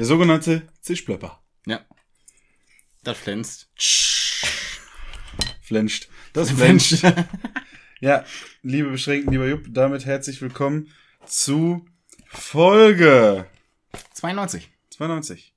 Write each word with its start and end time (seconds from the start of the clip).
Der 0.00 0.06
sogenannte 0.06 0.62
Zischplöpper. 0.80 1.42
Ja. 1.66 1.84
Das 3.04 3.18
flänzt. 3.18 3.68
Flenscht. 5.60 6.08
Das 6.32 6.50
flenscht. 6.56 7.04
Ja, 8.00 8.24
liebe 8.62 8.88
Beschränkten, 8.88 9.30
lieber 9.30 9.46
Jupp, 9.46 9.66
damit 9.68 10.06
herzlich 10.06 10.40
willkommen 10.40 10.90
zu 11.26 11.84
Folge 12.28 13.44
92. 14.14 14.70
92. 14.88 15.54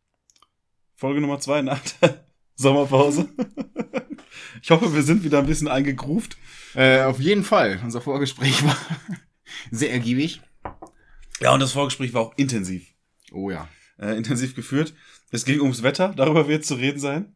Folge 0.94 1.22
Nummer 1.22 1.40
2 1.40 1.62
nach 1.62 1.80
der 2.02 2.26
Sommerpause. 2.56 3.30
Ich 4.62 4.72
hoffe, 4.72 4.94
wir 4.94 5.04
sind 5.04 5.24
wieder 5.24 5.40
ein 5.40 5.46
bisschen 5.46 5.70
eingegruft. 5.70 6.36
Äh, 6.76 7.04
auf 7.04 7.22
jeden 7.22 7.46
Fall. 7.46 7.80
Unser 7.82 8.02
Vorgespräch 8.02 8.62
war 8.66 8.76
sehr 9.72 9.94
ergiebig. 9.94 10.42
Ja, 11.40 11.54
und 11.54 11.62
das 11.62 11.72
Vorgespräch 11.72 12.14
war 12.14 12.24
auch 12.24 12.34
intensiv. 12.36 12.94
Oh 13.32 13.50
ja. 13.50 13.70
Äh, 14.04 14.18
intensiv 14.18 14.54
geführt. 14.56 14.94
Es 15.32 15.46
ging 15.46 15.62
ums 15.62 15.82
Wetter, 15.84 16.14
darüber 16.16 16.48
wird 16.48 16.66
zu 16.66 16.76
reden 16.76 17.00
sein. 17.00 17.36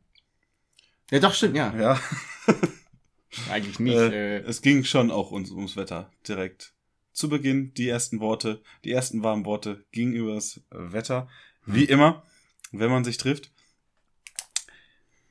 Ja, 1.12 1.20
doch, 1.20 1.34
stimmt, 1.34 1.56
ja. 1.56 1.73
Ja, 1.80 2.00
Eigentlich 3.50 3.80
nicht. 3.80 3.96
äh, 3.96 4.38
Äh, 4.38 4.42
es 4.42 4.62
ging 4.62 4.84
schon 4.84 5.10
auch 5.12 5.32
ums, 5.32 5.52
ums 5.52 5.76
Wetter 5.78 6.12
direkt. 6.28 6.73
Zu 7.14 7.30
Beginn 7.30 7.73
die 7.76 7.88
ersten 7.88 8.20
Worte, 8.20 8.62
die 8.84 8.92
ersten 8.92 9.23
warmen 9.23 9.45
Worte 9.45 9.86
gingen 9.92 10.14
über 10.14 10.36
das 10.36 10.62
Wetter. 10.70 11.30
Wie 11.66 11.86
immer, 11.86 12.23
wenn 12.72 12.92
man 12.92 13.04
sich 13.04 13.18
trifft. 13.18 13.52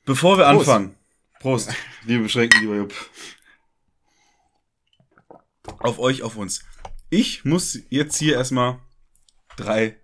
Bevor 0.04 0.38
wir 0.38 0.44
Prost. 0.46 0.60
anfangen, 0.68 0.94
Prost, 1.40 1.74
liebe 2.04 2.22
Beschränkten, 2.24 2.60
lieber 2.62 2.76
Jupp. 2.76 2.94
Auf 5.78 5.98
euch, 5.98 6.22
auf 6.22 6.36
uns. 6.36 6.64
Ich 7.10 7.44
muss 7.44 7.78
jetzt 7.90 8.16
hier 8.16 8.34
erstmal 8.34 8.78
drei 9.56 9.96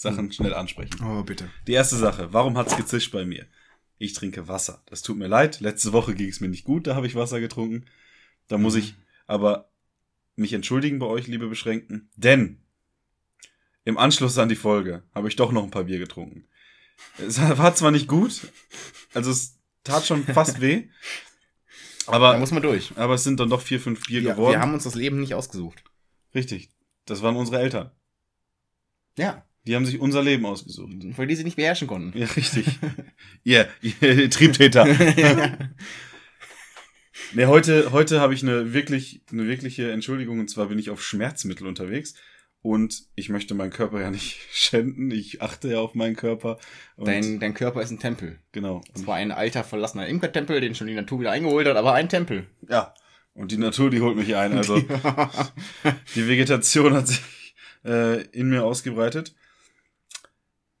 Sachen 0.00 0.32
schnell 0.32 0.54
ansprechen. 0.54 0.98
oh, 1.04 1.22
bitte. 1.22 1.50
Die 1.66 1.72
erste 1.72 1.96
Sache, 1.96 2.32
warum 2.32 2.56
hat's 2.56 2.76
gezischt 2.76 3.12
bei 3.12 3.24
mir? 3.24 3.46
Ich 3.98 4.14
trinke 4.14 4.48
Wasser. 4.48 4.82
Das 4.86 5.02
tut 5.02 5.18
mir 5.18 5.26
leid. 5.26 5.60
Letzte 5.60 5.92
Woche 5.92 6.14
ging 6.14 6.28
es 6.30 6.40
mir 6.40 6.48
nicht 6.48 6.64
gut, 6.64 6.86
da 6.86 6.94
habe 6.94 7.06
ich 7.06 7.14
Wasser 7.14 7.38
getrunken. 7.40 7.84
Da 8.48 8.56
muss 8.58 8.74
ich 8.74 8.94
aber 9.26 9.70
mich 10.36 10.52
entschuldigen 10.54 10.98
bei 10.98 11.06
euch, 11.06 11.26
liebe 11.26 11.48
Beschränkten. 11.48 12.10
Denn 12.16 12.62
im 13.84 13.98
Anschluss 13.98 14.38
an 14.38 14.48
die 14.48 14.56
Folge 14.56 15.02
habe 15.14 15.28
ich 15.28 15.36
doch 15.36 15.52
noch 15.52 15.62
ein 15.64 15.70
paar 15.70 15.84
Bier 15.84 15.98
getrunken. 15.98 16.46
Es 17.18 17.38
war 17.58 17.74
zwar 17.74 17.90
nicht 17.90 18.08
gut, 18.08 18.40
also 19.14 19.30
es 19.30 19.58
tat 19.84 20.06
schon 20.06 20.24
fast 20.24 20.60
weh, 20.60 20.88
Da 22.06 22.12
aber, 22.12 22.38
muss 22.38 22.50
man 22.50 22.62
durch. 22.62 22.92
aber 22.96 23.14
es 23.14 23.24
sind 23.24 23.38
dann 23.38 23.50
doch 23.50 23.60
vier, 23.60 23.78
fünf 23.80 24.04
Bier 24.06 24.20
Ja, 24.22 24.32
geworden. 24.32 24.52
wir 24.54 24.60
haben 24.60 24.74
uns 24.74 24.84
das 24.84 24.94
Leben 24.94 25.20
nicht 25.20 25.34
ausgesucht. 25.34 25.84
Richtig. 26.34 26.70
Das 27.04 27.22
waren 27.22 27.36
unsere 27.36 27.60
Eltern. 27.60 27.90
Ja. 29.16 29.44
Die 29.66 29.76
haben 29.76 29.84
sich 29.84 30.00
unser 30.00 30.22
Leben 30.22 30.46
ausgesucht. 30.46 30.90
Weil 31.16 31.26
die 31.26 31.36
sie 31.36 31.44
nicht 31.44 31.56
beherrschen 31.56 31.86
konnten. 31.86 32.16
Ja, 32.18 32.26
richtig. 32.26 32.66
ihr, 33.44 33.68
ihr 33.82 34.30
Triebtäter. 34.30 34.86
Nee, 37.32 37.46
heute, 37.46 37.92
heute 37.92 38.20
habe 38.20 38.34
ich 38.34 38.42
eine 38.42 38.72
wirklich, 38.72 39.22
eine 39.30 39.46
wirkliche 39.46 39.92
Entschuldigung 39.92 40.40
und 40.40 40.48
zwar 40.50 40.66
bin 40.66 40.78
ich 40.78 40.90
auf 40.90 41.00
Schmerzmittel 41.02 41.66
unterwegs 41.66 42.14
und 42.62 43.04
ich 43.14 43.28
möchte 43.28 43.54
meinen 43.54 43.70
Körper 43.70 44.00
ja 44.00 44.10
nicht 44.10 44.40
schänden. 44.52 45.10
Ich 45.12 45.40
achte 45.40 45.68
ja 45.68 45.78
auf 45.78 45.94
meinen 45.94 46.16
Körper. 46.16 46.58
Und 46.96 47.06
Dein, 47.06 47.38
dein 47.38 47.54
Körper 47.54 47.82
ist 47.82 47.90
ein 47.90 48.00
Tempel. 48.00 48.40
genau. 48.52 48.82
Das 48.92 49.06
war 49.06 49.16
ein 49.16 49.30
alter, 49.30 49.62
verlassener 49.62 50.08
Imkertempel, 50.08 50.60
den 50.60 50.74
schon 50.74 50.88
die 50.88 50.94
Natur 50.94 51.20
wieder 51.20 51.30
eingeholt 51.30 51.68
hat, 51.68 51.76
aber 51.76 51.92
ein 51.94 52.08
Tempel. 52.08 52.46
Ja. 52.68 52.94
Und 53.32 53.52
die 53.52 53.58
Natur, 53.58 53.90
die 53.90 54.00
holt 54.00 54.16
mich 54.16 54.34
ein. 54.34 54.52
Also 54.52 54.78
die 56.16 56.28
Vegetation 56.28 56.94
hat 56.94 57.06
sich 57.06 57.20
äh, 57.84 58.22
in 58.32 58.50
mir 58.50 58.64
ausgebreitet. 58.64 59.34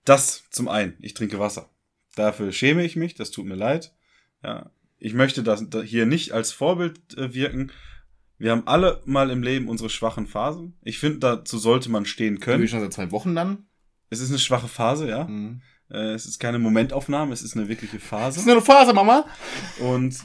Das 0.04 0.44
zum 0.50 0.68
einen. 0.68 0.96
Ich 1.00 1.14
trinke 1.14 1.38
Wasser. 1.38 1.68
Dafür 2.16 2.52
schäme 2.52 2.84
ich 2.84 2.96
mich. 2.96 3.14
Das 3.14 3.30
tut 3.30 3.46
mir 3.46 3.54
leid. 3.54 3.92
Ja. 4.42 4.70
Ich 4.98 5.14
möchte 5.14 5.42
das 5.42 5.68
da 5.70 5.82
hier 5.82 6.06
nicht 6.06 6.32
als 6.32 6.52
Vorbild 6.52 7.16
äh, 7.16 7.32
wirken. 7.34 7.72
Wir 8.38 8.52
haben 8.52 8.66
alle 8.66 9.02
mal 9.04 9.30
im 9.30 9.42
Leben 9.42 9.68
unsere 9.68 9.90
schwachen 9.90 10.26
Phasen. 10.26 10.74
Ich 10.82 10.98
finde, 10.98 11.18
dazu 11.18 11.58
sollte 11.58 11.90
man 11.90 12.06
stehen 12.06 12.40
Können 12.40 12.60
wir 12.62 12.68
schon 12.68 12.80
seit 12.80 12.92
zwei 12.92 13.10
Wochen 13.10 13.34
dann? 13.34 13.66
Es 14.08 14.20
ist 14.20 14.30
eine 14.30 14.38
schwache 14.38 14.68
Phase, 14.68 15.08
ja. 15.08 15.24
Mhm. 15.24 15.60
Äh, 15.90 16.12
es 16.14 16.26
ist 16.26 16.38
keine 16.38 16.58
Momentaufnahme, 16.58 17.32
es 17.32 17.42
ist 17.42 17.56
eine 17.56 17.68
wirkliche 17.68 17.96
Das 17.96 18.02
ist 18.02 18.08
Phase. 18.08 18.40
nur 18.46 18.56
eine 18.56 18.64
Phase, 18.64 18.92
Mama. 18.92 19.26
Und 19.80 20.16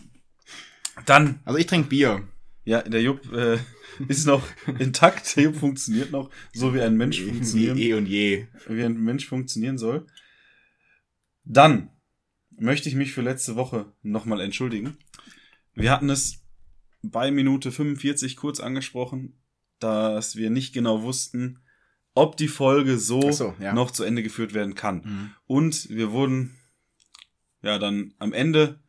dann 1.06 1.40
Also 1.46 1.60
ich 1.60 1.66
trinke 1.68 1.90
Bier. 1.90 2.28
Ja, 2.66 2.82
der 2.82 3.02
Jupp 3.02 3.32
äh, 3.32 3.60
ist 4.08 4.26
noch 4.26 4.46
intakt. 4.80 5.36
Der 5.36 5.44
Jupp 5.44 5.56
funktioniert 5.56 6.12
noch, 6.12 6.30
so 6.54 6.74
wie 6.74 6.82
ein 6.82 6.98
Mensch 6.98 7.22
Wie 7.22 7.30
funktionieren, 7.30 7.78
eh 7.78 7.94
und 7.94 8.08
je. 8.08 8.48
wie 8.68 8.84
ein 8.84 9.02
Mensch 9.02 9.28
funktionieren 9.28 9.78
soll. 9.78 10.08
Dann 11.44 11.90
möchte 12.58 12.90
ich 12.90 12.96
mich 12.96 13.14
für 13.14 13.22
letzte 13.22 13.56
Woche 13.56 13.94
nochmal 14.02 14.42
entschuldigen. 14.42 14.98
Wir 15.74 15.92
hatten 15.92 16.10
es 16.10 16.44
bei 17.04 17.30
Minute 17.30 17.72
45 17.72 18.36
kurz 18.36 18.60
angesprochen, 18.60 19.40
dass 19.80 20.36
wir 20.36 20.50
nicht 20.50 20.74
genau 20.74 21.04
wussten, 21.04 21.60
ob 22.16 22.38
die 22.38 22.48
Folge 22.48 22.98
so, 22.98 23.32
so, 23.32 23.54
ja. 23.60 23.74
noch 23.74 23.92
zu 23.92 24.04
Ende 24.04 24.24
geführt 24.24 24.54
werden 24.54 24.74
kann. 24.74 25.02
Mhm. 25.04 25.32
Und 25.46 25.90
wir 25.90 26.12
wurden 26.12 26.56
ja 27.62 27.78
dann 27.78 28.14
am 28.18 28.34
Ende 28.34 28.80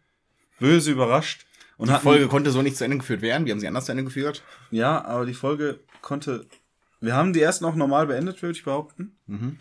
böse 0.58 0.92
überrascht 0.92 1.45
und 1.76 1.88
Die 1.88 1.92
hatten 1.92 2.02
Folge 2.02 2.26
konnte 2.28 2.50
so 2.50 2.62
nicht 2.62 2.76
zu 2.76 2.84
Ende 2.84 2.98
geführt 2.98 3.22
werden. 3.22 3.44
Wir 3.46 3.52
haben 3.52 3.60
sie 3.60 3.68
anders 3.68 3.84
zu 3.86 3.92
Ende 3.92 4.04
geführt. 4.04 4.42
Ja, 4.70 5.04
aber 5.04 5.26
die 5.26 5.34
Folge 5.34 5.80
konnte. 6.02 6.46
Wir 7.00 7.14
haben 7.14 7.32
die 7.32 7.40
erst 7.40 7.60
noch 7.62 7.74
normal 7.74 8.06
beendet, 8.06 8.40
würde 8.42 8.56
ich 8.56 8.64
behaupten. 8.64 9.16
Mhm. 9.26 9.58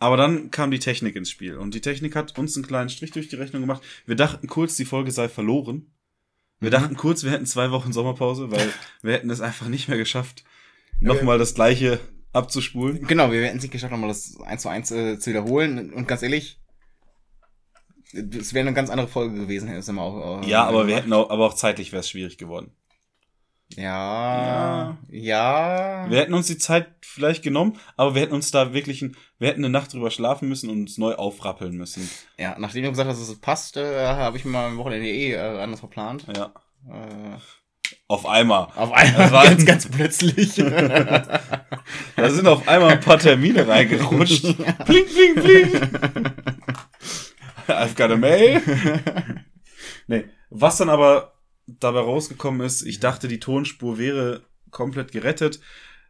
Aber 0.00 0.16
dann 0.16 0.50
kam 0.50 0.70
die 0.70 0.80
Technik 0.80 1.14
ins 1.16 1.30
Spiel. 1.30 1.56
Und 1.56 1.72
die 1.74 1.80
Technik 1.80 2.16
hat 2.16 2.36
uns 2.38 2.56
einen 2.56 2.66
kleinen 2.66 2.88
Strich 2.90 3.12
durch 3.12 3.28
die 3.28 3.36
Rechnung 3.36 3.62
gemacht. 3.62 3.82
Wir 4.06 4.16
dachten 4.16 4.48
kurz, 4.48 4.76
die 4.76 4.84
Folge 4.84 5.12
sei 5.12 5.28
verloren. 5.28 5.92
Wir 6.60 6.68
Mhm. 6.70 6.72
dachten 6.72 6.96
kurz, 6.96 7.22
wir 7.22 7.30
hätten 7.30 7.46
zwei 7.46 7.70
Wochen 7.70 7.92
Sommerpause, 7.92 8.50
weil 8.50 8.68
wir 9.02 9.12
hätten 9.12 9.30
es 9.30 9.40
einfach 9.40 9.68
nicht 9.68 9.88
mehr 9.88 9.98
geschafft, 9.98 10.44
nochmal 11.00 11.38
das 11.38 11.54
gleiche 11.54 12.00
abzuspulen. 12.32 13.06
Genau, 13.06 13.30
wir 13.30 13.44
hätten 13.44 13.58
es 13.58 13.62
nicht 13.62 13.72
geschafft, 13.72 13.92
nochmal 13.92 14.08
das 14.08 14.36
1 14.44 14.62
zu 14.62 14.68
1 14.68 14.90
äh, 14.90 15.18
zu 15.18 15.30
wiederholen. 15.30 15.92
Und 15.92 16.08
ganz 16.08 16.22
ehrlich, 16.22 16.60
es 18.14 18.54
wäre 18.54 18.66
eine 18.66 18.74
ganz 18.74 18.90
andere 18.90 19.08
Folge 19.08 19.34
gewesen. 19.36 19.66
hätte 19.68 19.80
es 19.80 19.88
immer 19.88 20.02
auch, 20.02 20.42
äh, 20.42 20.48
Ja, 20.48 20.64
aber 20.64 20.86
wir 20.86 20.96
hätten 20.96 21.12
auch, 21.12 21.30
aber 21.30 21.46
auch 21.46 21.54
zeitlich 21.54 21.92
wäre 21.92 22.00
es 22.00 22.08
schwierig 22.10 22.38
geworden. 22.38 22.72
Ja, 23.76 24.98
ja. 25.08 26.06
Wir 26.08 26.18
hätten 26.18 26.34
uns 26.34 26.46
die 26.46 26.58
Zeit 26.58 26.86
vielleicht 27.02 27.42
genommen, 27.42 27.78
aber 27.96 28.14
wir 28.14 28.22
hätten 28.22 28.34
uns 28.34 28.50
da 28.50 28.72
wirklich, 28.72 29.02
ein, 29.02 29.16
wir 29.38 29.48
hätten 29.48 29.64
eine 29.64 29.70
Nacht 29.72 29.92
drüber 29.92 30.10
schlafen 30.10 30.48
müssen 30.48 30.70
und 30.70 30.80
uns 30.82 30.98
neu 30.98 31.14
aufrappeln 31.14 31.74
müssen. 31.76 32.08
Ja, 32.38 32.54
nachdem 32.58 32.84
du 32.84 32.90
gesagt 32.90 33.08
hast, 33.08 33.20
dass 33.20 33.28
es 33.28 33.40
passt, 33.40 33.76
äh, 33.76 34.06
habe 34.06 34.36
ich 34.36 34.44
mir 34.44 34.52
mal 34.52 34.66
am 34.66 34.76
Wochenende 34.76 35.08
eh 35.08 35.32
äh, 35.32 35.38
anders 35.38 35.80
verplant. 35.80 36.26
Ja. 36.36 36.52
Äh, 36.88 37.38
Auf 38.06 38.26
einmal. 38.26 38.68
auf 38.76 38.92
einmal 38.92 39.22
Das 39.22 39.32
war- 39.32 39.44
ganz, 39.48 39.64
ganz 39.66 39.88
plötzlich. 39.88 40.54
Da 42.16 42.30
sind 42.30 42.46
auf 42.46 42.66
einmal 42.66 42.92
ein 42.92 43.00
paar 43.00 43.18
Termine 43.18 43.66
reingerutscht. 43.68 44.42
Bling, 44.86 45.04
bling, 45.06 45.34
bling. 45.34 45.90
I've 47.68 47.94
got 47.96 48.10
a 48.10 48.16
mail. 48.16 48.60
Nee, 50.06 50.24
was 50.50 50.76
dann 50.76 50.90
aber 50.90 51.34
dabei 51.66 52.00
rausgekommen 52.00 52.66
ist, 52.66 52.82
ich 52.82 53.00
dachte, 53.00 53.28
die 53.28 53.40
Tonspur 53.40 53.98
wäre 53.98 54.42
komplett 54.70 55.12
gerettet. 55.12 55.60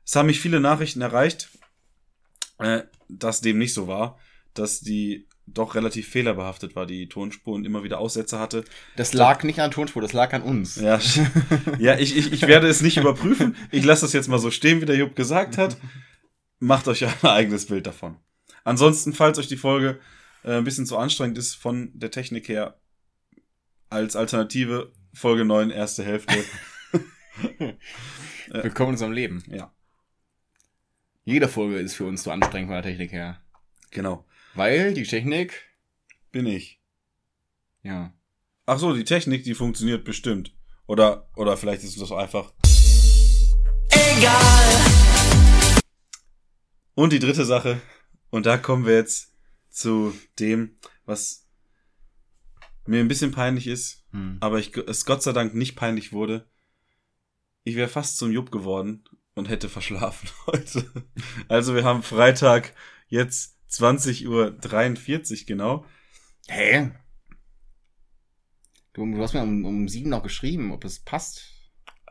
Es 0.04 0.16
haben 0.16 0.26
mich 0.26 0.40
viele 0.40 0.60
Nachrichten 0.60 1.00
erreicht, 1.00 1.50
äh, 2.58 2.82
dass 3.08 3.40
dem 3.40 3.58
nicht 3.58 3.74
so 3.74 3.86
war, 3.86 4.18
dass 4.54 4.80
die 4.80 5.28
doch 5.46 5.74
relativ 5.74 6.08
fehlerbehaftet 6.08 6.74
war, 6.74 6.86
die 6.86 7.08
Tonspur 7.08 7.54
und 7.54 7.66
immer 7.66 7.84
wieder 7.84 7.98
Aussätze 7.98 8.38
hatte. 8.38 8.64
Das 8.96 9.12
lag 9.12 9.42
nicht 9.44 9.60
an 9.60 9.70
der 9.70 9.74
Tonspur, 9.74 10.00
das 10.00 10.14
lag 10.14 10.32
an 10.32 10.42
uns. 10.42 10.76
Ja, 10.76 10.98
ja 11.78 11.98
ich, 11.98 12.16
ich, 12.16 12.32
ich 12.32 12.42
werde 12.42 12.66
es 12.66 12.80
nicht 12.80 12.96
überprüfen. 12.96 13.54
Ich 13.70 13.84
lasse 13.84 14.02
das 14.02 14.14
jetzt 14.14 14.28
mal 14.28 14.38
so 14.38 14.50
stehen, 14.50 14.80
wie 14.80 14.86
der 14.86 14.96
Jupp 14.96 15.14
gesagt 15.14 15.58
hat. 15.58 15.76
Macht 16.60 16.88
euch 16.88 17.04
ein 17.04 17.28
eigenes 17.28 17.66
Bild 17.66 17.86
davon. 17.86 18.16
Ansonsten, 18.64 19.12
falls 19.12 19.38
euch 19.38 19.48
die 19.48 19.58
Folge 19.58 20.00
äh, 20.44 20.56
ein 20.56 20.64
bisschen 20.64 20.86
zu 20.86 20.96
anstrengend 20.98 21.38
ist 21.38 21.54
von 21.54 21.90
der 21.94 22.10
Technik 22.10 22.48
her, 22.48 22.78
als 23.88 24.16
Alternative 24.16 24.92
Folge 25.12 25.44
9, 25.44 25.70
erste 25.70 26.04
Hälfte. 26.04 26.44
Willkommen 28.50 28.88
in 28.90 28.94
unserem 28.94 29.12
Leben. 29.12 29.42
Ja, 29.48 29.72
Jede 31.24 31.48
Folge 31.48 31.78
ist 31.78 31.94
für 31.94 32.04
uns 32.04 32.22
zu 32.22 32.30
anstrengend 32.30 32.68
von 32.68 32.74
der 32.74 32.82
Technik 32.82 33.12
her. 33.12 33.40
genau. 33.90 34.24
Weil 34.54 34.94
die 34.94 35.02
Technik, 35.04 35.62
Bin 36.30 36.46
ich. 36.46 36.80
ja. 37.82 38.12
Ach 38.66 38.78
so, 38.78 38.94
die 38.94 39.04
Technik, 39.04 39.42
die 39.44 39.52
funktioniert 39.54 40.04
bestimmt. 40.04 40.54
Oder, 40.86 41.28
oder 41.36 41.56
vielleicht 41.58 41.82
ist 41.84 42.00
das 42.00 42.10
einfach. 42.12 42.54
Egal. 43.90 44.80
Und 46.94 47.12
die 47.12 47.18
dritte 47.18 47.44
Sache. 47.44 47.82
Und 48.30 48.46
da 48.46 48.56
kommen 48.56 48.86
wir 48.86 48.94
jetzt 48.94 49.33
zu 49.74 50.14
dem, 50.38 50.76
was 51.04 51.46
mir 52.86 53.00
ein 53.00 53.08
bisschen 53.08 53.32
peinlich 53.32 53.66
ist, 53.66 54.04
Hm. 54.12 54.36
aber 54.40 54.58
ich, 54.58 54.76
es 54.76 55.04
Gott 55.04 55.22
sei 55.22 55.32
Dank 55.32 55.54
nicht 55.54 55.74
peinlich 55.74 56.12
wurde. 56.12 56.48
Ich 57.64 57.74
wäre 57.76 57.88
fast 57.88 58.18
zum 58.18 58.30
Jupp 58.30 58.50
geworden 58.52 59.04
und 59.34 59.48
hätte 59.48 59.68
verschlafen 59.68 60.28
heute. 60.46 60.90
Also 61.48 61.74
wir 61.74 61.84
haben 61.84 62.02
Freitag 62.02 62.74
jetzt 63.08 63.58
20.43 63.70 64.28
Uhr 65.40 65.46
genau. 65.46 65.86
Hä? 66.46 66.92
Du, 68.92 69.04
du 69.10 69.20
hast 69.20 69.32
mir 69.32 69.42
um, 69.42 69.64
um 69.64 69.88
sieben 69.88 70.10
noch 70.10 70.22
geschrieben, 70.22 70.70
ob 70.70 70.84
es 70.84 71.00
passt. 71.00 71.42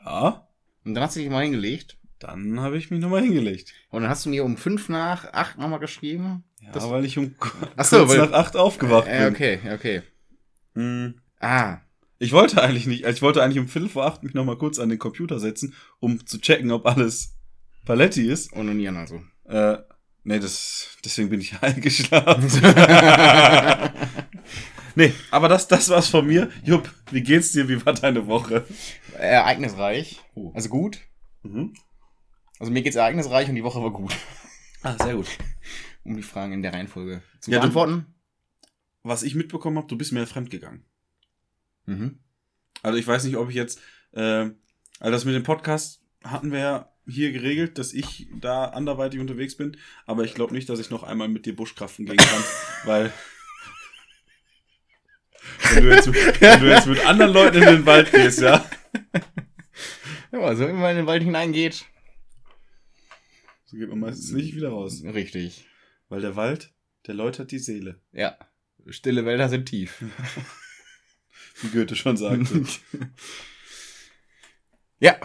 Ja, 0.03 0.49
Und 0.83 0.95
dann 0.95 1.03
hast 1.03 1.15
du 1.15 1.21
dich 1.21 1.29
mal 1.29 1.43
hingelegt. 1.43 1.97
Dann 2.23 2.59
habe 2.59 2.77
ich 2.77 2.89
mich 2.91 2.99
nochmal 2.99 3.21
hingelegt. 3.21 3.73
Und 3.89 4.01
dann 4.01 4.09
hast 4.09 4.25
du 4.25 4.29
mir 4.29 4.43
um 4.43 4.57
fünf 4.57 4.89
nach 4.89 5.31
acht 5.33 5.57
nochmal 5.57 5.79
geschrieben. 5.79 6.43
Ja, 6.61 6.71
Das- 6.71 6.89
weil 6.89 7.05
ich 7.05 7.17
um 7.17 7.35
Ach 7.77 7.85
so, 7.85 7.97
kurz 7.97 8.09
weil- 8.11 8.17
nach 8.19 8.31
acht 8.31 8.55
aufgewacht 8.55 9.07
Äh, 9.07 9.25
bin. 9.25 9.33
okay, 9.33 9.59
okay. 9.73 10.01
Hm. 10.75 11.15
Ah. 11.39 11.77
Ich 12.19 12.31
wollte 12.31 12.61
eigentlich 12.63 12.87
nicht, 12.87 13.05
also 13.05 13.17
ich 13.17 13.21
wollte 13.21 13.43
eigentlich 13.43 13.59
um 13.59 13.67
Viertel 13.67 13.89
vor 13.89 14.05
acht 14.05 14.23
mich 14.23 14.33
nochmal 14.33 14.57
kurz 14.57 14.79
an 14.79 14.87
den 14.89 14.97
Computer 14.99 15.39
setzen, 15.39 15.73
um 15.99 16.25
zu 16.25 16.39
checken, 16.39 16.71
ob 16.71 16.85
alles 16.85 17.35
Paletti 17.85 18.25
ist. 18.31 18.53
Onanieren 18.53 18.95
also. 18.95 19.21
Äh, 19.45 19.77
nee, 20.23 20.39
das, 20.39 20.87
deswegen 21.03 21.29
bin 21.29 21.41
ich 21.41 21.53
eingeschlafen. 21.61 22.47
nee, 24.95 25.13
aber 25.31 25.49
das, 25.49 25.67
das 25.67 25.89
war's 25.89 26.07
von 26.07 26.25
mir. 26.25 26.49
Jupp, 26.63 26.89
wie 27.11 27.21
geht's 27.21 27.51
dir? 27.51 27.67
Wie 27.67 27.85
war 27.85 27.93
deine 27.93 28.25
Woche? 28.27 28.63
Ereignisreich. 29.17 30.21
Oh. 30.35 30.51
Also 30.55 30.69
gut. 30.69 30.99
Mhm. 31.43 31.73
Also 32.59 32.71
mir 32.71 32.81
geht's 32.81 32.95
ereignisreich 32.95 33.49
und 33.49 33.55
die 33.55 33.63
Woche 33.63 33.81
war 33.81 33.91
gut. 33.91 34.15
Ah, 34.83 34.95
sehr 35.03 35.15
gut. 35.15 35.27
Um 36.03 36.15
die 36.17 36.23
Fragen 36.23 36.53
in 36.53 36.61
der 36.61 36.73
Reihenfolge 36.73 37.21
zu 37.39 37.51
Ja, 37.51 37.57
du- 37.57 37.61
beantworten. 37.61 38.05
Was 39.03 39.23
ich 39.23 39.35
mitbekommen 39.35 39.77
habe, 39.77 39.87
du 39.87 39.97
bist 39.97 40.11
mir 40.13 40.25
fremdgegangen. 40.27 40.85
Mhm. 41.85 42.19
Also 42.81 42.97
ich 42.97 43.05
weiß 43.07 43.23
nicht, 43.25 43.35
ob 43.37 43.49
ich 43.49 43.55
jetzt, 43.55 43.79
äh, 44.13 44.49
also 44.99 45.11
das 45.11 45.25
mit 45.25 45.35
dem 45.35 45.43
Podcast 45.43 46.01
hatten 46.23 46.51
wir 46.51 46.59
ja 46.59 46.89
hier 47.05 47.33
geregelt, 47.33 47.77
dass 47.77 47.91
ich 47.93 48.27
da 48.39 48.65
anderweitig 48.65 49.19
unterwegs 49.19 49.57
bin, 49.57 49.75
aber 50.05 50.23
ich 50.23 50.33
glaube 50.35 50.53
nicht, 50.53 50.69
dass 50.69 50.79
ich 50.79 50.89
noch 50.89 51.03
einmal 51.03 51.27
mit 51.27 51.45
dir 51.45 51.53
Buschkraften 51.55 52.05
gehen 52.05 52.15
kann, 52.15 52.43
weil 52.85 53.11
wenn 55.73 55.83
du, 55.83 55.89
jetzt, 55.91 56.07
wenn 56.41 56.59
du 56.61 56.69
jetzt 56.69 56.87
mit 56.87 57.05
anderen 57.05 57.33
Leuten 57.33 57.57
in 57.57 57.67
den 57.67 57.85
Wald 57.85 58.11
gehst, 58.11 58.39
ja, 58.41 58.63
Ja, 60.31 60.39
also 60.39 60.65
wenn 60.67 60.79
man 60.79 60.91
in 60.91 60.97
den 60.97 61.05
Wald 61.07 61.23
hineingeht. 61.23 61.85
So 63.73 63.79
geht 63.79 63.89
man 63.89 63.99
meistens 63.99 64.31
nicht 64.31 64.55
wieder 64.55 64.69
raus, 64.69 65.03
Richtig. 65.03 65.65
weil 66.07 66.21
der 66.21 66.35
Wald, 66.35 66.71
der 67.07 67.15
läutert 67.15 67.51
die 67.51 67.57
Seele, 67.57 67.99
Ja. 68.11 68.37
Stille 68.87 69.25
Wälder 69.25 69.49
sind 69.49 69.65
tief. 69.65 70.03
wie 71.61 71.69
Goethe 71.69 71.95
schon 71.95 72.15
sagte. 72.17 72.65
ja. 74.99 75.17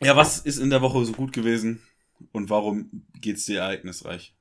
ja, 0.00 0.16
was 0.16 0.38
ist 0.38 0.58
in 0.58 0.70
der 0.70 0.82
Woche 0.82 1.04
so 1.04 1.12
gut 1.12 1.32
gewesen 1.32 1.82
und 2.30 2.48
warum 2.48 3.06
geht's 3.20 3.46
dir 3.46 3.62
ereignisreich? 3.62 4.36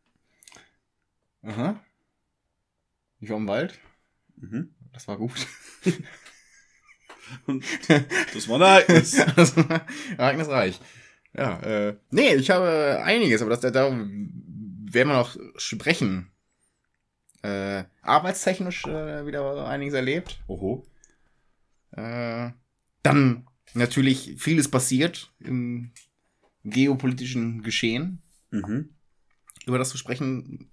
Aha. 1.42 1.84
Ich 3.20 3.30
war 3.30 3.38
im 3.38 3.48
Wald. 3.48 3.80
Mhm. 4.36 4.76
Das 4.92 5.08
war 5.08 5.18
gut. 5.18 5.48
Und 7.48 7.64
das 8.34 8.48
war 8.48 8.58
ein 8.58 8.62
Ereignis. 8.62 9.16
Das 9.36 9.58
war 9.58 9.88
Ereignisreich. 10.18 10.80
Ja, 11.36 11.60
äh, 11.62 11.98
nee, 12.12 12.36
ich 12.36 12.50
habe 12.52 13.02
einiges, 13.04 13.42
aber 13.42 13.50
das, 13.52 13.62
da, 13.62 13.72
da 13.72 13.90
werden 13.92 14.08
wir 14.92 15.06
noch 15.06 15.36
sprechen. 15.58 16.32
Äh, 17.42 17.84
arbeitstechnisch 18.02 18.86
äh, 18.86 19.26
wieder 19.26 19.68
einiges 19.68 19.94
erlebt. 19.96 20.40
Oho. 20.48 20.86
Äh, 21.92 22.52
dann 23.02 23.48
natürlich 23.74 24.36
vieles 24.38 24.70
passiert 24.70 25.34
im 25.40 25.92
geopolitischen 26.64 27.62
Geschehen, 27.64 28.22
Mhm. 28.52 28.90
über 29.66 29.78
das 29.80 29.90
zu 29.90 29.98
sprechen 29.98 30.70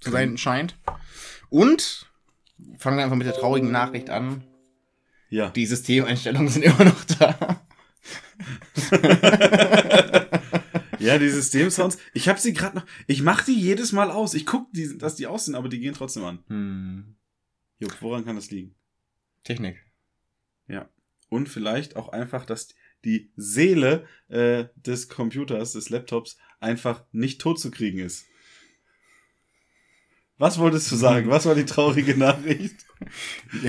zu 0.00 0.10
sein 0.10 0.38
scheint. 0.38 0.76
Und 1.50 2.10
fangen 2.78 2.96
wir 2.96 3.04
einfach 3.04 3.16
mit 3.16 3.26
der 3.26 3.34
traurigen 3.34 3.70
Nachricht 3.70 4.08
an. 4.10 4.44
Ja. 5.28 5.50
Die 5.50 5.66
Systemeinstellungen 5.66 6.48
sind 6.48 6.62
immer 6.64 6.84
noch 6.84 7.04
da. 7.04 7.55
Ja, 10.98 11.18
die 11.18 11.28
Systemsounds. 11.28 11.98
Ich 12.14 12.28
habe 12.28 12.40
sie 12.40 12.52
gerade 12.52 12.78
noch. 12.78 12.86
Ich 13.06 13.22
mache 13.22 13.46
die 13.46 13.58
jedes 13.58 13.92
Mal 13.92 14.10
aus. 14.10 14.34
Ich 14.34 14.46
guck, 14.46 14.72
die, 14.72 14.96
dass 14.98 15.16
die 15.16 15.26
aus 15.26 15.44
sind, 15.44 15.54
aber 15.54 15.68
die 15.68 15.78
gehen 15.78 15.94
trotzdem 15.94 16.24
an. 16.24 16.38
Hm. 16.48 17.16
Jupp, 17.78 17.96
woran 18.00 18.24
kann 18.24 18.36
das 18.36 18.50
liegen? 18.50 18.74
Technik. 19.44 19.84
Ja. 20.68 20.88
Und 21.28 21.48
vielleicht 21.48 21.96
auch 21.96 22.08
einfach, 22.08 22.44
dass 22.44 22.74
die 23.04 23.30
Seele 23.36 24.06
äh, 24.28 24.66
des 24.74 25.08
Computers, 25.08 25.72
des 25.72 25.90
Laptops, 25.90 26.38
einfach 26.60 27.04
nicht 27.12 27.40
tot 27.40 27.60
zu 27.60 27.70
kriegen 27.70 27.98
ist. 27.98 28.26
Was 30.38 30.58
wolltest 30.58 30.90
du 30.92 30.96
sagen? 30.96 31.30
Was 31.30 31.46
war 31.46 31.54
die 31.54 31.64
traurige 31.64 32.16
Nachricht? 32.16 32.84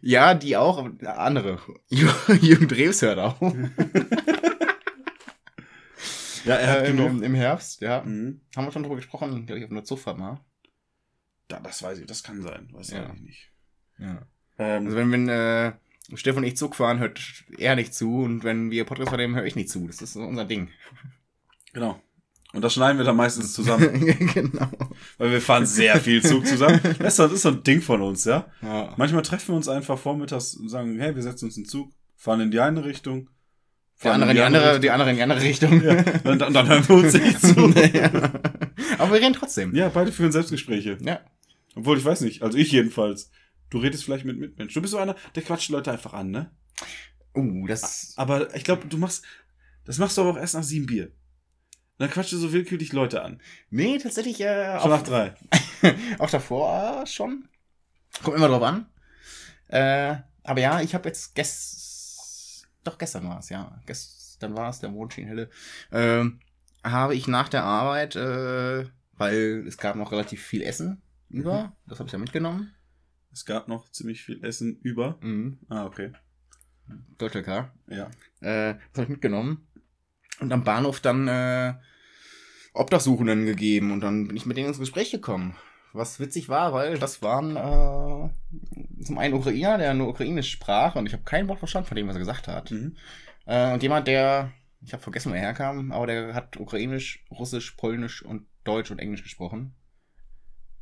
Ja, 0.00 0.34
die 0.34 0.56
auch, 0.56 0.78
aber 0.78 1.18
andere. 1.18 1.60
Jürgen 1.88 2.68
Drews 2.68 3.02
hört 3.02 3.18
auch. 3.18 3.40
Ja, 6.44 6.54
er 6.54 6.70
hat 6.70 6.78
Äh, 6.84 6.90
im, 6.90 6.96
genug. 6.96 7.10
im, 7.10 7.22
Im 7.22 7.34
Herbst, 7.34 7.80
ja. 7.80 8.02
Mhm. 8.02 8.40
Haben 8.56 8.64
wir 8.66 8.72
schon 8.72 8.82
drüber 8.82 8.96
gesprochen, 8.96 9.46
glaube 9.46 9.58
ich, 9.58 9.64
auf 9.64 9.70
einer 9.70 9.84
Zugfahrt 9.84 10.18
mal. 10.18 10.40
Ja, 11.50 11.60
das 11.60 11.82
weiß 11.82 11.98
ich, 11.98 12.06
das 12.06 12.22
kann 12.22 12.42
sein. 12.42 12.68
Weiß 12.72 12.90
Ja. 12.90 13.12
ich 13.14 13.20
nicht. 13.20 13.52
Ja. 13.98 14.26
Ähm, 14.58 14.86
Also 14.86 14.96
wenn, 14.96 15.10
wenn 15.12 15.28
äh, 15.28 15.72
Stefan 16.14 16.42
und 16.42 16.48
ich 16.48 16.56
Zug 16.56 16.76
fahren, 16.76 16.98
hört 17.00 17.20
er 17.58 17.74
nicht 17.76 17.94
zu 17.94 18.22
und 18.22 18.44
wenn 18.44 18.70
wir 18.70 18.84
Podcast 18.84 19.08
vernehmen, 19.10 19.34
höre 19.34 19.44
ich 19.46 19.56
nicht 19.56 19.70
zu. 19.70 19.86
Das 19.86 20.00
ist 20.02 20.12
so 20.12 20.20
unser 20.22 20.44
Ding. 20.44 20.68
genau. 21.72 22.00
Und 22.56 22.62
das 22.62 22.72
schneiden 22.74 22.96
wir 22.98 23.04
dann 23.04 23.16
meistens 23.16 23.52
zusammen, 23.52 23.92
genau. 24.34 24.68
weil 25.18 25.30
wir 25.30 25.40
fahren 25.42 25.66
sehr 25.66 26.00
viel 26.00 26.22
Zug 26.22 26.46
zusammen. 26.46 26.80
Das 26.98 27.18
ist, 27.18 27.42
so- 27.42 27.50
ein 27.50 27.62
Ding 27.62 27.82
von 27.82 28.00
uns, 28.00 28.24
ja. 28.24 28.46
Ja. 28.62 28.94
Manchmal 28.96 29.22
treffen 29.22 29.48
wir 29.48 29.56
uns 29.56 29.68
einfach 29.68 29.98
vormittags 29.98 30.54
und 30.54 30.68
sagen, 30.70 30.98
hey, 30.98 31.14
wir 31.14 31.22
setzen 31.22 31.44
uns 31.46 31.56
in 31.58 31.64
den 31.64 31.68
Zug, 31.68 31.92
fahren 32.16 32.40
in 32.40 32.50
die 32.50 32.58
eine 32.60 32.84
Richtung. 32.84 33.28
Der 34.02 34.12
andere 34.14 34.30
in 34.30 34.36
die 34.36 34.42
andere, 34.42 34.80
die 34.80 34.90
andere 34.90 35.10
in 35.10 35.16
die 35.16 35.22
andere 35.22 35.42
Richtung. 35.42 35.82
Ja, 35.82 36.02
und, 36.24 36.38
dann- 36.40 36.52
dann 36.54 36.68
hören 36.68 36.88
wir 36.88 36.96
uns 36.96 37.12
nicht 37.12 37.40
zu. 37.40 37.68
Ja. 37.92 38.10
Aber 38.98 39.12
wir 39.12 39.20
reden 39.20 39.34
trotzdem. 39.34 39.74
Ja, 39.74 39.88
beide 39.90 40.10
führen 40.12 40.32
Selbstgespräche. 40.32 40.98
Ja. 41.00 41.20
Obwohl, 41.74 41.98
ich 41.98 42.04
weiß 42.04 42.22
nicht, 42.22 42.42
also 42.42 42.56
ich 42.58 42.72
jedenfalls. 42.72 43.30
Du 43.68 43.78
redest 43.78 44.04
vielleicht 44.04 44.24
mit 44.24 44.38
Mitmenschen. 44.38 44.74
Du 44.74 44.80
bist 44.80 44.92
so 44.92 44.98
einer, 44.98 45.16
der 45.34 45.42
quatscht 45.42 45.70
Leute 45.70 45.92
einfach 45.92 46.12
an, 46.14 46.30
ne? 46.30 46.50
Uh, 47.34 47.66
das. 47.66 48.14
Aber 48.16 48.54
ich 48.54 48.64
glaube, 48.64 48.86
du 48.88 48.96
machst, 48.96 49.24
das 49.84 49.98
machst 49.98 50.16
du 50.16 50.22
aber 50.22 50.30
auch 50.30 50.36
erst 50.38 50.54
nach 50.54 50.62
sieben 50.62 50.86
Bier. 50.86 51.10
Dann 51.98 52.10
quatscht 52.10 52.32
du 52.32 52.38
so 52.38 52.52
willkürlich 52.52 52.92
Leute 52.92 53.22
an. 53.22 53.40
Nee, 53.70 53.98
tatsächlich 53.98 54.40
äh, 54.40 54.78
Schon 54.80 54.92
auch, 54.92 54.98
nach 54.98 55.02
drei. 55.02 55.34
auch 56.18 56.30
davor 56.30 57.02
äh, 57.02 57.06
schon. 57.06 57.48
Kommt 58.22 58.36
immer 58.36 58.48
drauf 58.48 58.62
an. 58.62 58.86
Äh, 59.68 60.16
aber 60.42 60.60
ja, 60.60 60.80
ich 60.80 60.94
habe 60.94 61.08
jetzt 61.08 61.34
gest 61.34 61.86
doch 62.86 62.98
gestern 62.98 63.28
war 63.28 63.40
es, 63.40 63.48
ja. 63.48 63.80
Gestern 63.86 64.56
war 64.56 64.70
es, 64.70 64.80
der 64.80 64.90
Mond 64.90 65.12
schien 65.12 65.26
helle. 65.26 65.50
Ähm, 65.90 66.40
habe 66.84 67.14
ich 67.14 67.26
nach 67.26 67.48
der 67.48 67.64
Arbeit, 67.64 68.16
äh, 68.16 68.86
weil 69.14 69.64
es 69.66 69.76
gab 69.76 69.96
noch 69.96 70.12
relativ 70.12 70.42
viel 70.42 70.62
Essen 70.62 71.02
über, 71.28 71.76
das 71.86 71.98
habe 71.98 72.06
ich 72.06 72.12
ja 72.12 72.18
mitgenommen. 72.18 72.72
Es 73.32 73.44
gab 73.44 73.68
noch 73.68 73.90
ziemlich 73.90 74.22
viel 74.22 74.42
Essen 74.44 74.78
über. 74.82 75.18
Mhm. 75.20 75.58
Ah, 75.68 75.84
okay. 75.84 76.12
Deutschlk. 77.18 77.48
Ja. 77.88 78.10
Äh, 78.40 78.74
das 78.74 78.94
habe 78.94 79.02
ich 79.02 79.08
mitgenommen. 79.08 79.66
Und 80.40 80.52
am 80.52 80.64
Bahnhof 80.64 81.00
dann 81.00 81.28
äh, 81.28 81.74
Obdachsuchenden 82.74 83.46
gegeben 83.46 83.90
und 83.90 84.00
dann 84.00 84.28
bin 84.28 84.36
ich 84.36 84.46
mit 84.46 84.56
denen 84.56 84.68
ins 84.68 84.78
Gespräch 84.78 85.10
gekommen. 85.10 85.56
Was 85.92 86.20
witzig 86.20 86.50
war, 86.50 86.74
weil 86.74 86.98
das 86.98 87.22
waren 87.22 87.56
äh, 87.56 89.02
zum 89.02 89.18
einen 89.18 89.34
Ukrainer, 89.34 89.78
der 89.78 89.94
nur 89.94 90.08
Ukrainisch 90.08 90.50
sprach 90.50 90.94
und 90.94 91.06
ich 91.06 91.14
habe 91.14 91.22
kein 91.24 91.48
Wort 91.48 91.58
verstanden 91.58 91.88
von 91.88 91.96
dem, 91.96 92.06
was 92.06 92.16
er 92.16 92.20
gesagt 92.20 92.48
hat. 92.48 92.70
Mhm. 92.70 92.96
Äh, 93.46 93.72
und 93.72 93.82
jemand, 93.82 94.08
der, 94.08 94.52
ich 94.82 94.92
habe 94.92 95.02
vergessen, 95.02 95.30
wo 95.30 95.34
er 95.34 95.40
herkam, 95.40 95.90
aber 95.90 96.06
der 96.06 96.34
hat 96.34 96.58
Ukrainisch, 96.58 97.24
Russisch, 97.30 97.70
Polnisch 97.72 98.22
und 98.22 98.46
Deutsch 98.64 98.90
und 98.90 98.98
Englisch 98.98 99.22
gesprochen. 99.22 99.74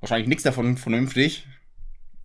Wahrscheinlich 0.00 0.28
nichts 0.28 0.42
davon 0.42 0.76
vernünftig. 0.76 1.46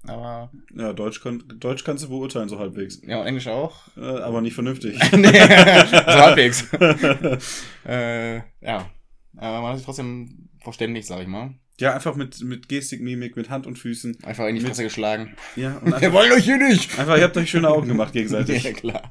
Aber, 0.08 0.51
Ja, 0.75 0.94
Deutsch, 0.94 1.22
kann, 1.22 1.44
Deutsch 1.60 1.84
kannst 1.84 2.03
du 2.06 2.10
beurteilen, 2.10 2.48
so 2.50 2.58
halbwegs. 2.60 3.01
ja, 3.06 3.20
und 3.20 3.27
Englisch 3.27 3.48
auch. 3.48 3.75
Äh, 3.98 4.01
aber 4.01 4.41
nicht 4.41 4.53
vernünftig. 4.53 4.98
nee, 5.12 5.27
so 5.32 6.06
halbwegs. 6.06 6.68
äh, 7.86 8.38
ja. 8.62 8.89
Aber 9.38 9.62
man 9.62 9.72
hat 9.72 9.77
sich 9.77 9.86
trotzdem 9.86 10.50
verständigt, 10.62 11.08
sag 11.08 11.22
ich 11.22 11.27
mal. 11.27 11.53
ja, 11.79 11.94
einfach 11.94 12.15
mit, 12.15 12.41
mit 12.41 12.68
Gestik, 12.70 13.01
Mimik, 13.01 13.36
mit 13.36 13.50
Hand 13.50 13.68
und 13.68 13.77
Füßen. 13.77 14.24
Einfach 14.24 14.48
in 14.48 14.56
die 14.56 14.62
Fresse 14.62 14.84
geschlagen. 14.84 15.36
Ja, 15.56 15.77
und 15.77 15.88
Wir 15.88 15.96
einfach, 15.96 16.13
wollen 16.13 16.32
euch 16.32 16.44
hier 16.46 16.58
nicht! 16.58 16.98
einfach 16.98 17.18
ihr 17.18 17.24
habt 17.24 17.38
euch 17.38 17.50
schöne 17.50 17.70
Augen 17.70 17.88
gemacht 17.88 18.13
gegenseitig. 18.13 18.63
Ja, 18.63 18.72
klar. 18.74 19.08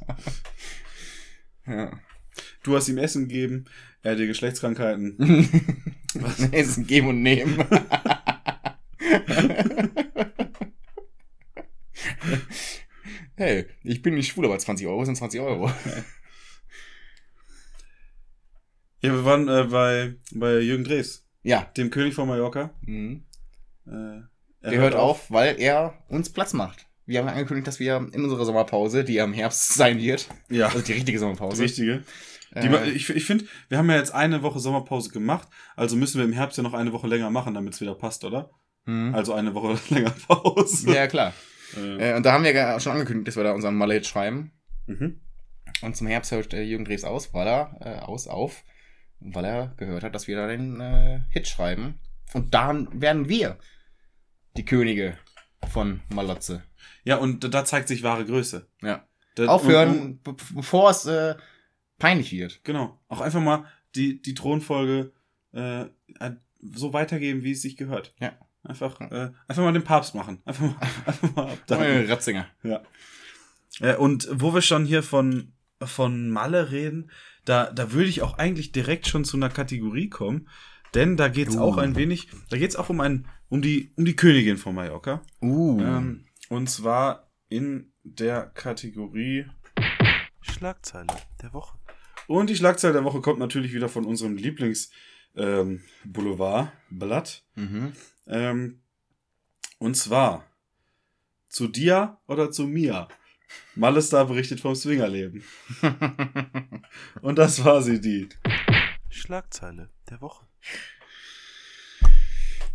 Ja. 1.67 1.91
Du 2.63 2.75
hast 2.77 2.89
ihm 2.89 2.99
Essen 2.99 3.29
gegeben, 3.29 3.67
er 4.03 4.13
hat 4.13 4.19
dir 4.19 4.27
Geschlechtskrankheiten. 4.27 5.17
Was? 6.15 6.41
Es 6.53 6.69
ist 6.69 6.77
ein 6.79 6.87
Geben 6.87 7.09
und 7.09 7.23
Nehmen. 7.23 7.63
Hey, 13.39 13.67
ich 13.85 14.03
bin 14.03 14.15
nicht 14.15 14.29
schwul, 14.29 14.45
aber 14.45 14.59
20 14.59 14.87
Euro 14.87 15.05
sind 15.05 15.17
20 15.17 15.41
Euro. 15.41 15.71
Ja, 19.01 19.13
wir 19.13 19.25
waren 19.25 19.47
äh, 19.49 19.65
bei, 19.71 20.15
bei 20.33 20.59
Jürgen 20.59 20.83
Drees, 20.83 21.25
Ja. 21.45 21.63
dem 21.77 21.91
König 21.91 22.15
von 22.15 22.27
Mallorca. 22.27 22.71
Mhm. 22.83 23.23
Äh, 23.87 23.91
er 24.61 24.71
Der 24.71 24.81
hört 24.81 24.97
auf, 24.97 25.31
weil 25.31 25.61
er 25.61 25.95
uns 26.09 26.31
Platz 26.31 26.53
macht. 26.53 26.87
Wir 27.07 27.21
haben 27.21 27.29
angekündigt, 27.29 27.69
dass 27.69 27.79
wir 27.79 27.97
in 28.13 28.25
unserer 28.25 28.45
Sommerpause, 28.45 29.05
die 29.05 29.15
ja 29.15 29.25
im 29.25 29.33
Herbst 29.33 29.75
sein 29.75 29.99
wird, 29.99 30.27
Ja, 30.51 30.67
also 30.67 30.81
die 30.81 30.95
richtige 30.95 31.19
Sommerpause, 31.21 31.63
Richtige. 31.63 32.03
Die, 32.57 32.67
äh, 32.67 32.91
ich 32.91 33.09
ich 33.11 33.25
finde, 33.25 33.45
wir 33.69 33.79
haben 33.79 33.89
ja 33.89 33.97
jetzt 33.97 34.13
eine 34.13 34.43
Woche 34.43 34.59
Sommerpause 34.59 35.11
gemacht, 35.11 35.47
also 35.77 35.95
müssen 35.95 36.19
wir 36.19 36.25
im 36.25 36.33
Herbst 36.33 36.57
ja 36.57 36.65
noch 36.65 36.75
eine 36.75 36.93
Woche 36.93 37.07
länger 37.07 37.31
machen, 37.31 37.55
damit 37.55 37.75
es 37.75 37.81
wieder 37.81 37.95
passt, 37.95 38.25
oder? 38.25 38.51
mhm. 38.87 39.15
Also 39.15 39.33
eine 39.33 39.55
Woche 39.55 39.79
länger 39.95 40.11
Pause. 40.27 40.93
ja, 40.93 41.07
klar. 41.07 41.33
Äh, 41.77 42.11
Äh, 42.13 42.17
und 42.17 42.25
da 42.25 42.33
haben 42.33 42.45
wir 42.45 42.53
ja 42.55 42.79
schon 42.81 42.93
angekündigt, 42.93 43.29
dass 43.29 43.37
wir 43.37 43.45
da 43.45 43.53
unseren 43.53 43.77
Malle-Hit 43.77 44.07
schreiben. 44.07 44.53
mhm. 44.87 45.21
Und 45.83 45.97
zum 45.97 46.07
Herbst 46.09 46.33
hört 46.33 46.55
äh, 46.55 46.63
Jürgen 46.63 46.85
Drews 46.87 47.05
aus, 47.05 47.33
weil 47.35 47.47
er 47.47 47.77
äh, 47.81 47.99
aus 48.01 48.27
auf, 48.27 48.65
weil 49.21 49.45
er 49.45 49.75
gehört 49.77 50.03
hat, 50.03 50.15
dass 50.15 50.27
wir 50.27 50.37
da 50.37 50.47
den 50.49 50.81
äh, 50.81 51.21
Hit 51.29 51.47
schreiben. 51.47 52.01
Und 52.35 52.53
dann 52.55 53.01
werden 53.01 53.29
wir 53.29 53.59
die 54.57 54.65
Könige 54.65 55.17
von 55.71 56.01
Malotze. 56.09 56.65
Ja, 57.05 57.17
und 57.17 57.53
da 57.55 57.65
zeigt 57.65 57.87
sich 57.89 58.03
wahre 58.03 58.25
Größe. 58.25 58.67
Ja. 58.83 59.07
Da, 59.37 59.47
Aufhören, 59.47 60.01
und- 60.01 60.23
be 60.25 60.35
bevor 60.55 60.91
es 60.91 61.05
äh, 61.07 61.37
peinlich 61.99 62.33
wird. 62.33 62.65
Genau. 62.65 62.99
Auch 63.09 63.21
einfach 63.21 63.41
mal 63.41 63.67
die, 63.95 64.21
die 64.21 64.35
Thronfolge 64.35 65.13
äh, 65.53 65.85
so 66.61 66.93
weitergeben, 66.93 67.45
wie 67.45 67.53
es 67.53 67.63
sich 67.63 67.77
gehört. 67.77 68.15
Ja. 68.21 68.33
Einfach, 68.69 69.01
äh, 69.01 69.31
einfach 69.49 69.63
mal 69.63 69.73
den 69.73 69.85
Papst 69.85 70.15
machen. 70.15 70.41
Einfach 70.45 70.63
mal, 70.63 70.77
einfach 71.07 71.37
mal 71.37 71.53
abdanken. 71.53 72.11
Ratzinger. 72.11 72.47
Ja. 72.63 72.83
Äh, 73.81 73.97
und 73.97 74.29
wo 74.33 74.55
wir 74.55 74.63
schon 74.63 74.85
hier 74.85 75.03
von, 75.03 75.53
von 75.83 76.31
Malle 76.31 76.71
reden, 76.71 77.11
da, 77.45 77.71
da 77.71 77.93
würde 77.93 78.09
ich 78.09 78.23
auch 78.23 78.39
eigentlich 78.39 78.73
direkt 78.73 79.07
schon 79.07 79.25
zu 79.25 79.37
einer 79.37 79.49
Kategorie 79.49 80.09
kommen. 80.09 80.49
Denn 80.95 81.17
da 81.17 81.29
geht's 81.29 81.57
Uh. 81.57 81.61
auch 81.61 81.77
ein 81.79 81.97
wenig, 81.97 82.29
da 82.51 82.57
geht's 82.57 82.77
auch 82.77 82.89
um 82.89 83.01
ein, 83.01 83.27
um 83.49 83.63
die, 83.63 83.93
um 83.97 84.05
die 84.05 84.17
Königin 84.17 84.57
von 84.57 84.75
Mallorca. 84.75 85.23
Uh. 85.43 85.81
Ähm, 85.81 86.27
und 86.49 86.69
zwar 86.71 87.31
in 87.49 87.93
der 88.03 88.47
Kategorie 88.47 89.47
Schlagzeile 90.41 91.09
der 91.43 91.53
Woche. 91.53 91.79
Und 92.27 92.51
die 92.51 92.57
Schlagzeile 92.57 92.95
der 92.95 93.05
Woche 93.05 93.21
kommt 93.21 93.39
natürlich 93.39 93.73
wieder 93.73 93.89
von 93.89 94.05
unserem 94.05 94.37
Lieblings 94.37 94.91
ähm, 95.37 95.83
Boulevard 96.05 96.73
Blatt. 96.91 97.45
mhm. 97.55 97.93
Ähm, 98.27 98.81
und 99.79 99.97
zwar 99.97 100.45
zu 101.49 101.69
dir 101.69 102.19
oder 102.27 102.51
zu 102.51 102.67
mir. 102.67 103.09
Malestar 103.75 104.27
berichtet 104.27 104.61
vom 104.61 104.75
Swingerleben. 104.75 105.43
Und 107.23 107.39
das 107.39 107.65
war 107.65 107.81
sie, 107.83 108.01
die. 108.01 108.29
Schlagzeile 109.09 109.89
der 110.11 110.21
Woche. 110.21 110.47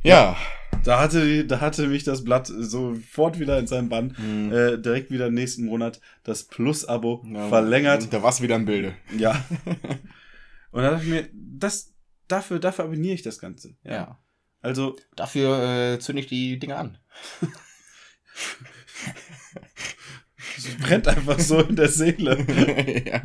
ja. 0.01 0.35
Da 0.83 0.99
hatte, 0.99 1.45
da 1.45 1.61
hatte 1.61 1.87
mich 1.87 2.03
das 2.03 2.25
Blatt 2.25 2.47
sofort 2.47 3.39
wieder 3.39 3.57
in 3.59 3.67
seinem 3.67 3.87
Bann. 3.87 4.15
Mhm. 4.17 4.51
Äh, 4.51 4.77
direkt 4.79 5.11
wieder 5.11 5.27
im 5.27 5.33
nächsten 5.33 5.65
Monat 5.65 6.01
das 6.23 6.43
Plus-Abo 6.45 7.23
Ja, 7.31 7.47
verlängert. 7.47 8.11
Da 8.11 8.21
war's 8.21 8.41
wieder 8.41 8.55
im 8.55 8.65
Bilde. 8.65 8.95
Ja. 9.17 9.45
Und 10.71 10.81
da 10.81 10.91
dachte 10.91 11.03
ich 11.05 11.09
mir, 11.09 11.29
das, 11.31 11.92
dafür, 12.27 12.59
dafür 12.59 12.85
abonniere 12.85 13.15
ich 13.15 13.21
das 13.23 13.39
Ganze. 13.39 13.75
Ja. 13.83 14.19
Also, 14.61 14.95
Dafür 15.15 15.93
äh, 15.95 15.99
zünde 15.99 16.21
ich 16.21 16.27
die 16.27 16.57
Dinger 16.57 16.77
an. 16.77 16.97
es 20.57 20.75
brennt 20.77 21.07
einfach 21.07 21.39
so 21.39 21.59
in 21.61 21.75
der 21.75 21.89
Seele. 21.89 22.37
ja. 23.05 23.21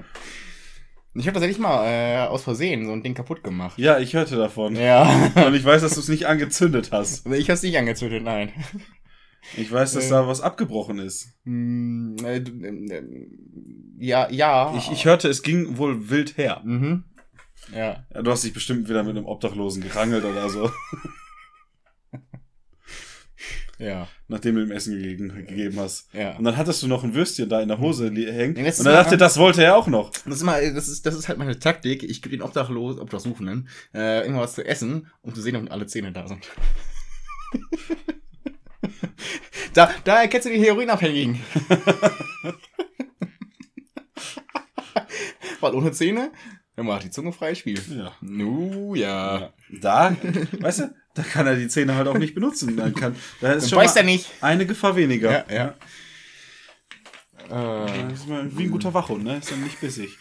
Ich 1.14 1.26
habe 1.26 1.34
tatsächlich 1.34 1.58
mal 1.58 1.84
äh, 1.86 2.26
aus 2.26 2.44
Versehen 2.44 2.86
so 2.86 2.92
ein 2.92 3.02
Ding 3.02 3.14
kaputt 3.14 3.42
gemacht. 3.42 3.78
Ja, 3.78 3.98
ich 3.98 4.14
hörte 4.14 4.36
davon. 4.36 4.76
Ja. 4.76 5.30
Und 5.46 5.54
ich 5.54 5.64
weiß, 5.64 5.82
dass 5.82 5.94
du 5.94 6.00
es 6.00 6.08
nicht 6.08 6.26
angezündet 6.26 6.90
hast. 6.92 7.26
Ich 7.26 7.50
hab's 7.50 7.62
nicht 7.62 7.76
angezündet, 7.78 8.22
nein. 8.22 8.52
Ich 9.56 9.70
weiß, 9.72 9.92
dass 9.94 10.06
Äh. 10.06 10.10
da 10.10 10.26
was 10.28 10.40
abgebrochen 10.40 10.98
ist. 10.98 11.28
Hm, 11.44 12.16
äh, 12.24 12.40
du- 12.40 12.52
äh, 12.64 13.26
ja, 13.98 14.28
ja. 14.30 14.74
Ich, 14.76 14.90
ich 14.92 15.04
hörte, 15.06 15.28
es 15.28 15.42
ging 15.42 15.78
wohl 15.78 16.10
wild 16.10 16.36
her. 16.36 16.60
Mhm. 16.64 17.04
Ja. 17.74 18.04
Ja, 18.14 18.22
du 18.22 18.30
hast 18.30 18.44
dich 18.44 18.52
bestimmt 18.52 18.88
wieder 18.88 19.02
mit 19.02 19.16
einem 19.16 19.26
Obdachlosen 19.26 19.82
gerangelt 19.82 20.24
oder 20.24 20.48
so, 20.48 20.70
Ja. 23.78 24.08
nachdem 24.26 24.56
du 24.56 24.62
ihm 24.64 24.72
Essen 24.72 24.94
gegeben, 24.96 25.28
gegeben 25.46 25.78
hast. 25.78 26.12
Ja. 26.12 26.36
Und 26.36 26.42
dann 26.44 26.56
hattest 26.56 26.82
du 26.82 26.88
noch 26.88 27.04
ein 27.04 27.14
Würstchen 27.14 27.48
da 27.48 27.60
in 27.60 27.68
der 27.68 27.78
Hose 27.78 28.10
hängen. 28.10 28.56
Das 28.64 28.80
Und 28.80 28.86
dann 28.86 28.94
dachte, 28.94 29.16
das 29.16 29.38
wollte 29.38 29.62
er 29.62 29.76
auch 29.76 29.86
noch. 29.86 30.10
Das 30.10 30.24
ist 30.26 30.42
mal, 30.42 30.74
das 30.74 30.88
ist, 30.88 31.06
das 31.06 31.14
ist 31.14 31.28
halt 31.28 31.38
meine 31.38 31.56
Taktik. 31.60 32.02
Ich 32.02 32.20
gebe 32.20 32.36
den 32.36 32.42
Obdachlos, 32.44 32.98
Obdachsuchenden, 32.98 33.68
äh, 33.94 34.22
irgendwas 34.22 34.54
zu 34.54 34.64
essen, 34.64 35.06
um 35.22 35.32
zu 35.32 35.40
sehen, 35.42 35.54
ob 35.54 35.70
alle 35.70 35.86
Zähne 35.86 36.10
da 36.10 36.26
sind. 36.26 36.48
da, 39.74 39.90
da 40.04 40.22
erkennst 40.22 40.48
du 40.48 40.52
die 40.52 40.58
Heroinabhängigen. 40.60 41.38
Weil 45.60 45.74
ohne 45.74 45.92
Zähne, 45.92 46.32
dann 46.78 46.86
macht 46.86 47.02
die 47.02 47.10
Zunge 47.10 47.32
frei 47.32 47.56
Spiel. 47.56 47.80
Ja. 47.90 48.12
Nu, 48.20 48.94
ja. 48.94 49.40
Ja. 49.40 49.52
Da, 49.80 50.16
weißt 50.60 50.78
du, 50.78 50.94
da 51.14 51.22
kann 51.24 51.44
er 51.48 51.56
die 51.56 51.66
Zähne 51.66 51.96
halt 51.96 52.06
auch 52.06 52.16
nicht 52.16 52.34
benutzen. 52.36 52.76
Dann 52.76 52.94
kann, 52.94 53.16
da 53.40 53.52
ist 53.54 53.64
Dann 53.64 53.70
schon 53.70 53.84
mal 53.84 53.96
er 53.96 54.02
nicht. 54.04 54.30
eine 54.40 54.64
Gefahr 54.64 54.94
weniger. 54.94 55.44
Ja, 55.50 55.74
ja. 57.50 57.86
Äh, 57.86 58.12
ist 58.12 58.28
mal 58.28 58.48
wie 58.56 58.64
ein 58.64 58.70
guter 58.70 58.94
Wachhund, 58.94 59.24
ne? 59.24 59.38
Ist 59.38 59.50
dann 59.50 59.62
nicht 59.64 59.80
bissig. 59.80 60.16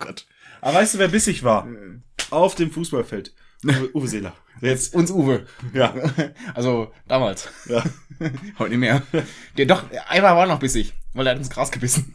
Gott. 0.00 0.26
Aber 0.60 0.74
weißt 0.78 0.94
du, 0.94 0.98
wer 0.98 1.08
bissig 1.08 1.44
war? 1.44 1.68
Auf 2.30 2.56
dem 2.56 2.72
Fußballfeld. 2.72 3.32
Uwe, 3.64 3.90
Uwe 3.94 4.08
Seeler. 4.08 4.34
Jetzt, 4.60 4.92
Uns 4.94 5.10
Uwe. 5.12 5.46
ja, 5.72 5.94
Also, 6.54 6.92
damals. 7.06 7.48
ja. 7.68 7.84
Heute 8.58 8.70
nicht 8.70 8.78
mehr. 8.80 9.02
Der 9.56 9.66
doch, 9.66 9.84
einmal 10.08 10.34
war 10.34 10.46
noch 10.46 10.58
bissig, 10.58 10.94
weil 11.12 11.26
er 11.26 11.32
hat 11.32 11.38
ins 11.38 11.50
Gras 11.50 11.70
gebissen. 11.70 12.12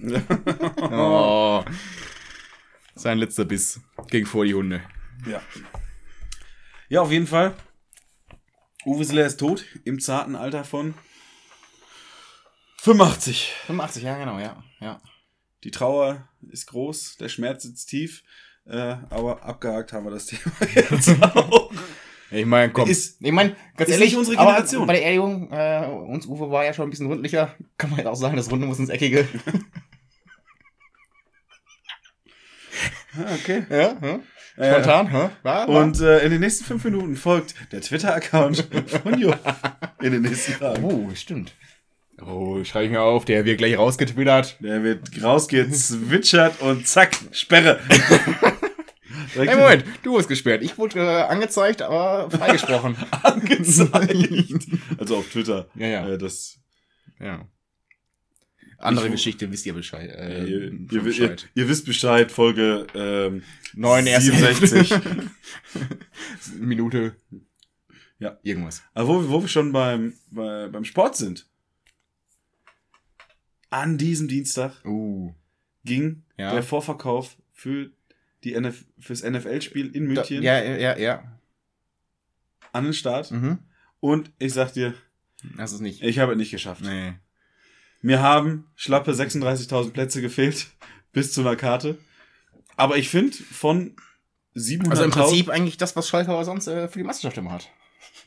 Oh. 0.82 1.64
Sein 2.96 3.18
letzter 3.18 3.46
Biss 3.46 3.80
gegen 4.10 4.26
vor 4.26 4.46
die 4.46 4.54
Hunde. 4.54 4.82
Ja. 5.26 5.42
Ja, 6.90 7.02
auf 7.02 7.12
jeden 7.12 7.28
Fall. 7.28 7.54
Uwe 8.86 9.06
Seeler 9.06 9.26
ist 9.26 9.38
tot, 9.40 9.66
im 9.86 10.00
zarten 10.00 10.36
Alter 10.36 10.64
von 10.64 10.94
85. 12.82 13.54
85, 13.68 14.04
ja, 14.04 14.18
genau, 14.18 14.40
ja. 14.40 14.64
ja. 14.80 15.00
Die 15.64 15.72
Trauer 15.72 16.28
ist 16.50 16.66
groß, 16.68 17.18
der 17.18 17.30
Schmerz 17.30 17.64
sitzt 17.64 17.90
tief, 17.90 18.24
äh, 18.66 18.96
aber 19.10 19.44
abgehakt 19.44 19.94
haben 19.94 20.06
wir 20.06 20.12
das 20.12 20.26
Thema 20.28 20.52
jetzt 20.74 21.10
auch. 21.22 21.72
Ich 22.32 22.46
meine, 22.46 22.72
komm. 22.74 22.90
Ist- 22.90 23.22
ich 23.22 23.32
meine, 23.32 23.56
ganz 23.78 23.90
ist 23.90 23.94
ehrlich, 23.96 24.10
nicht 24.12 24.18
unsere 24.18 24.38
aber 24.40 24.52
Generation. 24.54 24.88
bei 24.88 24.94
der 24.94 25.04
Erdigung, 25.04 25.52
äh, 25.52 25.86
uns 25.88 26.26
Uwe 26.26 26.50
war 26.50 26.66
ja 26.66 26.74
schon 26.74 26.88
ein 26.88 26.90
bisschen 26.90 27.08
rundlicher. 27.08 27.56
Kann 27.78 27.90
man 27.92 28.00
jetzt 28.00 28.08
auch 28.08 28.16
sagen, 28.16 28.36
das 28.38 28.50
Runde 28.50 28.66
muss 28.66 28.80
ins 28.80 28.90
Eckige. 28.90 29.28
Ah, 32.74 33.01
okay. 33.18 33.64
ja. 33.70 34.20
Äh, 34.58 34.72
Spontan, 34.72 35.08
hä? 35.08 35.30
War, 35.44 35.68
war. 35.68 35.70
und 35.70 36.00
äh, 36.02 36.20
in 36.20 36.32
den 36.32 36.42
nächsten 36.42 36.66
fünf 36.66 36.84
Minuten 36.84 37.16
folgt 37.16 37.56
der 37.72 37.82
Twitter-Account 37.82 38.68
von 39.04 39.20
Jupp 39.20 39.40
in 40.02 40.12
den 40.12 40.22
nächsten 40.24 40.60
Tagen. 40.60 40.84
Oh, 40.84 41.10
stimmt. 41.16 41.54
Oh, 42.22 42.64
schreibe 42.64 42.86
ich 42.86 42.92
mir 42.92 43.02
auf, 43.02 43.26
der 43.26 43.46
wird 43.46 43.58
gleich 43.58 43.78
rausgetwittert. 43.78 44.58
Der 44.60 44.84
wird 44.84 45.24
rausgezwitschert 45.24 46.62
und 46.62 46.88
zack, 46.88 47.18
Sperre. 47.32 47.80
Hey, 49.34 49.56
Moment, 49.56 49.86
du 50.04 50.12
wurdest 50.12 50.28
gesperrt. 50.28 50.62
Ich 50.62 50.78
wurde 50.78 51.00
äh, 51.00 51.22
angezeigt, 51.24 51.82
aber 51.82 52.30
freigesprochen. 52.30 52.98
angezeigt. 53.24 54.68
Also 54.98 55.18
auf 55.18 55.30
Twitter. 55.30 55.68
Ja, 55.76 55.88
ja. 55.88 56.10
Äh, 56.10 56.18
das, 56.18 56.58
Ja. 57.20 57.46
Andere 58.84 59.08
Ich- 59.08 59.12
Geschichte, 59.14 59.52
wisst 59.52 59.66
ihr 59.66 59.74
Bescheid. 59.74 60.10
Äh, 60.10 60.44
ihr, 60.46 60.62
ihr, 60.64 60.70
schon 60.70 60.88
ihr, 60.92 61.02
Bescheid. 61.04 61.50
ihr 61.56 61.68
wisst 61.70 61.86
Bescheid, 61.86 62.32
Folge 62.32 62.88
ähm, 62.94 63.44
Neun 63.74 64.08
erste 64.08 64.32
67. 64.32 64.94
Minute. 66.60 67.16
Ja. 68.20 68.38
Irgendwas. 68.44 68.84
Aber 68.94 69.08
wo, 69.10 69.30
wo 69.30 69.42
wir 69.42 69.48
schon 69.48 69.72
beim, 69.72 70.14
bei, 70.32 70.68
beim 70.68 70.84
Sport 70.86 71.16
sind. 71.18 71.48
An 73.70 73.98
diesem 73.98 74.28
Dienstag 74.28 74.84
Uh. 74.86 75.34
ging 75.86 76.24
Ja. 76.38 76.54
der 76.54 76.64
Vorverkauf 76.64 77.38
für 77.54 77.92
die 78.44 78.54
NF, 78.54 78.86
fürs 79.00 79.24
NFL-Spiel 79.24 79.96
in 79.96 80.06
München 80.08 80.44
ja, 80.44 80.62
ja, 80.62 80.76
ja, 80.78 80.98
ja. 80.98 81.40
an 82.74 82.84
den 82.86 82.94
Start. 82.94 83.32
Mhm. 83.32 83.60
Und 84.00 84.32
ich 84.40 84.54
sag 84.54 84.74
dir, 84.74 84.94
Das 85.58 85.72
ist 85.72 85.80
nicht. 85.80 86.02
ich 86.04 86.20
habe 86.20 86.34
es 86.34 86.38
nicht 86.38 86.52
geschafft. 86.52 86.82
Nee. 86.84 87.14
Mir 88.02 88.22
haben 88.22 88.66
schlappe 88.76 89.12
36.000 89.12 89.92
Plätze 89.92 90.22
gefehlt 90.22 90.68
bis 91.14 91.34
zu 91.34 91.42
einer 91.42 91.56
Karte. 91.56 91.98
Aber 92.76 92.98
ich 92.98 93.10
finde, 93.10 93.36
von 93.36 93.96
700.000... 94.56 94.90
Also 94.90 95.04
im 95.04 95.12
Prinzip 95.12 95.50
eigentlich 95.50 95.78
das, 95.78 95.96
was 95.96 96.10
Schalke 96.10 96.32
aber 96.32 96.46
sonst 96.46 96.68
äh, 96.68 96.88
für 96.88 97.00
die 97.00 97.06
Meisterschaft 97.06 97.38
immer 97.38 97.52
hat. 97.52 97.70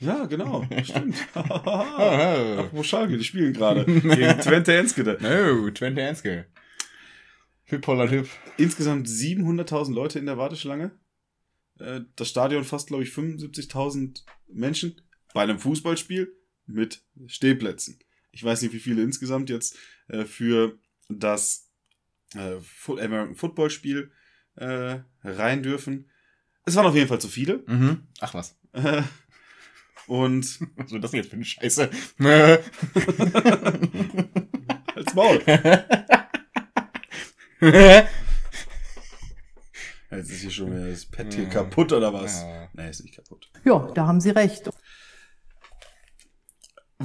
Ja, 0.01 0.27
genau. 0.27 0.67
Stimmt. 0.85 1.17
Apropos 1.35 2.87
Schalke, 2.87 3.19
die 3.19 3.25
spielen 3.25 3.53
gerade 3.53 3.85
gegen 3.85 4.41
Twente 4.41 4.77
Enskede. 4.77 5.19
No, 5.21 5.71
Twente 5.71 6.03
Enske. 6.03 6.47
Hüb, 7.65 7.87
Holland, 7.87 8.11
Hüb. 8.11 8.29
Insgesamt 8.57 9.09
700.000 9.09 9.95
Leute 9.95 10.19
in 10.19 10.27
der 10.27 10.39
Warteschlange. 10.39 10.93
Äh, 11.79 12.01
Das 12.17 12.29
Stadion 12.29 12.65
fasst, 12.65 12.89
glaube 12.89 13.03
ich, 13.03 13.11
75.000 13.11 14.23
Menschen 14.49 15.01
bei 15.33 15.43
einem 15.43 15.59
Fußballspiel 15.59 16.33
mit 16.67 17.03
Stehplätzen. 17.27 17.99
Ich 18.35 18.43
weiß 18.43 18.63
nicht, 18.63 18.73
wie 18.73 18.81
viele 18.81 19.03
insgesamt 19.03 19.49
jetzt 19.49 19.77
äh, 20.09 20.25
für 20.25 20.77
das 21.09 21.71
äh, 22.35 22.57
American 22.89 23.37
Football 23.37 23.71
Spiel 23.71 24.11
äh, 24.57 24.99
rein 25.23 25.63
dürfen. 25.63 26.11
Es 26.67 26.75
waren 26.75 26.87
auf 26.87 26.95
jeden 26.95 27.09
Fall 27.09 27.21
zu 27.21 27.29
viele. 27.29 27.63
Mhm. 27.67 28.09
Ach 28.21 28.35
was. 28.35 28.59
Äh, 28.73 29.03
Und 30.07 30.61
Was 30.77 30.93
ist 30.93 31.03
das 31.03 31.11
denn 31.13 31.19
jetzt 31.21 31.31
für 31.31 31.37
eine 31.37 31.45
Scheiße? 31.45 31.91
als 34.97 35.15
Maul. 35.15 35.41
Jetzt 40.11 40.31
ist 40.31 40.41
hier 40.43 40.51
schon 40.51 40.71
wieder 40.73 40.89
das 40.89 41.07
Pad 41.07 41.33
hier 41.35 41.49
kaputt 41.49 41.93
oder 41.93 42.13
was? 42.13 42.43
Ja. 42.43 42.69
Nee, 42.75 42.91
ist 42.91 43.03
nicht 43.03 43.17
kaputt. 43.17 43.51
Ja, 43.65 43.91
da 43.95 44.07
haben 44.07 44.21
Sie 44.21 44.31
recht. 44.31 44.71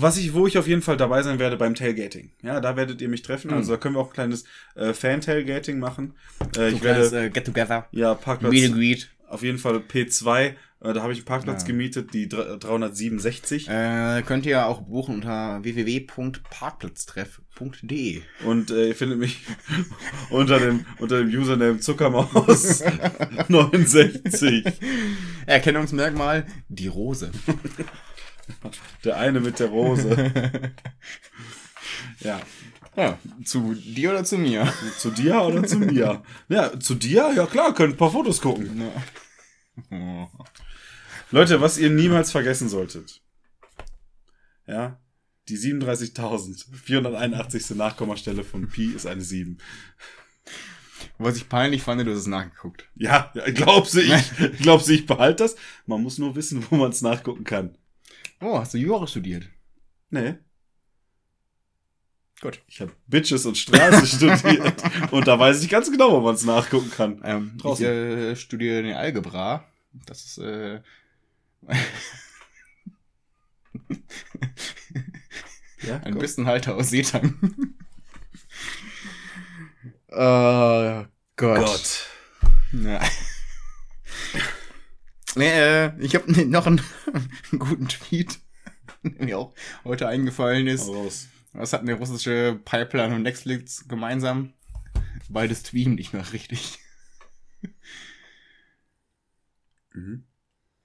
Was 0.01 0.17
ich, 0.17 0.33
wo 0.33 0.47
ich 0.47 0.57
auf 0.57 0.67
jeden 0.67 0.81
Fall 0.81 0.97
dabei 0.97 1.21
sein 1.23 1.39
werde 1.39 1.55
beim 1.57 1.75
Tailgating. 1.75 2.31
Ja, 2.41 2.59
da 2.61 2.75
werdet 2.75 3.01
ihr 3.01 3.09
mich 3.09 3.21
treffen. 3.21 3.51
Mhm. 3.51 3.57
Also 3.57 3.71
da 3.73 3.77
können 3.77 3.95
wir 3.95 3.99
auch 4.01 4.07
ein 4.09 4.13
kleines 4.13 4.43
äh, 4.75 4.93
Fan-Tailgating 4.93 5.79
machen. 5.79 6.13
Äh, 6.57 6.69
So 6.71 6.75
ich 6.75 6.81
kleines, 6.81 7.11
werde 7.11 7.27
äh, 7.27 7.29
Get 7.29 7.45
Together. 7.45 7.87
ja 7.91 8.13
Parkplatz 8.15 8.51
Meet 8.51 8.65
and 8.65 8.75
Greet. 8.75 9.09
auf 9.27 9.43
jeden 9.43 9.57
Fall 9.57 9.77
P2. 9.77 10.53
Äh, 10.81 10.93
da 10.93 11.01
habe 11.01 11.11
ich 11.11 11.19
einen 11.19 11.25
Parkplatz 11.25 11.63
Ja. 11.63 11.67
gemietet, 11.67 12.13
die 12.13 12.29
dr- 12.29 12.57
367. 12.57 13.67
Äh, 13.67 14.21
könnt 14.25 14.45
ihr 14.45 14.65
auch 14.65 14.81
buchen 14.83 15.15
unter 15.15 15.61
www.parkplatztreff.de. 15.63 18.21
Und 18.45 18.71
äh, 18.71 18.87
ihr 18.87 18.95
findet 18.95 19.19
mich 19.19 19.41
unter 20.29 20.57
dem, 20.59 20.85
unter 20.99 21.17
dem 21.23 21.27
Username 21.37 21.79
Zuckermaus 21.79 22.81
69. 23.49 24.63
Erkennungsmerkmal, 25.45 26.45
die 26.69 26.87
Rose. 26.87 27.31
Der 29.03 29.17
eine 29.17 29.39
mit 29.39 29.59
der 29.59 29.67
Rose. 29.67 30.73
Ja. 32.21 32.39
Ja, 32.95 33.17
zu 33.45 33.73
dir 33.73 34.11
oder 34.11 34.23
zu 34.25 34.37
mir? 34.37 34.71
Zu 34.97 35.11
dir 35.11 35.41
oder 35.41 35.63
zu 35.63 35.77
mir? 35.77 36.21
Ja, 36.49 36.77
zu 36.79 36.95
dir? 36.95 37.31
Ja 37.35 37.45
klar, 37.45 37.73
könnt 37.73 37.93
ein 37.93 37.97
paar 37.97 38.11
Fotos 38.11 38.41
gucken. 38.41 38.81
Oh. 39.89 40.27
Leute, 41.31 41.61
was 41.61 41.77
ihr 41.77 41.89
niemals 41.89 42.31
vergessen 42.31 42.67
solltet. 42.67 43.21
Ja, 44.67 44.99
die 45.47 45.57
37.481. 45.57 47.75
Nachkommastelle 47.75 48.43
von 48.43 48.67
Pi 48.67 48.91
ist 48.91 49.05
eine 49.05 49.21
7. 49.21 49.59
Was 51.17 51.37
ich 51.37 51.47
peinlich 51.47 51.83
fand, 51.83 52.05
du 52.05 52.11
hast 52.11 52.19
es 52.19 52.27
nachgeguckt. 52.27 52.89
Ja, 52.95 53.31
glaubst 53.53 53.93
du, 53.93 54.01
ich, 54.01 54.31
glaubst 54.61 54.89
du, 54.89 54.93
ich 54.93 55.05
behalte 55.05 55.43
das? 55.43 55.55
Man 55.85 56.03
muss 56.03 56.17
nur 56.17 56.35
wissen, 56.35 56.65
wo 56.69 56.75
man 56.75 56.91
es 56.91 57.01
nachgucken 57.01 57.45
kann. 57.45 57.77
Oh, 58.41 58.57
hast 58.59 58.73
du 58.73 58.77
Jura 58.77 59.05
studiert? 59.07 59.49
Nee. 60.09 60.35
Gut. 62.41 62.61
Ich 62.67 62.79
habe 62.79 62.93
Bitches 63.07 63.45
und 63.45 63.57
Straße 63.57 64.07
studiert. 64.15 64.81
Und 65.11 65.27
da 65.27 65.37
weiß 65.37 65.61
ich 65.61 65.69
ganz 65.69 65.91
genau, 65.91 66.11
wo 66.13 66.21
man 66.21 66.35
es 66.35 66.45
nachgucken 66.45 66.89
kann. 66.89 67.21
Ähm, 67.25 67.57
Draußen. 67.57 67.85
Ich 67.85 67.91
äh, 67.91 68.35
studiere 68.35 68.81
den 68.83 68.95
Algebra. 68.95 69.65
Das 70.05 70.23
ist, 70.23 70.37
äh, 70.37 70.81
Ja, 75.81 75.97
ein 75.97 76.11
komm. 76.13 76.19
Bissenhalter 76.19 76.75
aus 76.75 76.89
Seetang. 76.89 77.35
oh 80.09 81.05
Gott. 81.35 81.65
Gott. 81.65 82.07
Ja. 82.73 83.01
Nee, 85.35 85.51
äh, 85.51 85.91
ich 85.99 86.15
habe 86.15 86.45
noch 86.45 86.65
einen, 86.65 86.81
einen 87.51 87.59
guten 87.59 87.87
Tweet, 87.87 88.39
der 89.03 89.25
mir 89.25 89.37
auch 89.37 89.53
heute 89.83 90.07
eingefallen 90.07 90.67
ist. 90.67 90.89
Was 91.53 91.73
hatten 91.73 91.87
der 91.87 91.95
russische 91.95 92.59
Pipeline 92.63 93.15
und 93.15 93.23
Netflix 93.23 93.87
gemeinsam? 93.87 94.53
Beides 95.29 95.63
tweeten 95.63 95.95
nicht 95.95 96.13
mehr 96.13 96.31
richtig. 96.33 96.79
Mhm. 99.93 100.23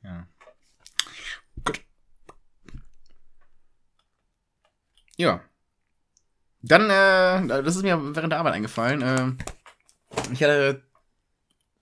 Ja. 0.02 0.26
Gut. 1.64 1.80
Ja. 5.16 5.42
Dann, 6.62 6.90
äh, 6.90 7.62
das 7.62 7.76
ist 7.76 7.82
mir 7.82 8.14
während 8.14 8.32
der 8.32 8.38
Arbeit 8.38 8.54
eingefallen. 8.54 9.02
Äh, 9.02 10.32
ich 10.32 10.42
hatte 10.42 10.82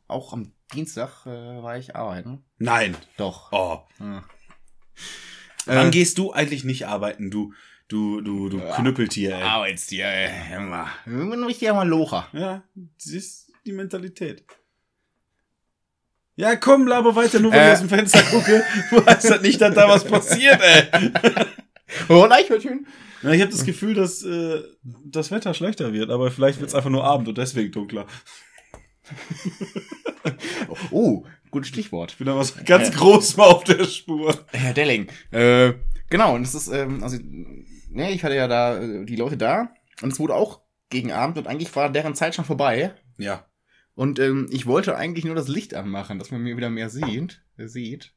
auch 0.09 0.33
am 0.33 0.53
Dienstag 0.75 1.27
äh, 1.27 1.31
war 1.63 1.77
ich 1.79 1.95
arbeiten. 1.97 2.45
Nein. 2.59 2.97
Doch. 3.17 3.53
Oh. 3.53 3.81
Ja. 4.01 4.25
Wann 5.67 5.89
Äh, 5.89 5.91
gehst 5.91 6.19
du 6.19 6.33
eigentlich 6.33 6.65
nicht 6.65 6.87
arbeiten, 6.87 7.31
du, 7.31 7.53
du, 7.89 8.21
du, 8.21 8.49
du 8.49 8.59
Ja. 8.59 8.77
Knüppeltier, 8.77 9.37
ey? 9.37 9.43
Arbeitstier, 9.43 10.07
ey. 10.07 10.57
Immer. 10.57 10.89
Ich 11.07 11.13
bin 11.13 11.33
ein 11.33 11.45
richtiger 11.45 11.75
Malocher. 11.75 12.27
Ja, 12.33 12.63
das 12.75 13.07
ist 13.07 13.53
die 13.67 13.73
Mentalität. 13.73 14.45
Ja, 16.35 16.57
komm, 16.57 16.87
laber 16.87 17.15
weiter, 17.15 17.39
nur 17.41 17.53
wenn 17.53 17.61
Äh. 17.61 17.67
ich 17.69 17.73
aus 17.75 17.81
dem 17.81 17.89
Fenster 17.91 18.23
gucke. 18.23 18.65
Du 18.91 19.05
weißt 19.07 19.31
halt 19.31 19.43
nicht, 19.43 19.61
dass 19.61 19.75
da 19.75 19.89
was 19.89 20.05
passiert, 20.05 20.61
ey. 20.61 21.11
Oh, 22.09 22.27
Eichhörnchen. 22.29 22.87
Ja, 23.23 23.31
ich 23.33 23.43
habe 23.43 23.53
das 23.53 23.67
Gefühl, 23.67 23.93
dass 23.93 24.23
äh, 24.25 24.63
das 25.05 25.31
Wetter 25.31 25.53
schlechter 25.53 25.93
wird, 25.93 26.11
aber 26.11 26.31
vielleicht 26.31 26.59
wird 26.59 26.71
es 26.71 26.75
einfach 26.75 26.89
nur 26.89 27.05
Abend 27.05 27.29
und 27.29 27.37
deswegen 27.37 27.71
dunkler. 27.71 28.07
Oh, 30.91 31.25
gutes 31.51 31.69
Stichwort. 31.69 32.13
Ich 32.13 32.19
bin 32.19 32.27
da 32.27 32.37
was 32.37 32.65
ganz 32.65 32.93
groß 32.93 33.37
mal 33.37 33.47
auf 33.47 33.65
der 33.65 33.85
Spur. 33.85 34.35
Herr 34.53 34.73
Delling. 34.73 35.09
Äh, 35.31 35.75
genau, 36.11 36.35
und 36.35 36.43
es 36.43 36.55
ist, 36.55 36.69
ähm, 36.69 37.03
also, 37.03 37.19
ne, 37.91 38.11
ich 38.13 38.23
hatte 38.25 38.35
ja 38.37 38.47
da 38.49 38.79
äh, 38.81 39.05
die 39.05 39.17
Leute 39.17 39.37
da 39.37 39.73
und 40.03 40.13
es 40.13 40.19
wurde 40.21 40.35
auch 40.35 40.61
gegen 40.91 41.13
Abend 41.13 41.39
und 41.39 41.47
eigentlich 41.47 41.75
war 41.75 41.91
deren 41.91 42.15
Zeit 42.15 42.35
schon 42.35 42.45
vorbei. 42.45 42.95
Ja. 43.19 43.47
Und 43.95 44.19
ähm, 44.19 44.49
ich 44.51 44.67
wollte 44.67 44.97
eigentlich 44.97 45.25
nur 45.25 45.35
das 45.35 45.49
Licht 45.49 45.75
anmachen, 45.75 46.19
dass 46.19 46.31
man 46.31 46.43
mir 46.43 46.57
wieder 46.57 46.71
mehr 46.71 46.89
sieht. 46.89 47.43
Äh, 47.59 47.67
sieht. 47.67 48.15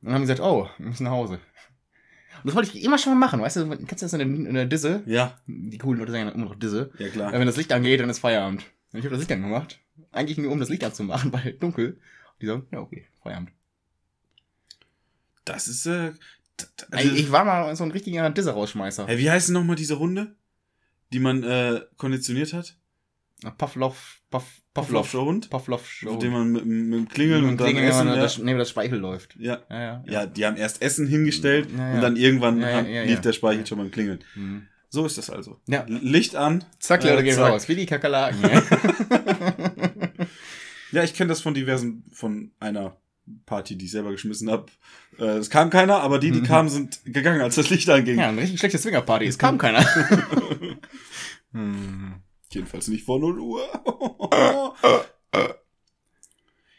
Und 0.00 0.06
dann 0.06 0.14
haben 0.14 0.22
die 0.22 0.26
gesagt, 0.28 0.40
oh, 0.40 0.68
wir 0.78 0.86
müssen 0.88 1.04
nach 1.04 1.12
Hause. 1.12 1.34
Und 1.34 2.46
das 2.46 2.54
wollte 2.54 2.76
ich 2.76 2.84
immer 2.84 2.98
schon 2.98 3.14
mal 3.14 3.26
machen, 3.26 3.40
weißt 3.40 3.56
du, 3.56 3.68
kennst 3.68 4.02
du 4.02 4.06
das 4.06 4.12
in 4.12 4.18
der, 4.18 4.48
in 4.48 4.54
der 4.54 4.66
Disse? 4.66 5.02
Ja, 5.06 5.38
Die 5.46 5.78
coolen 5.78 5.98
Leute 5.98 6.12
sagen 6.12 6.26
ja 6.26 6.32
immer 6.32 6.44
noch 6.44 6.54
Disse. 6.54 6.90
ja 6.98 7.06
Äh, 7.06 7.10
klar. 7.10 7.32
wenn 7.32 7.46
das 7.46 7.56
Licht 7.56 7.72
angeht, 7.72 8.00
dann 8.00 8.10
ist 8.10 8.18
Feierabend. 8.18 8.64
Und 8.92 8.98
ich 9.00 9.04
habe 9.04 9.10
das 9.10 9.20
Licht 9.20 9.32
angemacht. 9.32 9.80
Eigentlich 10.12 10.38
nur, 10.38 10.50
um 10.52 10.60
das 10.60 10.68
Licht 10.68 10.84
anzumachen, 10.84 11.32
weil 11.32 11.52
dunkel. 11.54 11.92
Und 11.94 12.42
die 12.42 12.46
sagen, 12.46 12.66
ja, 12.72 12.80
okay, 12.80 13.06
Feierabend. 13.22 13.50
Das 15.44 15.68
ist, 15.68 15.86
äh, 15.86 16.12
Also, 16.90 17.14
ich 17.14 17.32
war 17.32 17.44
mal 17.44 17.74
so 17.76 17.84
ein 17.84 17.90
richtiger 17.90 18.28
Disse-Rausschmeißer. 18.30 19.06
Hey, 19.06 19.18
wie 19.18 19.30
heißt 19.30 19.48
denn 19.48 19.54
nochmal 19.54 19.76
diese 19.76 19.98
Hunde, 19.98 20.34
die 21.12 21.20
man 21.20 21.42
äh, 21.42 21.80
konditioniert 21.96 22.52
hat? 22.52 22.76
Pavlov, 23.56 24.20
Pav, 24.30 24.44
Pavlov, 24.74 24.86
Pavlovscher 25.12 25.20
Hund? 25.24 25.48
Pavlov 25.48 25.80
Mit 25.82 25.88
Show. 26.12 26.18
dem 26.18 26.32
man 26.32 26.50
mit, 26.52 26.66
mit 26.66 26.92
dem 26.92 27.08
Klingeln 27.08 27.44
und, 27.44 27.56
dann 27.60 27.68
Klingel, 27.68 27.84
Essen. 27.88 28.08
ja. 28.08 28.16
das, 28.16 28.38
nee, 28.38 28.56
das 28.56 28.68
Speichel 28.70 28.98
läuft. 28.98 29.36
ja. 29.38 29.62
Ja, 29.70 29.80
ja. 29.80 30.02
ja, 30.06 30.26
die 30.26 30.44
haben 30.44 30.56
erst 30.56 30.82
Essen 30.82 31.06
hingestellt 31.06 31.68
Ja, 31.76 31.88
ja. 31.88 31.94
und 31.94 32.00
dann 32.00 32.16
irgendwann 32.16 32.60
Ja, 32.60 32.68
ja, 32.70 32.76
hat- 32.78 32.88
ja, 32.88 33.02
lief 33.02 33.10
ja. 33.14 33.20
der 33.20 33.32
Speichel 33.32 33.64
schon 33.66 33.78
beim 33.78 33.90
Klingeln. 33.92 34.24
Hm. 34.34 34.66
So 34.90 35.06
ist 35.06 35.18
das 35.18 35.30
also. 35.30 35.60
Ja. 35.68 35.84
Licht 35.86 36.34
an. 36.34 36.64
Zack, 36.80 37.04
Leute, 37.04 37.18
Äh, 37.20 37.22
gehen 37.22 37.34
zack. 37.36 37.52
raus. 37.52 37.68
Wie 37.68 37.76
die 37.76 37.86
Kakerlaken. 37.86 38.40
ja. 40.98 41.04
Ich 41.04 41.14
kenne 41.14 41.28
das 41.28 41.40
von 41.40 41.54
diversen, 41.54 42.04
von 42.12 42.50
einer 42.60 42.96
Party, 43.46 43.76
die 43.76 43.84
ich 43.86 43.90
selber 43.90 44.10
geschmissen 44.10 44.50
habe. 44.50 44.66
Äh, 45.18 45.36
es 45.38 45.50
kam 45.50 45.70
keiner, 45.70 46.00
aber 46.00 46.18
die, 46.18 46.30
die 46.30 46.40
Mhm. 46.40 46.44
kamen, 46.46 46.68
sind 46.68 47.00
gegangen, 47.04 47.40
als 47.40 47.56
das 47.56 47.70
Licht 47.70 47.88
anging. 47.90 48.18
ja, 48.18 48.28
eine 48.28 48.40
richtig 48.40 48.58
schlechte 48.58 48.78
Swingerparty. 48.78 49.26
Es 49.26 49.38
kam 49.38 49.58
keiner. 49.58 49.84
hm. 51.52 52.14
Jedenfalls 52.50 52.88
nicht 52.88 53.04
vor 53.04 53.20
0 53.20 53.38
Uhr. 53.40 53.62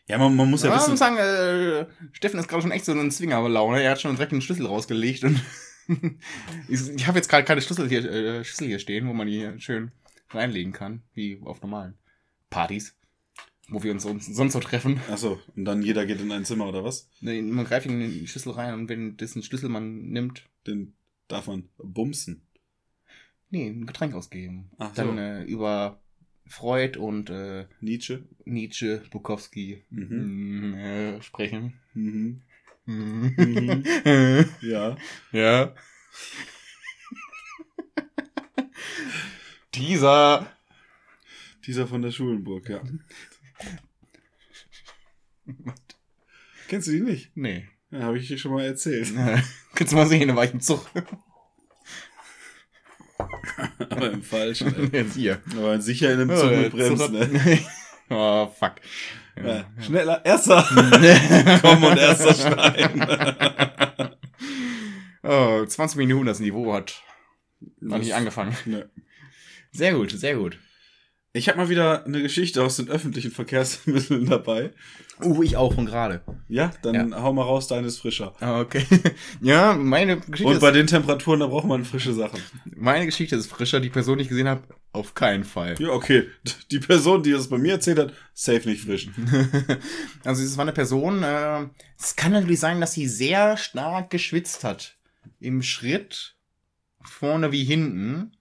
ja, 0.08 0.18
man, 0.18 0.36
man 0.36 0.50
muss 0.50 0.64
ja, 0.64 0.70
Ja, 0.70 0.76
ich 0.76 0.82
wissen. 0.82 0.92
muss 0.92 1.00
sagen, 1.00 1.18
äh, 1.18 1.86
Steffen 2.14 2.40
ist 2.40 2.48
gerade 2.48 2.64
schon 2.64 2.72
echt 2.72 2.86
so 2.86 2.92
in 2.94 3.12
Zwingerlaune. 3.12 3.82
Er 3.84 3.92
hat 3.92 4.02
schon 4.02 4.16
direkt 4.16 4.32
einen 4.32 4.42
Schlüssel 4.42 4.66
rausgelegt 4.66 5.24
und 5.24 5.40
ich, 6.68 6.90
ich 6.90 7.08
habe 7.08 7.18
jetzt 7.18 7.30
gerade 7.30 7.44
keine 7.44 7.62
Schlüssel 7.62 7.88
hier, 7.90 8.04
äh, 8.06 8.44
Schlüssel 8.44 8.68
hier 8.68 8.80
stehen, 8.80 9.08
wo 9.08 9.14
man 9.14 9.28
die 9.28 9.34
hier 9.38 9.60
schön 9.60 9.92
reinlegen 10.32 10.72
kann, 10.74 11.04
wie 11.14 11.40
auf 11.46 11.62
normalen 11.62 11.96
Partys, 12.50 12.96
wo 13.72 13.84
wir 13.84 13.92
uns 13.92 14.04
sonst, 14.04 14.34
so 14.36 14.60
treffen. 14.60 15.00
Achso, 15.10 15.40
und 15.56 15.66
dann 15.66 15.82
jeder 15.82 16.06
geht 16.06 16.20
in 16.22 16.32
ein 16.32 16.46
Zimmer 16.46 16.68
oder 16.68 16.84
was? 16.84 17.10
Nee, 17.22 17.42
Man 17.42 17.66
greift 17.66 17.86
in 17.88 18.00
den 18.00 18.28
Schlüssel 18.28 18.52
rein 18.54 18.74
und 18.74 18.90
wenn 18.90 19.18
dessen 19.18 19.44
Schlüssel 19.44 19.70
man 19.70 20.10
nimmt, 20.10 20.48
Den 20.68 20.94
darf 21.28 21.48
man 21.48 21.70
bumsen. 21.78 22.42
nee, 23.50 23.68
ein 23.70 23.86
Getränk 23.86 24.14
ausgeben. 24.16 24.72
Ach 24.78 24.94
so. 24.96 25.04
Dann 25.04 25.18
äh, 25.18 25.44
über 25.44 26.02
Freud 26.48 26.98
und 27.00 27.30
äh, 27.30 27.68
Nietzsche. 27.80 28.24
Nietzsche, 28.46 29.04
Bukowski 29.12 29.84
Mhm. 29.90 30.72
mm, 30.72 30.74
äh, 30.74 31.22
sprechen. 31.22 31.74
Mhm. 31.94 32.42
Mhm. 32.86 34.46
Ja. 34.62 34.98
Ja. 35.32 35.76
Dieser. 39.76 40.52
Dieser 41.66 41.88
von 41.88 42.02
der 42.02 42.12
Schulenburg, 42.12 42.68
ja. 42.70 42.82
Kennst 46.68 46.88
du 46.88 46.92
die 46.92 47.02
nicht? 47.02 47.32
Nee. 47.36 47.68
Ja, 47.92 48.02
habe 48.02 48.20
ich 48.20 48.28
dir 48.28 48.38
schon 48.38 48.54
mal 48.54 48.66
erzählt. 48.66 49.12
Kannst 49.76 49.94
du 49.94 49.98
mal 49.98 50.06
sehen, 50.08 50.28
da 50.28 50.36
war 50.36 50.46
ich 50.46 50.54
im 50.54 50.62
Zug. 50.62 50.86
Aber 53.90 54.12
im 54.12 54.22
Falschen. 54.22 54.76
ey. 54.94 55.02
Jetzt 55.02 55.16
hier. 55.16 55.42
Aber 55.52 55.82
sicher 55.82 56.14
in 56.14 56.22
einem 56.22 56.38
Zug 56.38 56.52
mit 56.52 56.72
Bremsen, 56.72 57.12
ne? 57.14 57.60
oh, 58.10 58.48
fuck. 58.48 58.76
Ja. 59.44 59.66
Schneller, 59.82 60.24
erster. 60.24 60.64
Komm 61.62 61.84
und 61.84 61.98
erster 61.98 62.34
Stein. 62.34 64.16
oh, 65.24 65.66
20 65.66 65.98
Minuten 65.98 66.26
das 66.28 66.40
Niveau 66.40 66.74
hat 66.74 67.02
noch 67.80 67.98
nicht 67.98 68.14
angefangen. 68.14 68.56
Ne. 68.66 68.90
Sehr 69.72 69.94
gut, 69.94 70.12
sehr 70.12 70.36
gut. 70.36 70.60
Ich 71.40 71.48
habe 71.48 71.58
mal 71.58 71.70
wieder 71.70 72.06
eine 72.06 72.22
Geschichte 72.22 72.62
aus 72.62 72.76
den 72.76 72.90
öffentlichen 72.90 73.32
Verkehrsmitteln 73.32 74.26
dabei. 74.26 74.72
Uh, 75.24 75.42
ich 75.42 75.56
auch 75.56 75.74
von 75.74 75.86
gerade. 75.86 76.20
Ja, 76.50 76.74
dann 76.82 77.16
hau 77.16 77.32
mal 77.32 77.44
raus, 77.44 77.70
deine 77.70 77.88
ist 77.88 78.00
frischer. 78.00 78.36
Ah, 78.42 78.60
Okay. 78.60 78.86
ja, 79.42 79.74
meine 79.74 80.20
Geschichte, 80.20 80.52
Und 80.52 80.60
bei 80.60 80.72
den 80.72 80.86
Temperaturen, 80.86 81.40
da 81.40 81.48
braucht 81.48 81.66
man 81.66 81.86
frische 81.86 82.14
Sachen. 82.14 82.42
meine 82.76 83.06
Geschichte 83.06 83.38
ist 83.38 83.48
frischer. 83.48 83.80
Die 83.80 83.90
Person, 83.90 84.18
die 84.18 84.24
ich 84.24 84.28
gesehen 84.28 84.50
habe, 84.50 84.64
auf 84.92 85.14
keinen 85.14 85.46
Fall. 85.46 85.76
Ja, 85.80 85.92
okay. 85.92 86.28
Die 86.72 86.80
Person, 86.80 87.24
die 87.24 87.32
das 87.32 87.48
bei 87.48 87.58
mir 87.58 87.72
erzählt 87.72 88.00
hat, 88.00 88.14
safe 88.34 88.68
nicht 88.68 88.84
frisch. 88.84 89.08
Also 90.26 90.44
es 90.44 90.58
war 90.58 90.64
eine 90.64 90.74
Person, 90.74 91.24
äh, 91.24 91.68
es 91.98 92.18
kann 92.18 92.34
natürlich 92.34 92.60
sein, 92.60 92.82
dass 92.82 92.92
sie 92.92 93.08
sehr 93.08 93.56
stark 93.56 94.10
geschwitzt 94.10 94.66
hat. 94.66 94.98
Im 95.40 95.62
Schritt, 95.62 96.36
vorne 97.02 97.54
wie 97.54 97.64
hinten. 97.64 98.34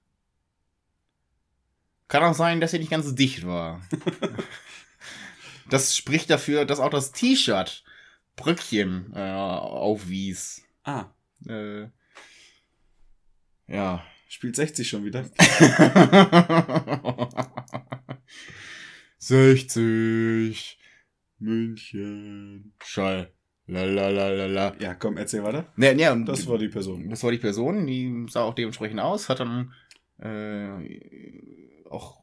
Kann 2.08 2.22
auch 2.22 2.34
sein, 2.34 2.60
dass 2.60 2.70
sie 2.72 2.78
nicht 2.78 2.90
ganz 2.90 3.14
dicht 3.14 3.46
war. 3.46 3.80
das 5.70 5.96
spricht 5.96 6.30
dafür, 6.30 6.64
dass 6.64 6.80
auch 6.80 6.90
das 6.90 7.12
T-Shirt 7.12 7.84
Bröckchen 8.36 9.12
äh, 9.14 9.30
aufwies. 9.32 10.62
Ah, 10.84 11.06
Äh, 11.46 11.88
ja. 13.66 14.02
spielt 14.28 14.56
60 14.56 14.88
schon 14.88 15.04
wieder. 15.04 15.24
60 19.18 20.78
München. 21.38 22.72
Schall. 22.82 23.32
Lalalala. 23.66 24.74
Ja, 24.80 24.94
komm, 24.94 25.18
erzähl 25.18 25.44
weiter. 25.44 25.70
Ne, 25.76 25.94
ne, 25.94 26.10
und 26.12 26.24
Das 26.24 26.46
war 26.46 26.56
die 26.56 26.68
Person. 26.68 27.10
Das 27.10 27.22
war 27.22 27.30
die 27.30 27.38
Person, 27.38 27.86
die 27.86 28.26
sah 28.30 28.42
auch 28.42 28.54
dementsprechend 28.54 29.00
aus, 29.00 29.28
hat 29.28 29.40
dann 29.40 29.74
äh, 30.20 31.77
auch 31.90 32.18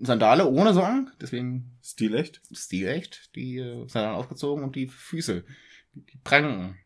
Sandale 0.00 0.46
ohne 0.46 0.74
Socken, 0.74 1.10
deswegen 1.20 1.78
Stilecht. 1.82 2.40
stilecht, 2.52 3.34
die 3.34 3.58
äh, 3.58 3.88
Sandalen 3.88 4.16
ausgezogen 4.16 4.64
und 4.64 4.76
die 4.76 4.88
Füße, 4.88 5.44
die 5.94 6.18
pranken. 6.22 6.78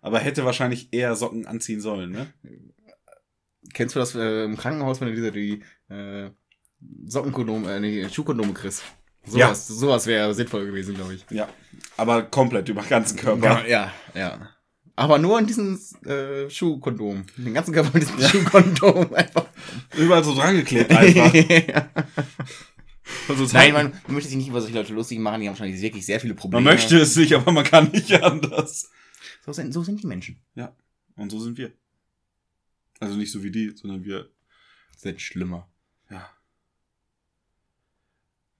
Aber 0.00 0.18
hätte 0.18 0.44
wahrscheinlich 0.44 0.92
eher 0.92 1.14
Socken 1.16 1.46
anziehen 1.46 1.80
sollen, 1.80 2.10
ne? 2.10 2.32
Kennst 3.74 3.94
du 3.94 4.00
das 4.00 4.14
äh, 4.14 4.44
im 4.44 4.56
Krankenhaus, 4.56 5.00
wenn 5.00 5.08
du 5.08 5.14
diese 5.14 5.32
die 5.32 5.62
äh, 5.88 6.30
Sockenkondome, 7.04 7.76
äh, 7.76 7.80
nee, 7.80 8.08
Schuhkondome 8.08 8.54
kriegst? 8.54 8.82
Sowas, 9.26 9.68
sowas 9.68 10.06
wäre 10.06 10.32
sinnvoll 10.34 10.64
gewesen, 10.66 10.94
glaube 10.94 11.14
ich. 11.14 11.26
Ja. 11.30 11.48
Aber 11.96 12.22
komplett 12.22 12.68
über 12.70 12.80
den 12.80 12.88
ganzen 12.88 13.18
Körper. 13.18 13.66
Ja, 13.68 13.92
ja. 14.14 14.50
Aber 15.00 15.18
nur 15.18 15.38
in 15.38 15.46
diesem 15.46 15.80
äh, 16.04 16.50
Schuhkondom. 16.50 17.24
Den 17.38 17.54
ganzen 17.54 17.72
Körper 17.72 17.90
mit 17.94 18.02
diesem 18.02 18.20
Schuhkondom 18.20 19.14
einfach. 19.14 19.46
Überall 19.96 20.22
so 20.22 20.34
dran 20.34 20.56
geklebt 20.56 20.90
einfach. 20.90 21.32
Also, 23.28 23.44
Nein, 23.52 23.72
man, 23.72 23.90
man 24.06 24.14
möchte 24.14 24.28
sich 24.28 24.38
nicht 24.38 24.48
über 24.48 24.60
solche 24.60 24.76
Leute 24.76 24.92
lustig 24.92 25.18
machen, 25.18 25.40
die 25.40 25.48
haben 25.48 25.54
wahrscheinlich 25.54 25.80
wirklich 25.80 26.06
sehr 26.06 26.20
viele 26.20 26.34
Probleme. 26.34 26.62
man 26.62 26.74
möchte 26.74 26.96
es 26.96 27.16
nicht, 27.16 27.34
aber 27.34 27.50
man 27.50 27.64
kann 27.64 27.90
nicht 27.90 28.12
anders. 28.22 28.88
So 29.44 29.52
sind, 29.52 29.72
so 29.72 29.82
sind 29.82 30.00
die 30.00 30.06
Menschen. 30.06 30.40
Und 31.16 31.30
so 31.30 31.40
sind 31.40 31.58
wir. 31.58 31.72
Also 33.00 33.16
nicht 33.16 33.32
so 33.32 33.42
wie 33.42 33.50
die, 33.50 33.70
sondern 33.70 34.04
wir. 34.04 34.30
Sind 34.96 35.20
schlimmer. 35.20 35.68
Ja. 36.08 36.30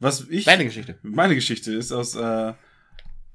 Was 0.00 0.26
ich. 0.28 0.46
Deine 0.46 0.64
Geschichte. 0.64 0.98
Meine 1.02 1.36
Geschichte 1.36 1.72
ist 1.72 1.92
aus 1.92 2.16
äh, 2.16 2.54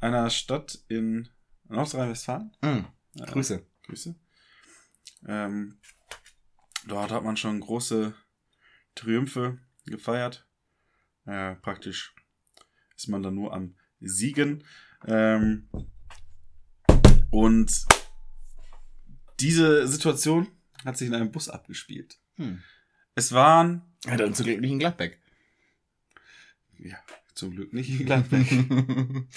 einer 0.01 0.29
Stadt 0.29 0.79
in 0.89 1.29
Nordrhein-Westfalen. 1.69 2.51
Mhm. 2.61 2.85
Äh, 3.19 3.25
Grüße. 3.25 3.65
Grüße. 3.83 4.15
Ähm, 5.27 5.79
dort 6.87 7.11
hat 7.11 7.23
man 7.23 7.37
schon 7.37 7.59
große 7.59 8.13
Triumphe 8.95 9.59
gefeiert. 9.85 10.47
Äh, 11.25 11.55
praktisch 11.55 12.13
ist 12.95 13.07
man 13.07 13.23
dann 13.23 13.35
nur 13.35 13.53
am 13.53 13.75
Siegen. 13.99 14.63
Ähm, 15.07 15.69
und 17.31 17.85
diese 19.39 19.87
Situation 19.87 20.47
hat 20.83 20.97
sich 20.97 21.07
in 21.07 21.15
einem 21.15 21.31
Bus 21.31 21.49
abgespielt. 21.49 22.19
Hm. 22.35 22.61
Es 23.15 23.31
waren, 23.31 23.81
Ja, 24.05 24.17
dann 24.17 24.33
zum 24.33 24.45
Glück 24.45 24.61
nicht 24.61 24.71
in 24.71 24.79
Gladbeck. 24.79 25.19
ja, 26.77 26.97
zum 27.33 27.51
Glück 27.51 27.73
nicht 27.73 27.89
in 27.89 28.05
Gladbeck. 28.05 28.47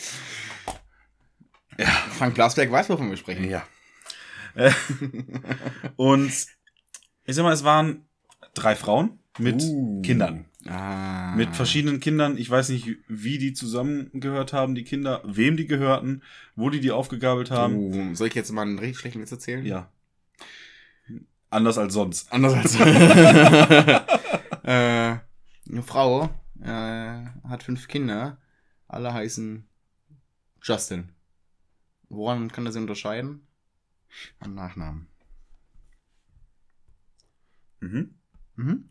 ja. 1.79 1.87
Frank 1.87 2.35
Blasberg 2.35 2.71
weiß, 2.71 2.89
wovon 2.91 3.11
wir 3.11 3.17
sprechen. 3.17 3.49
Ja. 3.49 3.67
Äh, 4.55 4.73
und 5.97 6.33
ich 7.25 7.35
sag 7.35 7.43
mal, 7.43 7.53
es 7.53 7.65
waren 7.65 8.09
drei 8.55 8.75
Frauen 8.75 9.19
mit 9.39 9.63
Uh. 9.63 10.03
Kindern. 10.03 10.47
Ah. 10.67 11.35
Mit 11.37 11.55
verschiedenen 11.55 12.01
Kindern. 12.01 12.37
Ich 12.37 12.51
weiß 12.51 12.69
nicht, 12.71 12.89
wie 13.07 13.39
die 13.39 13.53
zusammengehört 13.53 14.53
haben, 14.53 14.75
die 14.75 14.85
Kinder, 14.85 15.23
wem 15.25 15.57
die 15.57 15.67
gehörten, 15.67 16.23
wo 16.57 16.69
die 16.69 16.81
die 16.81 16.91
aufgegabelt 16.91 17.51
haben. 17.51 17.77
Uh, 17.77 18.15
soll 18.15 18.29
ich 18.29 18.35
jetzt 18.35 18.53
mal 18.53 18.63
einen 18.63 18.79
richtig 18.79 18.99
schlechten 18.99 19.21
Witz 19.21 19.33
erzählen? 19.33 19.65
Ja. 19.65 19.91
Anders 21.51 21.79
als 21.79 21.95
sonst. 21.95 22.33
Anders 22.33 22.55
als. 22.55 22.75
äh, 24.65 25.17
eine 25.71 25.83
Frau 25.87 26.29
äh, 26.63 27.25
hat 27.49 27.63
fünf 27.63 27.89
Kinder. 27.89 28.39
Alle 28.89 29.13
heißen 29.15 29.67
Justin. 30.63 31.11
Woran 32.09 32.51
kann 32.51 32.67
er 32.67 32.73
sie 32.73 32.79
unterscheiden? 32.79 33.47
Am 34.41 34.55
Nachnamen. 34.55 35.09
Mhm. 37.81 38.15
Mhm. 38.57 38.89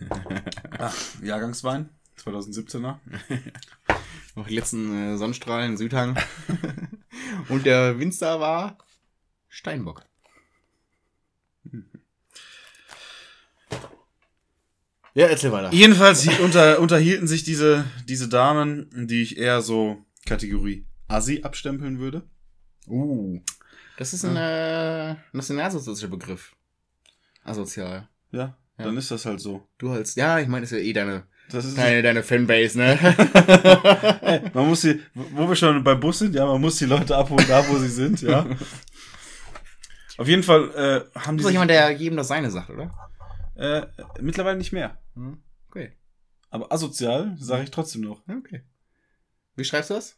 Ah, 0.78 0.94
Jahrgangswein, 1.22 1.90
2017er. 2.18 2.98
Noch 4.34 4.46
die 4.48 4.54
letzten 4.54 4.94
äh, 4.96 5.18
Sonnenstrahlen, 5.18 5.76
Südhang. 5.76 6.16
Und 7.50 7.66
der 7.66 7.98
Winzer 7.98 8.40
war 8.40 8.78
Steinbock. 9.48 10.06
Ja, 15.12 15.26
erzähl 15.26 15.52
weiter. 15.52 15.70
Jedenfalls 15.72 16.26
unter, 16.38 16.80
unterhielten 16.80 17.28
sich 17.28 17.44
diese, 17.44 17.84
diese 18.08 18.28
Damen, 18.28 18.88
die 19.06 19.22
ich 19.22 19.36
eher 19.36 19.60
so 19.60 20.02
Kategorie 20.30 20.86
Assi 21.08 21.40
abstempeln 21.42 21.98
würde. 21.98 22.22
Uh. 22.86 23.40
Das 23.98 24.14
ist 24.14 24.24
ein 24.24 24.36
äh, 24.36 25.16
nationalsozialistischer 25.32 26.10
Begriff. 26.10 26.54
Asozial. 27.42 28.08
Ja, 28.30 28.56
Ja. 28.78 28.84
dann 28.84 28.96
ist 28.96 29.10
das 29.10 29.26
halt 29.26 29.40
so. 29.40 29.66
Du 29.76 29.90
als. 29.90 30.14
Ja, 30.14 30.38
ich 30.38 30.46
meine, 30.48 30.62
das 30.62 30.70
ist 30.72 30.78
ja 30.78 30.84
eh 30.84 30.92
deine, 30.92 31.24
deine, 31.76 32.02
deine 32.02 32.22
Fanbase, 32.22 32.78
ne? 32.78 32.96
Man 34.54 34.68
muss 34.68 34.82
die, 34.82 35.00
wo 35.14 35.48
wir 35.48 35.56
schon 35.56 35.82
beim 35.82 35.98
Bus 35.98 36.20
sind, 36.20 36.34
ja, 36.36 36.46
man 36.46 36.60
muss 36.60 36.76
die 36.78 36.84
Leute 36.86 37.16
abholen, 37.16 37.44
da 37.48 37.68
wo 37.68 37.76
sie 37.78 37.88
sind, 37.88 38.22
ja. 38.22 38.46
Auf 40.16 40.28
jeden 40.28 40.42
Fall 40.44 40.70
äh, 41.14 41.18
haben 41.18 41.36
die 41.36 41.40
Ist 41.42 41.46
doch 41.46 41.52
jemand, 41.52 41.70
der 41.70 41.90
jedem 41.90 42.16
das 42.16 42.28
seine 42.28 42.50
sagt, 42.50 42.70
oder? 42.70 42.90
äh, 43.56 43.86
mittlerweile 44.20 44.58
nicht 44.58 44.72
mehr. 44.72 44.96
Hm? 45.14 45.42
Okay. 45.68 45.92
Aber 46.50 46.70
asozial 46.72 47.36
sage 47.38 47.64
ich 47.64 47.70
trotzdem 47.70 48.02
noch. 48.02 48.22
Okay. 48.28 48.62
Wie 49.56 49.64
schreibst 49.64 49.90
du 49.90 49.94
das? 49.94 50.16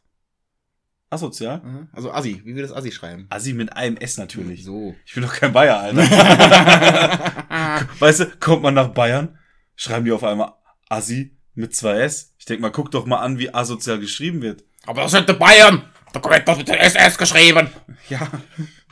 Asozial? 1.12 1.60
Mhm. 1.62 1.88
Also 1.92 2.10
Assi. 2.12 2.40
Wie 2.44 2.54
will 2.54 2.62
das 2.62 2.72
Assi 2.72 2.90
schreiben? 2.92 3.26
Assi 3.30 3.52
mit 3.52 3.72
einem 3.76 3.96
S 3.96 4.16
natürlich. 4.18 4.64
So. 4.64 4.94
Ich 5.04 5.14
bin 5.14 5.22
doch 5.22 5.34
kein 5.34 5.52
Bayer, 5.52 5.78
Alter. 5.78 6.02
weißt 7.98 8.20
du, 8.20 8.26
kommt 8.40 8.62
man 8.62 8.74
nach 8.74 8.88
Bayern, 8.88 9.38
schreiben 9.76 10.04
die 10.04 10.12
auf 10.12 10.24
einmal 10.24 10.52
Assi 10.88 11.36
mit 11.54 11.74
zwei 11.76 12.00
S. 12.00 12.34
Ich 12.38 12.44
denk 12.46 12.60
mal, 12.60 12.70
guck 12.72 12.90
doch 12.90 13.06
mal 13.06 13.18
an, 13.18 13.38
wie 13.38 13.52
asozial 13.54 13.98
geschrieben 13.98 14.42
wird. 14.42 14.64
Aber 14.86 15.02
das 15.02 15.12
sind 15.12 15.28
die 15.28 15.34
Bayern. 15.34 15.84
Da 16.12 16.22
wird 16.22 16.46
das 16.48 16.58
mit 16.58 16.68
der 16.68 16.82
SS 16.82 17.16
geschrieben. 17.18 17.68
Ja, 18.08 18.28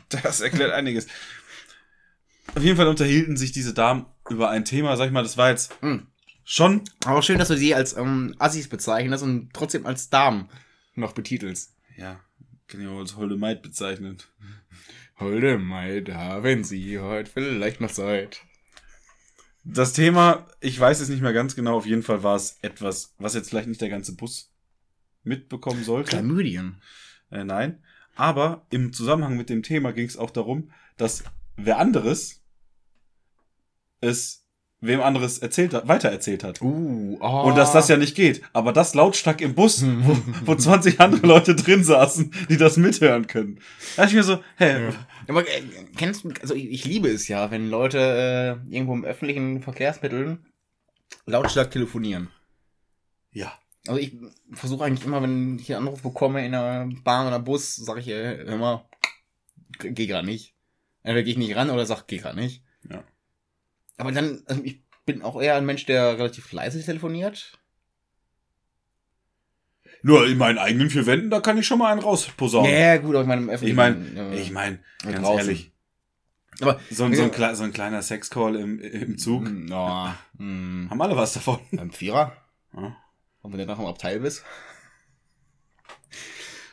das 0.09 0.41
erklärt 0.41 0.73
einiges. 0.73 1.07
Auf 2.55 2.63
jeden 2.63 2.77
Fall 2.77 2.89
unterhielten 2.89 3.37
sich 3.37 3.53
diese 3.53 3.75
Damen 3.75 4.07
über 4.29 4.51
ein 4.51 4.65
Thema, 4.65 4.97
sag 4.97 5.07
ich 5.07 5.13
mal, 5.13 5.23
das 5.23 5.37
war 5.37 5.51
jetzt 5.51 5.81
Mhm. 5.83 6.07
schon 6.45 6.83
Aber 7.05 7.23
schön, 7.23 7.39
dass 7.39 7.49
du 7.49 7.57
sie 7.57 7.75
als 7.75 7.97
ähm, 7.97 8.35
Assis 8.39 8.69
bezeichnest 8.69 9.23
und 9.23 9.51
trotzdem 9.53 9.87
als 9.87 10.09
Damen 10.11 10.49
noch 10.95 11.13
betitelst. 11.13 11.75
Ja, 12.01 12.19
kann 12.67 12.81
ich 12.81 12.89
auch 12.89 12.99
als 12.99 13.17
Holde 13.17 13.37
Maid 13.37 13.61
bezeichnen. 13.61 14.17
Holde 15.19 15.59
Maid, 15.59 16.09
haben 16.15 16.65
Sie 16.65 16.99
heute 16.99 17.31
vielleicht 17.31 17.83
noch 17.83 17.91
Zeit. 17.91 18.41
Das 19.65 19.93
Thema, 19.93 20.49
ich 20.61 20.81
weiß 20.81 21.01
es 21.01 21.11
nicht 21.11 21.21
mehr 21.21 21.35
ganz 21.35 21.55
genau, 21.55 21.77
auf 21.77 21.85
jeden 21.85 22.03
Fall 22.03 22.23
war 22.23 22.37
es 22.37 22.57
etwas, 22.63 23.15
was 23.19 23.35
jetzt 23.35 23.51
vielleicht 23.51 23.69
nicht 23.69 23.83
der 23.83 23.91
ganze 23.91 24.17
Bus 24.17 24.51
mitbekommen 25.25 25.85
sollte. 25.85 26.09
Chlamydien. 26.09 26.81
Äh, 27.31 27.45
nein. 27.45 27.85
Aber 28.17 28.67
im 28.71 28.95
Zusammenhang 28.95 29.37
mit 29.37 29.51
dem 29.51 29.63
Thema 29.63 29.93
ging 29.93 30.07
es 30.07 30.17
auch 30.17 30.31
darum, 30.31 30.71
dass 30.97 31.25
wer 31.57 31.79
anderes 31.79 32.43
es 34.01 34.47
wem 34.81 35.01
anderes 35.01 35.39
erzählt 35.39 35.75
hat, 35.75 35.89
weitererzählt 35.89 36.43
hat. 36.43 36.63
Uh, 36.63 37.19
oh. 37.21 37.43
Und 37.43 37.57
dass 37.57 37.73
das 37.73 37.89
ja 37.89 37.97
nicht 37.97 38.15
geht. 38.15 38.43
Aber 38.53 38.73
das 38.73 38.95
lautstark 38.95 39.41
im 39.41 39.55
Bus, 39.55 39.85
wo, 39.85 40.17
wo 40.47 40.55
20 40.55 41.01
andere 41.01 41.27
Leute 41.27 41.55
drin 41.55 41.85
saßen, 41.85 42.33
die 42.49 42.57
das 42.57 42.77
mithören 42.77 43.27
können. 43.27 43.61
Da 43.97 44.07
ich 44.07 44.15
mir 44.15 44.23
so, 44.23 44.39
hä, 44.57 44.85
Ja. 44.85 44.93
Aber 45.29 45.43
äh, 45.43 45.63
kennst 45.97 46.25
du, 46.25 46.33
also 46.41 46.55
ich, 46.55 46.71
ich 46.71 46.85
liebe 46.85 47.09
es 47.09 47.29
ja, 47.29 47.51
wenn 47.51 47.69
Leute 47.69 47.99
äh, 48.69 48.75
irgendwo 48.75 48.95
im 48.95 49.05
öffentlichen 49.05 49.63
Verkehrsmitteln 49.63 50.47
lautstark 51.27 51.71
telefonieren. 51.71 52.29
ja. 53.33 53.53
Also 53.87 53.99
ich 53.99 54.15
versuche 54.53 54.85
eigentlich 54.85 55.07
immer, 55.07 55.23
wenn 55.23 55.59
ich 55.59 55.75
einen 55.75 55.87
Anruf 55.87 56.03
bekomme 56.03 56.45
in 56.45 56.55
einer 56.55 56.87
Bahn 57.03 57.27
oder 57.27 57.39
Bus, 57.39 57.77
sage 57.77 58.01
ich 58.01 58.09
äh, 58.09 58.43
immer, 58.43 58.87
geh 59.79 60.07
grad 60.07 60.27
nicht. 60.27 60.55
Entweder 61.03 61.23
gehe 61.23 61.33
ich 61.33 61.39
nicht 61.39 61.57
ran 61.57 61.71
oder 61.71 61.87
sag, 61.87 62.07
geh 62.07 62.19
grad 62.19 62.37
nicht. 62.37 62.63
Ja. 62.89 63.05
Aber 64.01 64.13
dann, 64.13 64.43
also 64.47 64.63
ich 64.65 64.81
bin 65.07 65.23
auch 65.23 65.41
eher 65.41 65.57
ein 65.57 65.67
Mensch, 65.67 65.87
der 65.87 66.19
relativ 66.19 66.51
leise 66.53 66.83
telefoniert. 66.85 67.53
Nur 70.03 70.27
in 70.27 70.39
meinen 70.39 70.59
eigenen 70.59 70.89
vier 70.91 71.05
Wänden, 71.07 71.31
da 71.31 71.41
kann 71.41 71.59
ich 71.59 71.67
schon 71.67 71.79
mal 71.79 71.93
einen 71.93 72.01
rausposaunen. 72.01 72.71
Ja, 72.73 72.97
gut, 72.97 73.15
aber 73.17 73.23
ich 73.23 73.27
meine 73.29 73.43
im 73.43 73.49
ich 73.49 73.55
öffentlichen. 73.55 73.77
meine, 73.77 74.35
äh, 74.35 74.41
ich 74.41 74.51
meine, 74.51 74.79
ganz 75.03 75.19
draußen. 75.27 75.39
ehrlich, 75.39 75.73
aber 76.61 76.81
so, 76.91 77.05
ein- 77.05 77.15
so, 77.15 77.23
ein, 77.25 77.31
kle- 77.33 77.55
so 77.55 77.65
ein 77.65 77.73
kleiner 77.73 78.01
Sexcall 78.03 78.57
im, 78.57 78.81
im 78.81 79.19
Zug, 79.19 79.43
Mm, 79.45 79.69
Ja, 79.69 80.17
mm, 80.39 80.89
haben 80.91 81.03
alle 81.03 81.17
was 81.17 81.33
davon. 81.35 81.59
beim 81.73 81.91
Vierer. 81.91 82.37
Ja. 82.75 82.97
Und 83.43 83.53
wenn 83.53 83.59
du 83.61 83.67
nachher 83.67 83.83
im 83.83 83.89
Abteil 83.89 84.21
bist. 84.21 84.45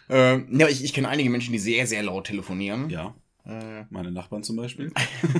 Ähm, 0.10 0.48
ja, 0.58 0.70
ich, 0.70 0.86
ich 0.86 0.94
kenne 0.94 1.10
einige 1.10 1.30
Menschen, 1.30 1.52
die 1.52 1.60
sehr, 1.60 1.86
sehr 1.86 2.02
laut 2.02 2.28
telefonieren. 2.28 2.90
Ja, 2.90 3.14
Äh, 3.48 3.86
meine 3.90 4.12
Nachbarn 4.12 4.44
zum 4.44 4.58
Beispiel. 4.58 4.92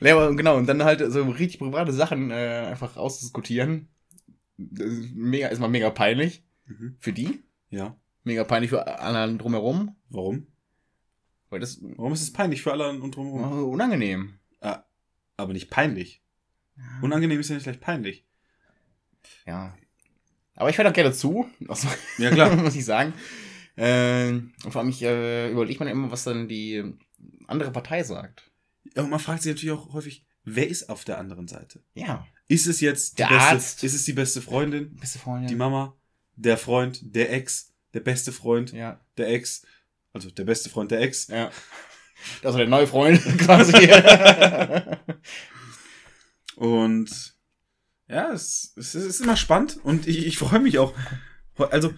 ja, 0.00 0.14
aber 0.16 0.34
genau, 0.36 0.56
und 0.56 0.66
dann 0.66 0.84
halt 0.84 1.00
so 1.12 1.22
richtig 1.24 1.58
private 1.58 1.92
Sachen 1.92 2.30
äh, 2.30 2.66
einfach 2.70 2.96
ausdiskutieren. 2.96 3.88
Das 4.56 4.86
ist 4.88 5.14
mega, 5.14 5.48
ist 5.48 5.58
mal 5.60 5.68
mega 5.68 5.90
peinlich 5.90 6.42
Mhm. 6.66 6.96
für 6.98 7.12
die. 7.12 7.42
Ja. 7.68 7.94
Mega 8.22 8.42
peinlich 8.44 8.70
für 8.70 8.98
anderen 9.00 9.36
drumherum. 9.36 9.96
Warum? 10.08 10.46
Weil 11.50 11.60
das 11.60 11.78
Warum 11.82 12.14
ist 12.14 12.22
es 12.22 12.32
peinlich 12.32 12.62
für 12.62 12.72
alle 12.72 12.88
und 12.88 13.14
drumherum? 13.14 13.68
unangenehm. 13.68 14.38
Ah, 14.62 14.84
aber 15.36 15.52
nicht 15.52 15.68
peinlich. 15.68 16.22
Unangenehm 17.02 17.38
ist 17.38 17.50
ja 17.50 17.56
nicht 17.56 17.64
gleich 17.64 17.80
peinlich. 17.80 18.24
Ja. 19.46 19.76
Aber 20.56 20.70
ich 20.70 20.78
höre 20.78 20.84
da 20.84 20.90
gerne 20.90 21.12
zu. 21.12 21.46
Also, 21.68 21.88
Ja, 22.16 22.30
klar. 22.30 22.56
muss 22.62 22.74
ich 22.76 22.84
sagen. 22.86 23.12
Äh, 23.76 24.28
und 24.30 24.52
vor 24.70 24.76
allem, 24.80 24.90
ich 24.90 25.02
äh, 25.02 25.50
überlege 25.50 25.82
mir 25.84 25.90
immer, 25.90 26.10
was 26.10 26.24
dann 26.24 26.48
die 26.48 26.82
andere 27.48 27.70
Partei 27.72 28.02
sagt. 28.04 28.50
Ja, 28.94 29.02
und 29.02 29.10
man 29.10 29.18
fragt 29.20 29.42
sich 29.42 29.52
natürlich 29.54 29.76
auch 29.76 29.92
häufig, 29.92 30.24
wer 30.44 30.68
ist 30.68 30.88
auf 30.88 31.04
der 31.04 31.18
anderen 31.18 31.48
Seite? 31.48 31.82
Ja. 31.94 32.26
Ist 32.46 32.66
es 32.66 32.80
jetzt 32.80 33.12
die 33.14 33.22
Der 33.22 33.28
beste, 33.28 33.48
Arzt. 33.48 33.84
ist 33.84 33.94
es 33.94 34.04
die 34.04 34.12
beste 34.12 34.42
Freundin, 34.42 34.94
Beste 34.96 35.18
Freundin. 35.18 35.48
die 35.48 35.54
Mama, 35.56 35.96
der 36.36 36.58
Freund, 36.58 37.00
der 37.02 37.32
Ex, 37.32 37.72
der 37.94 38.00
beste 38.00 38.30
Freund, 38.32 38.72
Ja. 38.72 39.00
der 39.16 39.28
Ex, 39.30 39.64
also 40.12 40.30
der 40.30 40.44
beste 40.44 40.68
Freund 40.68 40.90
der 40.90 41.00
Ex. 41.00 41.28
Ja. 41.28 41.50
War 42.42 42.56
der 42.56 42.68
neue 42.68 42.86
Freund 42.86 43.20
quasi. 43.38 43.72
Und 46.56 47.34
ja, 48.08 48.32
es, 48.32 48.72
es 48.76 48.94
ist 48.94 49.20
immer 49.20 49.36
spannend 49.36 49.78
und 49.82 50.06
ich, 50.06 50.26
ich 50.26 50.38
freue 50.38 50.60
mich 50.60 50.78
auch. 50.78 50.94
Also, 51.70 51.92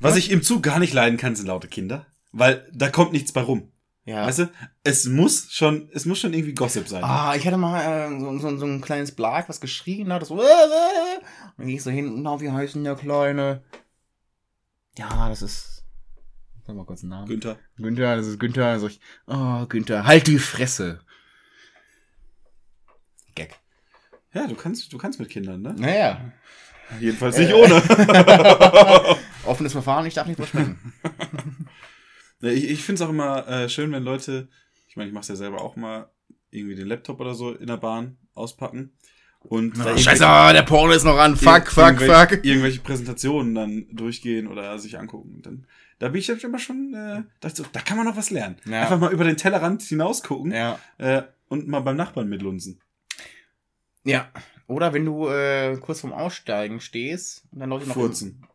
was 0.00 0.16
ich 0.16 0.30
im 0.30 0.42
Zug 0.42 0.62
gar 0.62 0.78
nicht 0.78 0.92
leiden 0.92 1.18
kann, 1.18 1.36
sind 1.36 1.46
laute 1.46 1.68
Kinder, 1.68 2.06
weil 2.32 2.68
da 2.72 2.88
kommt 2.88 3.12
nichts 3.12 3.32
bei 3.32 3.42
rum. 3.42 3.70
ja. 4.04 4.26
Weißt 4.26 4.40
du, 4.40 4.50
es 4.82 5.06
muss 5.06 5.52
schon, 5.52 5.88
es 5.92 6.06
muss 6.06 6.18
schon 6.18 6.32
irgendwie 6.32 6.54
Gossip 6.54 6.88
sein. 6.88 7.04
Ah, 7.04 7.34
ich 7.36 7.46
hatte 7.46 7.56
mal 7.56 7.80
äh, 7.80 8.20
so, 8.20 8.38
so, 8.38 8.56
so 8.56 8.66
ein 8.66 8.80
kleines 8.80 9.12
Blag, 9.12 9.48
was 9.48 9.60
geschrien 9.60 10.12
hat. 10.12 10.22
Das 10.22 10.28
so, 10.28 10.40
äh, 10.40 10.44
äh. 10.44 11.16
Und 11.16 11.58
dann 11.58 11.66
ging 11.66 11.76
ich 11.76 11.82
so 11.82 11.90
hin, 11.90 12.22
na, 12.22 12.40
wie 12.40 12.50
heißt 12.50 12.74
denn 12.74 12.84
der 12.84 12.96
Kleine? 12.96 13.62
Ja, 14.98 15.28
das 15.28 15.42
ist. 15.42 15.84
Sag 16.66 16.76
mal 16.76 16.84
kurz 16.84 17.02
einen 17.02 17.10
Namen. 17.10 17.26
Günther. 17.28 17.58
Günther, 17.76 18.16
das 18.16 18.26
ist 18.26 18.38
Günther. 18.38 18.66
Also 18.66 18.88
ich, 18.88 19.00
oh, 19.26 19.66
Günther, 19.66 20.04
halt 20.06 20.26
die 20.26 20.38
Fresse. 20.38 21.00
Gag. 23.34 23.58
Ja, 24.32 24.46
du 24.46 24.54
kannst, 24.54 24.92
du 24.92 24.98
kannst 24.98 25.18
mit 25.18 25.28
Kindern, 25.28 25.62
ne? 25.62 25.74
Naja. 25.76 26.32
Jedenfalls 26.98 27.38
nicht 27.38 27.52
ohne. 27.54 27.82
Offenes 29.44 29.72
Verfahren, 29.72 30.06
ich 30.06 30.14
darf 30.14 30.26
nicht 30.26 30.38
drüber 30.38 30.48
sprechen. 30.48 30.78
Ja, 32.42 32.48
ich 32.48 32.70
ich 32.70 32.82
finde 32.82 33.02
es 33.02 33.06
auch 33.06 33.10
immer 33.12 33.46
äh, 33.46 33.68
schön, 33.68 33.92
wenn 33.92 34.02
Leute, 34.02 34.48
ich 34.88 34.96
meine, 34.96 35.08
ich 35.08 35.12
mache 35.12 35.22
es 35.24 35.28
ja 35.28 35.36
selber 35.36 35.60
auch 35.60 35.76
mal, 35.76 36.08
irgendwie 36.50 36.74
den 36.74 36.86
Laptop 36.86 37.20
oder 37.20 37.34
so 37.34 37.52
in 37.52 37.66
der 37.66 37.76
Bahn 37.76 38.16
auspacken 38.32 38.92
und 39.40 39.78
da 39.78 39.96
Scheiße, 39.96 40.22
der 40.52 40.62
Porno 40.62 40.92
ist 40.92 41.04
noch 41.04 41.18
an. 41.18 41.36
Fuck, 41.36 41.68
fuck, 41.68 41.84
irgendwelche, 42.00 42.14
fuck. 42.36 42.44
irgendwelche 42.44 42.80
Präsentationen 42.80 43.54
dann 43.54 43.86
durchgehen 43.90 44.46
oder 44.46 44.78
sich 44.78 44.98
angucken. 44.98 45.34
Und 45.36 45.46
dann, 45.46 45.66
da 45.98 46.08
bin 46.08 46.20
ich 46.20 46.26
jetzt 46.26 46.44
immer 46.44 46.58
schon, 46.58 46.94
äh, 46.94 47.22
dachte 47.40 47.56
so, 47.56 47.66
da 47.72 47.80
kann 47.80 47.96
man 47.96 48.06
noch 48.06 48.16
was 48.16 48.30
lernen. 48.30 48.56
Ja. 48.66 48.82
Einfach 48.82 48.98
mal 48.98 49.12
über 49.12 49.24
den 49.24 49.36
Tellerrand 49.38 49.82
hinaus 49.82 50.22
gucken 50.22 50.52
Ja. 50.52 50.78
äh, 50.98 51.22
und 51.48 51.68
mal 51.68 51.80
beim 51.80 51.96
Nachbarn 51.96 52.28
mitlunsen. 52.28 52.80
Ja. 54.04 54.30
Oder 54.70 54.92
wenn 54.92 55.04
du 55.04 55.28
äh, 55.28 55.76
kurz 55.78 56.00
vorm 56.00 56.12
Aussteigen 56.12 56.80
stehst 56.80 57.44
und 57.50 57.58
dann 57.60 57.70
Leute 57.70 57.86
noch. 57.88 57.94
Furzen. 57.94 58.46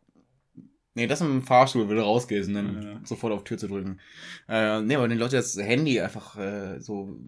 Nee, 0.93 1.07
das 1.07 1.19
im 1.19 1.43
Fahrstuhl, 1.43 1.89
wenn 1.89 1.97
du 1.97 2.03
rausgehst 2.03 2.47
und 2.47 2.53
dann 2.55 2.81
Ja. 2.81 2.99
sofort 3.03 3.33
auf 3.33 3.43
Tür 3.43 3.57
zu 3.57 3.67
drücken. 3.67 3.99
Äh, 4.47 4.81
nee, 4.81 4.95
aber 4.95 5.09
wenn 5.09 5.17
Leute 5.17 5.35
das 5.35 5.57
Handy 5.57 5.99
einfach 5.99 6.37
äh, 6.37 6.79
so 6.79 7.19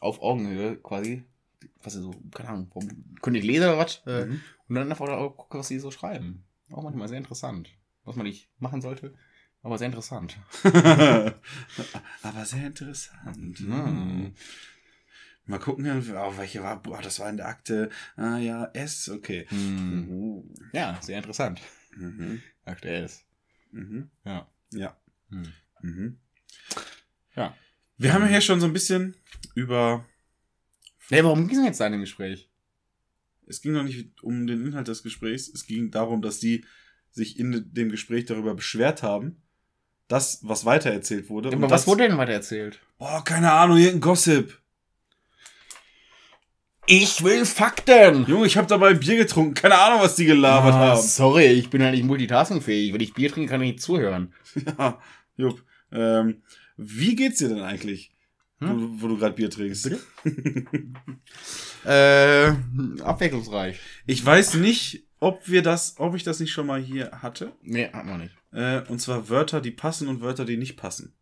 auf 0.00 0.20
Augenhöhe 0.20 0.76
quasi, 0.76 1.22
was 1.84 1.92
sie 1.92 2.02
so, 2.02 2.10
keine 2.34 2.48
Ahnung, 2.48 2.70
können 3.22 3.34
die 3.34 3.40
lesen 3.46 3.68
oder 3.68 3.78
was? 3.78 4.02
Äh, 4.06 4.26
Mhm. 4.26 4.40
Und 4.68 4.74
dann 4.74 4.90
einfach 4.90 5.08
auch 5.08 5.36
gucken, 5.36 5.60
was 5.60 5.68
sie 5.68 5.78
so 5.78 5.92
schreiben. 5.92 6.44
Auch 6.72 6.82
manchmal 6.82 7.06
sehr 7.06 7.18
interessant. 7.18 7.70
Was 8.02 8.16
man 8.16 8.26
nicht 8.26 8.50
machen 8.58 8.80
sollte, 8.82 9.14
aber 9.62 9.78
sehr 9.78 9.86
interessant. 9.86 10.36
Aber 12.22 12.44
sehr 12.44 12.66
interessant. 12.66 13.60
Mhm. 13.60 14.32
Mal 15.46 15.60
gucken, 15.60 15.86
oh, 15.86 16.36
welche 16.36 16.62
war, 16.62 16.82
boah, 16.82 17.00
das 17.00 17.20
war 17.20 17.30
in 17.30 17.36
der 17.36 17.46
Akte. 17.46 17.88
Ah 18.16 18.38
ja, 18.38 18.68
S, 18.74 19.08
okay. 19.08 19.46
Hm. 19.48 20.44
Ja, 20.72 20.98
sehr 21.00 21.18
interessant. 21.18 21.60
Mhm. 21.96 22.42
Aktuell 22.64 23.04
ist. 23.04 23.24
Mhm. 23.70 24.10
Ja. 24.24 24.48
Ja. 24.72 24.96
Hm. 25.30 25.52
Mhm. 25.82 26.18
Ja. 27.36 27.56
Wir 27.96 28.12
haben 28.12 28.22
ja 28.22 28.28
hier 28.28 28.40
schon 28.40 28.60
so 28.60 28.66
ein 28.66 28.72
bisschen 28.72 29.14
über. 29.54 30.04
Nee, 31.10 31.22
warum 31.22 31.46
ging 31.46 31.50
es 31.50 31.56
denn 31.58 31.66
jetzt 31.66 31.80
da 31.80 31.86
in 31.86 31.92
dem 31.92 32.00
Gespräch? 32.00 32.50
Es 33.46 33.62
ging 33.62 33.72
noch 33.72 33.84
nicht 33.84 34.22
um 34.22 34.48
den 34.48 34.66
Inhalt 34.66 34.88
des 34.88 35.04
Gesprächs. 35.04 35.48
Es 35.48 35.66
ging 35.66 35.92
darum, 35.92 36.22
dass 36.22 36.40
die 36.40 36.64
sich 37.12 37.38
in 37.38 37.72
dem 37.72 37.90
Gespräch 37.90 38.26
darüber 38.26 38.54
beschwert 38.56 39.04
haben, 39.04 39.40
dass 40.08 40.40
was 40.42 40.64
weitererzählt 40.64 41.30
wurde. 41.30 41.48
Aber 41.48 41.56
und 41.56 41.62
was 41.70 41.82
das, 41.82 41.86
wurde 41.86 42.08
denn 42.08 42.18
weiter 42.18 42.32
erzählt? 42.32 42.80
Oh, 42.98 43.20
keine 43.24 43.52
Ahnung, 43.52 43.78
irgendein 43.78 44.00
Gossip. 44.00 44.60
Ich 46.88 47.22
will 47.24 47.44
Fakten! 47.44 48.26
Junge, 48.26 48.46
ich 48.46 48.56
habe 48.56 48.68
dabei 48.68 48.94
Bier 48.94 49.16
getrunken. 49.16 49.54
Keine 49.54 49.76
Ahnung, 49.78 50.00
was 50.02 50.14
die 50.14 50.24
gelabert 50.24 50.74
Ah, 50.74 50.78
haben. 50.90 51.02
sorry, 51.02 51.46
ich 51.46 51.68
bin 51.68 51.80
ja 51.80 51.90
nicht 51.90 52.04
multitaskingfähig. 52.04 52.92
Wenn 52.92 53.00
ich 53.00 53.12
Bier 53.14 53.30
trinke, 53.32 53.50
kann 53.50 53.62
ich 53.62 53.72
nicht 53.72 53.82
zuhören. 53.82 54.32
Ja, 54.78 54.98
Jupp. 55.36 55.62
Ähm, 55.92 56.42
wie 56.76 57.14
geht's 57.16 57.38
dir 57.38 57.48
denn 57.48 57.60
eigentlich, 57.60 58.12
Hm? 58.60 58.98
wo, 59.00 59.02
wo 59.02 59.08
du 59.08 59.18
gerade 59.18 59.34
Bier 59.34 59.50
trinkst? 59.50 59.90
Äh, 61.84 62.52
abwechslungsreich. 63.04 63.78
Ich 64.06 64.24
weiß 64.24 64.54
nicht, 64.54 65.04
ob 65.20 65.48
wir 65.48 65.62
das, 65.62 65.94
ob 65.98 66.16
ich 66.16 66.24
das 66.24 66.40
nicht 66.40 66.50
schon 66.50 66.66
mal 66.66 66.80
hier 66.82 67.12
hatte. 67.22 67.52
Nee, 67.62 67.88
hat 67.92 68.04
man 68.06 68.20
nicht. 68.22 68.34
Äh, 68.52 68.80
und 68.88 69.00
zwar 69.00 69.28
Wörter, 69.28 69.60
die 69.60 69.70
passen 69.70 70.08
und 70.08 70.20
Wörter, 70.20 70.44
die 70.44 70.56
nicht 70.56 70.76
passen. 70.76 71.14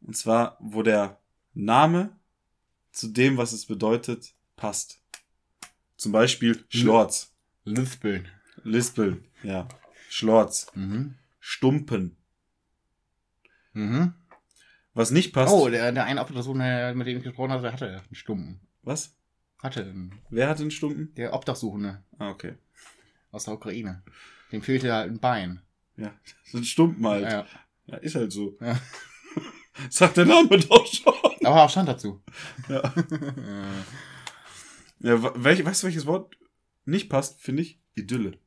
Und 0.00 0.16
zwar, 0.16 0.56
wo 0.60 0.82
der 0.82 1.20
Name 1.52 2.16
zu 2.96 3.08
dem, 3.08 3.36
was 3.36 3.52
es 3.52 3.66
bedeutet, 3.66 4.32
passt. 4.56 5.00
Zum 5.96 6.12
Beispiel 6.12 6.64
Schlorz, 6.70 7.32
Lispeln. 7.64 8.26
Lispeln, 8.64 9.24
ja. 9.42 9.68
Schlorz, 10.08 10.66
Mhm. 10.74 11.14
Stumpen. 11.40 12.16
Mhm. 13.72 14.14
Was 14.94 15.10
nicht 15.10 15.32
passt. 15.34 15.52
Oh, 15.52 15.68
der, 15.68 15.92
der 15.92 16.04
eine 16.04 16.22
Obdachsuche, 16.22 16.58
der- 16.58 16.94
mit 16.94 17.06
dem 17.06 17.18
ich 17.18 17.24
gesprochen 17.24 17.52
habe, 17.52 17.62
der 17.62 17.72
hatte 17.72 17.88
einen 18.02 18.14
Stumpen. 18.14 18.60
Was? 18.82 19.14
Hatte 19.62 19.82
einen. 19.84 20.18
Wer 20.30 20.48
hat 20.48 20.58
den 20.58 20.70
Stumpen? 20.70 21.14
Der 21.16 21.34
Obdachsuchende 21.34 22.02
Ah, 22.18 22.30
okay. 22.30 22.54
aus 23.30 23.44
der 23.44 23.54
Ukraine. 23.54 24.02
Dem 24.52 24.62
fehlte 24.62 24.92
halt 24.92 25.10
ein 25.10 25.18
Bein. 25.20 25.60
Ja, 25.96 26.14
so 26.44 26.58
ein 26.58 26.64
Stumpen 26.64 27.06
halt. 27.06 27.24
Ja, 27.30 27.46
Ja. 27.86 27.96
ist 27.98 28.14
halt 28.14 28.32
so. 28.32 28.56
Ja. 28.60 28.80
Sagt 29.90 30.16
der 30.16 30.24
Name 30.24 30.58
doch 30.58 30.86
schon. 30.86 31.12
Aber 31.46 31.62
auch 31.62 31.70
stand 31.70 31.88
dazu. 31.88 32.22
Ja. 32.68 32.82
ja 35.00 35.44
welch, 35.44 35.64
weißt 35.64 35.82
du, 35.82 35.86
welches 35.86 36.06
Wort 36.06 36.36
nicht 36.84 37.08
passt, 37.08 37.40
finde 37.40 37.62
ich? 37.62 37.80
Idylle. 37.94 38.38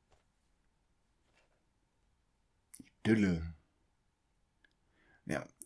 Dülle. 3.05 3.55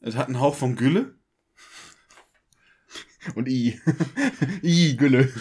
Es 0.03 0.17
hat 0.17 0.27
einen 0.27 0.41
Hauch 0.41 0.55
von 0.55 0.75
Gülle. 0.75 1.15
Und 3.35 3.47
I. 3.47 3.79
I, 4.61 4.97
Gülle. 4.97 5.33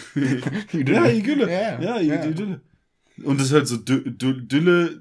Ja, 0.71 1.05
Idylle. 1.07 1.51
Ja, 1.51 1.81
Ja, 1.81 1.99
ja. 1.99 2.25
Idylle. 2.25 2.61
Und 3.23 3.41
es 3.41 3.47
ist 3.47 3.53
halt 3.53 3.67
so 3.67 3.77
Dü 3.77 4.09
Dü 4.09 4.47
Dülle, 4.47 4.99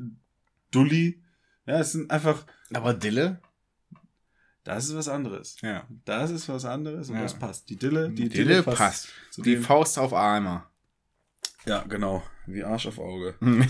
Dulli. 0.72 1.22
Ja, 1.64 1.78
es 1.78 1.92
sind 1.92 2.10
einfach, 2.10 2.44
Aber 2.74 2.92
Dille? 2.92 3.40
Das 4.64 4.86
ist 4.86 4.94
was 4.96 5.08
anderes. 5.08 5.56
Ja. 5.60 5.86
Das 6.04 6.30
ist 6.30 6.48
was 6.48 6.64
anderes 6.64 7.10
und 7.10 7.16
Ja. 7.16 7.22
das 7.22 7.38
passt. 7.38 7.68
Die 7.68 7.76
Dille, 7.76 8.08
die 8.10 8.28
Dille, 8.28 8.60
Dille, 8.60 8.62
passt. 8.62 9.08
Die 9.36 9.42
dem- 9.42 9.62
Faust 9.62 9.98
auf 9.98 10.14
Eimer. 10.14 10.70
Ja, 11.66 11.82
genau. 11.82 12.22
Wie 12.46 12.64
Arsch 12.64 12.86
auf 12.86 12.98
Auge. 12.98 13.34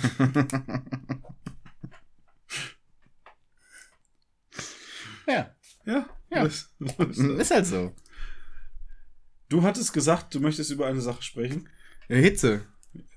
ja. 5.27 5.55
Ja. 5.87 6.07
Ja. 6.31 6.45
Das, 6.45 6.71
das, 6.79 7.19
Ist 7.19 7.51
halt 7.51 7.67
so. 7.67 7.95
du 9.49 9.63
hattest 9.63 9.93
gesagt, 9.93 10.35
du 10.35 10.41
möchtest 10.41 10.71
über 10.71 10.87
eine 10.87 11.01
Sache 11.01 11.23
sprechen. 11.23 11.69
Hitze. 12.09 12.67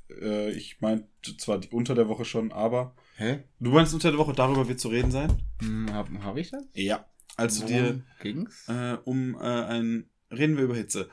Äh, 0.10 0.52
ich 0.52 0.80
meinte 0.82 1.08
zwar 1.38 1.60
die, 1.60 1.70
unter 1.70 1.96
der 1.96 2.08
Woche 2.08 2.26
schon, 2.26 2.52
aber 2.52 2.96
Hä? 3.18 3.44
du 3.60 3.72
meinst 3.72 3.94
unter 3.94 4.10
der 4.12 4.20
Woche, 4.20 4.34
darüber 4.34 4.68
wird 4.68 4.80
zu 4.80 4.90
reden 4.90 5.12
sein? 5.12 5.42
Hm, 5.62 5.92
hab, 5.94 6.10
hab 6.24 6.38
ich 6.38 6.52
das? 6.52 6.64
Ja. 6.74 7.06
Also 7.38 7.64
Worum 7.64 7.74
dir 7.74 8.02
Ging's? 8.22 8.68
äh, 8.70 8.98
um 9.04 9.36
äh, 9.36 9.40
ein 9.44 10.10
reden 10.32 10.58
wir 10.58 10.64
über 10.66 10.76
Hitze. 10.76 11.10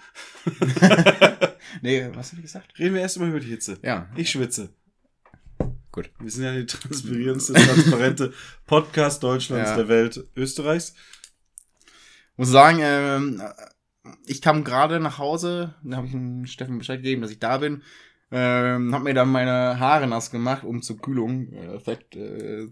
Nee, 1.81 2.09
was 2.15 2.33
hab 2.33 2.39
ich 2.39 2.43
gesagt? 2.45 2.79
Reden 2.79 2.95
wir 2.95 3.01
erst 3.01 3.19
mal 3.19 3.29
über 3.29 3.41
die 3.41 3.49
Hitze. 3.49 3.79
Ja. 3.83 4.09
Ich 4.17 4.31
schwitze. 4.31 4.71
Gut. 5.91 6.11
Wir 6.19 6.31
sind 6.31 6.45
ja 6.45 6.53
die 6.55 6.67
transpirierendste, 6.67 7.55
transparente 7.55 8.33
Podcast 8.67 9.23
Deutschlands 9.23 9.71
Ja. 9.71 9.77
der 9.77 9.89
Welt 9.89 10.27
Österreichs. 10.37 10.95
Muss 12.37 12.49
sagen, 12.51 12.79
ähm, 12.83 13.43
ich 14.27 14.43
kam 14.43 14.65
gerade 14.65 15.01
nach 15.01 15.19
Hause, 15.19 15.75
da 15.83 15.97
habe 15.99 16.07
ich 16.07 16.13
dem 16.13 16.47
Steffen 16.47 16.79
Bescheid 16.79 16.99
gegeben, 16.99 17.23
dass 17.23 17.31
ich 17.31 17.39
da 17.39 17.59
bin. 17.59 17.83
Ähm, 18.31 18.95
hab 18.95 19.03
mir 19.03 19.15
dann 19.15 19.29
meine 19.31 19.79
Haare 19.79 20.07
nass 20.07 20.31
gemacht, 20.31 20.65
um 20.65 20.83
zur 20.83 20.99
Kühlung 20.99 21.53
äh, 21.53 21.75
Effekt 21.75 22.17
äh, 22.17 22.69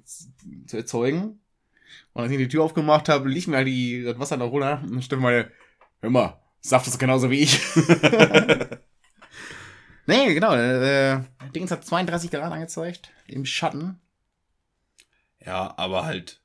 zu 0.66 0.76
erzeugen. 0.76 1.39
Und 2.12 2.22
als 2.22 2.32
ich 2.32 2.38
die 2.38 2.48
Tür 2.48 2.64
aufgemacht 2.64 3.08
habe, 3.08 3.28
lief 3.28 3.46
mir 3.46 3.56
halt 3.58 3.68
die, 3.68 4.02
das 4.02 4.18
Wasser 4.18 4.36
da 4.36 4.44
runter. 4.44 4.82
Und 4.82 5.02
Steffen 5.02 5.22
meinte, 5.22 5.50
hör 6.00 6.10
mal, 6.10 6.40
Saft 6.60 6.86
ist 6.86 6.98
genauso 6.98 7.30
wie 7.30 7.40
ich. 7.40 7.60
nee, 10.06 10.34
genau. 10.34 10.54
Äh, 10.54 11.20
Dings 11.54 11.70
hat 11.70 11.84
32 11.84 12.30
Grad 12.30 12.52
angezeigt. 12.52 13.10
Im 13.26 13.46
Schatten. 13.46 13.98
Ja, 15.44 15.74
aber 15.78 16.04
halt 16.04 16.40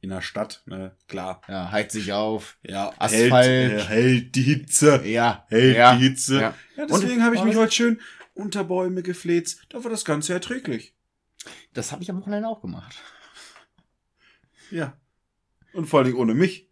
in 0.00 0.10
der 0.10 0.22
Stadt, 0.22 0.62
ne, 0.66 0.92
klar. 1.08 1.42
Ja, 1.48 1.70
heizt 1.72 1.92
sich 1.92 2.12
auf. 2.12 2.56
Ja, 2.62 2.92
Asphalt. 2.98 3.32
Hält, 3.32 3.72
äh, 3.72 3.84
hält 3.84 4.34
die 4.36 4.42
Hitze. 4.42 5.02
Ja. 5.04 5.44
Hält 5.48 5.76
ja. 5.76 5.96
die 5.96 6.04
Hitze. 6.04 6.40
ja. 6.40 6.54
Ja, 6.76 6.86
deswegen 6.86 7.22
habe 7.24 7.34
ich 7.34 7.42
mich 7.42 7.56
heute 7.56 7.72
schön 7.72 8.00
unter 8.34 8.64
Bäume 8.64 9.02
gefläzt. 9.02 9.66
Da 9.68 9.82
war 9.82 9.90
das 9.90 10.04
Ganze 10.04 10.32
erträglich. 10.32 10.94
Das 11.74 11.92
habe 11.92 12.02
ich 12.02 12.10
am 12.10 12.20
Wochenende 12.20 12.48
auch 12.48 12.60
gemacht. 12.60 12.96
Ja. 14.70 14.94
Und 15.72 15.86
vor 15.86 16.00
allem 16.00 16.16
ohne 16.16 16.34
mich. 16.34 16.66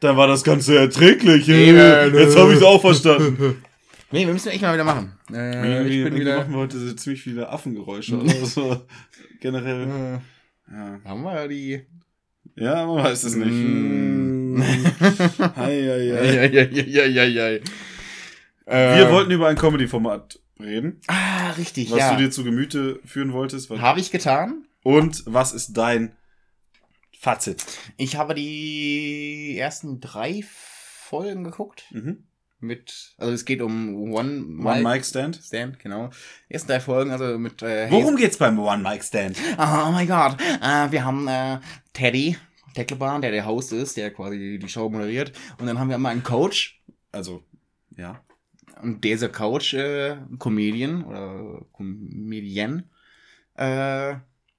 Da 0.00 0.16
war 0.16 0.26
das 0.26 0.44
Ganze 0.44 0.76
erträglich. 0.78 1.48
Eben. 1.48 2.14
Jetzt 2.14 2.36
habe 2.36 2.52
ich 2.52 2.58
es 2.58 2.62
auch 2.64 2.80
verstanden. 2.80 3.62
Nee, 4.10 4.26
wir 4.26 4.32
müssen 4.32 4.50
echt 4.50 4.62
mal 4.62 4.74
wieder 4.74 4.84
machen. 4.84 5.12
Äh, 5.32 5.88
ich 5.88 6.04
bin 6.04 6.14
wieder. 6.14 6.36
machen 6.36 6.52
wir 6.52 6.58
heute 6.58 6.78
so 6.78 6.92
ziemlich 6.92 7.20
viele 7.22 7.48
Affengeräusche. 7.48 8.16
Also 8.40 8.86
generell. 9.40 10.20
Ja, 10.70 11.00
haben 11.04 11.22
wir 11.22 11.34
ja 11.34 11.48
die. 11.48 11.82
ja 12.54 12.86
man 12.86 13.02
weiß 13.02 13.24
es 13.24 13.34
nicht. 13.34 13.50
Hei, 15.56 15.56
hei, 15.56 16.04
Ja, 16.04 16.16
hei. 16.16 16.46
ja, 16.52 16.62
ja, 16.62 17.04
ja, 17.06 17.24
ja, 17.24 17.48
ja. 17.50 17.60
Wir 18.66 19.06
Äh, 19.06 19.10
wollten 19.10 19.32
über 19.32 19.48
ein 19.48 19.56
Comedy-Format 19.56 20.38
reden, 20.60 21.00
Ah, 21.08 21.50
richtig, 21.58 21.90
was 21.90 21.98
ja. 21.98 22.14
du 22.14 22.22
dir 22.22 22.30
zu 22.30 22.44
Gemüte 22.44 23.00
führen 23.04 23.32
wolltest. 23.32 23.68
Habe 23.70 23.98
ich 23.98 24.12
getan. 24.12 24.64
Und 24.84 25.24
was 25.26 25.52
ist 25.52 25.72
dein 25.76 26.12
Fazit? 27.24 27.64
Ich 27.96 28.16
habe 28.16 28.34
die 28.34 29.56
ersten 29.58 29.98
drei 29.98 30.44
Folgen 30.46 31.42
geguckt. 31.42 31.86
Mhm. 31.90 32.24
Mit, 32.60 33.14
also 33.16 33.32
es 33.32 33.46
geht 33.46 33.62
um 33.62 34.12
One 34.12 34.44
One 34.62 34.80
Mic 34.80 34.82
Mic 34.82 35.04
Stand. 35.06 35.40
Stand, 35.42 35.78
genau. 35.78 36.10
Die 36.50 36.54
ersten 36.54 36.68
drei 36.68 36.80
Folgen, 36.80 37.10
also 37.12 37.38
mit 37.38 37.62
äh, 37.62 37.90
Worum 37.90 38.16
geht's 38.16 38.36
beim 38.36 38.58
One 38.58 38.82
Mic 38.82 39.02
Stand? 39.02 39.38
Oh 39.54 39.90
mein 39.90 40.06
Gott. 40.06 40.38
Äh, 40.40 40.90
wir 40.92 41.02
haben 41.02 41.26
äh, 41.26 41.60
Teddy 41.94 42.36
Deckelbahn, 42.76 43.22
der 43.22 43.30
der 43.30 43.46
Host 43.46 43.72
ist, 43.72 43.96
der 43.96 44.12
quasi 44.12 44.58
die 44.60 44.68
Show 44.68 44.90
moderiert. 44.90 45.32
Und 45.58 45.66
dann 45.66 45.78
haben 45.78 45.88
wir 45.88 45.96
mal 45.96 46.10
einen 46.10 46.24
Coach. 46.24 46.82
Also, 47.10 47.42
ja. 47.96 48.20
Und 48.82 49.02
dieser 49.02 49.30
Coach, 49.30 49.72
äh, 49.72 50.18
Comedian 50.38 51.04
oder 51.04 51.64
Comedian, 51.72 52.90
äh, 53.54 54.16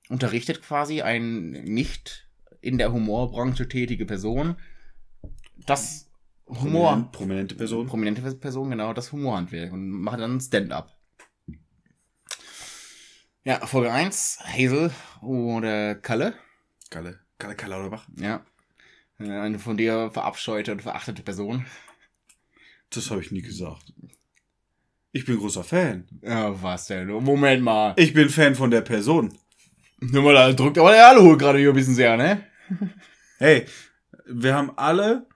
unterrichtet 0.10 0.64
quasi 0.64 1.04
ein 1.04 1.52
nicht 1.52 2.25
in 2.66 2.78
der 2.78 2.92
Humorbranche 2.92 3.68
tätige 3.68 4.06
Person 4.06 4.56
das 5.66 6.12
Humor. 6.48 6.90
Prominent, 6.92 7.12
prominente 7.12 7.56
Person. 7.56 7.88
Prominente 7.88 8.22
Person, 8.34 8.70
genau, 8.70 8.94
das 8.94 9.12
Humorhandwerk 9.12 9.72
und 9.72 9.90
macht 9.90 10.20
dann 10.20 10.40
Stand-up. 10.40 10.92
Ja, 13.44 13.66
Folge 13.66 13.92
1, 13.92 14.40
Hazel 14.44 14.92
oder 15.22 15.96
Kalle. 15.96 16.34
Kalle. 16.90 17.20
Kalle 17.38 17.56
Kalauderbach. 17.56 18.08
Ja. 18.20 18.44
Äh, 19.20 19.30
Eine 19.30 19.60
von 19.60 19.78
dir 19.78 20.10
verabscheute 20.12 20.72
und 20.72 20.82
verachtete 20.82 21.22
Person. 21.22 21.66
Das 22.90 23.12
habe 23.12 23.22
ich 23.22 23.32
nie 23.32 23.42
gesagt. 23.42 23.94
Ich 25.12 25.26
bin 25.26 25.38
großer 25.38 25.64
Fan. 25.64 26.08
Ja, 26.22 26.62
was 26.62 26.88
denn? 26.88 27.08
Moment 27.08 27.64
mal. 27.64 27.94
Ich 27.98 28.14
bin 28.14 28.30
Fan 28.30 28.56
von 28.56 28.72
der 28.72 28.82
Person. 28.82 29.38
Nur 30.00 30.24
mal, 30.24 30.34
da 30.34 30.52
drückt 30.54 30.78
aber 30.78 30.92
der 30.92 31.08
Aluhut 31.08 31.40
gerade 31.40 31.60
hier 31.60 31.70
ein 31.70 31.76
bisschen 31.76 31.96
sehr, 31.96 32.18
ne? 32.18 32.44
Hey, 33.38 33.66
wir 34.26 34.56
haben 34.56 34.72
alle 34.78 35.28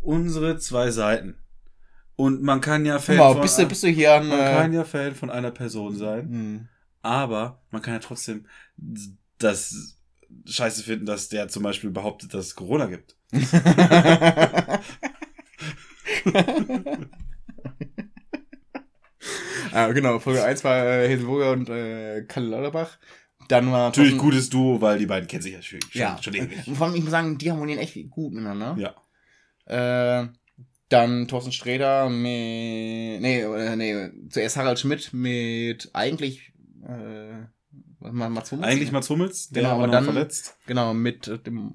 unsere 0.00 0.58
zwei 0.58 0.90
Seiten. 0.90 1.36
Und 2.16 2.42
man 2.42 2.60
kann 2.60 2.86
ja 2.86 2.98
Fan 2.98 3.16
mal, 3.16 3.32
von, 3.32 3.42
bist 3.42 3.58
du, 3.58 3.66
bist 3.66 3.82
du 3.82 3.88
hier 3.88 4.14
an. 4.14 4.28
man 4.28 4.38
kann 4.38 4.72
Äh, 4.72 4.76
ja 4.76 4.84
Fan 4.84 5.14
von 5.14 5.30
einer 5.30 5.50
Person 5.50 5.96
sein. 5.96 6.28
hm. 6.28 6.68
Aber 7.04 7.60
man 7.70 7.82
kann 7.82 7.94
ja 7.94 8.00
trotzdem 8.00 8.46
das 9.38 9.98
Scheiße 10.46 10.84
finden, 10.84 11.04
dass 11.04 11.28
der 11.28 11.48
zum 11.48 11.64
Beispiel 11.64 11.90
behauptet, 11.90 12.32
dass 12.32 12.46
es 12.46 12.54
Corona 12.54 12.86
gibt. 12.86 13.16
ah, 19.72 19.88
genau, 19.92 20.18
Folge 20.18 20.44
1 20.44 20.64
war 20.64 20.84
äh, 20.84 21.12
Hazelburger 21.12 21.52
und 21.52 21.68
äh, 21.68 22.22
Kalle 22.22 22.48
Lauterbach. 22.48 22.98
Dann 23.52 23.70
war. 23.70 23.88
Natürlich 23.88 24.16
gutes 24.16 24.48
Duo, 24.48 24.80
weil 24.80 24.98
die 24.98 25.06
beiden 25.06 25.28
kennen 25.28 25.42
sich 25.42 25.52
ja 25.52 25.60
schon, 25.62 25.80
Ja. 25.92 26.16
schon 26.22 26.34
ewig. 26.34 26.58
Vor 26.74 26.86
allem, 26.86 26.96
ich 26.96 27.02
muss 27.02 27.10
sagen, 27.10 27.36
die 27.36 27.50
harmonieren 27.50 27.80
echt 27.80 27.96
gut 28.10 28.32
miteinander. 28.32 28.76
Ja. 28.78 30.22
Äh, 30.22 30.28
dann 30.88 31.28
Thorsten 31.28 31.52
Sträder 31.52 32.08
mit. 32.08 32.22
Nee, 33.20 33.40
äh, 33.42 33.76
nee, 33.76 34.10
zuerst 34.30 34.56
Harald 34.56 34.78
Schmidt 34.78 35.12
mit 35.12 35.90
eigentlich. 35.92 36.52
Äh, 36.86 37.44
was 38.00 38.12
mal 38.12 38.28
Mats 38.30 38.50
Hummels? 38.52 38.68
Eigentlich 38.68 38.90
Mats 38.90 39.08
Hummels, 39.10 39.48
der 39.50 39.62
Genau, 39.64 39.78
war 39.80 39.88
dann- 39.88 40.04
verletzt. 40.04 40.56
Genau, 40.66 40.92
mit 40.94 41.30
dem. 41.46 41.72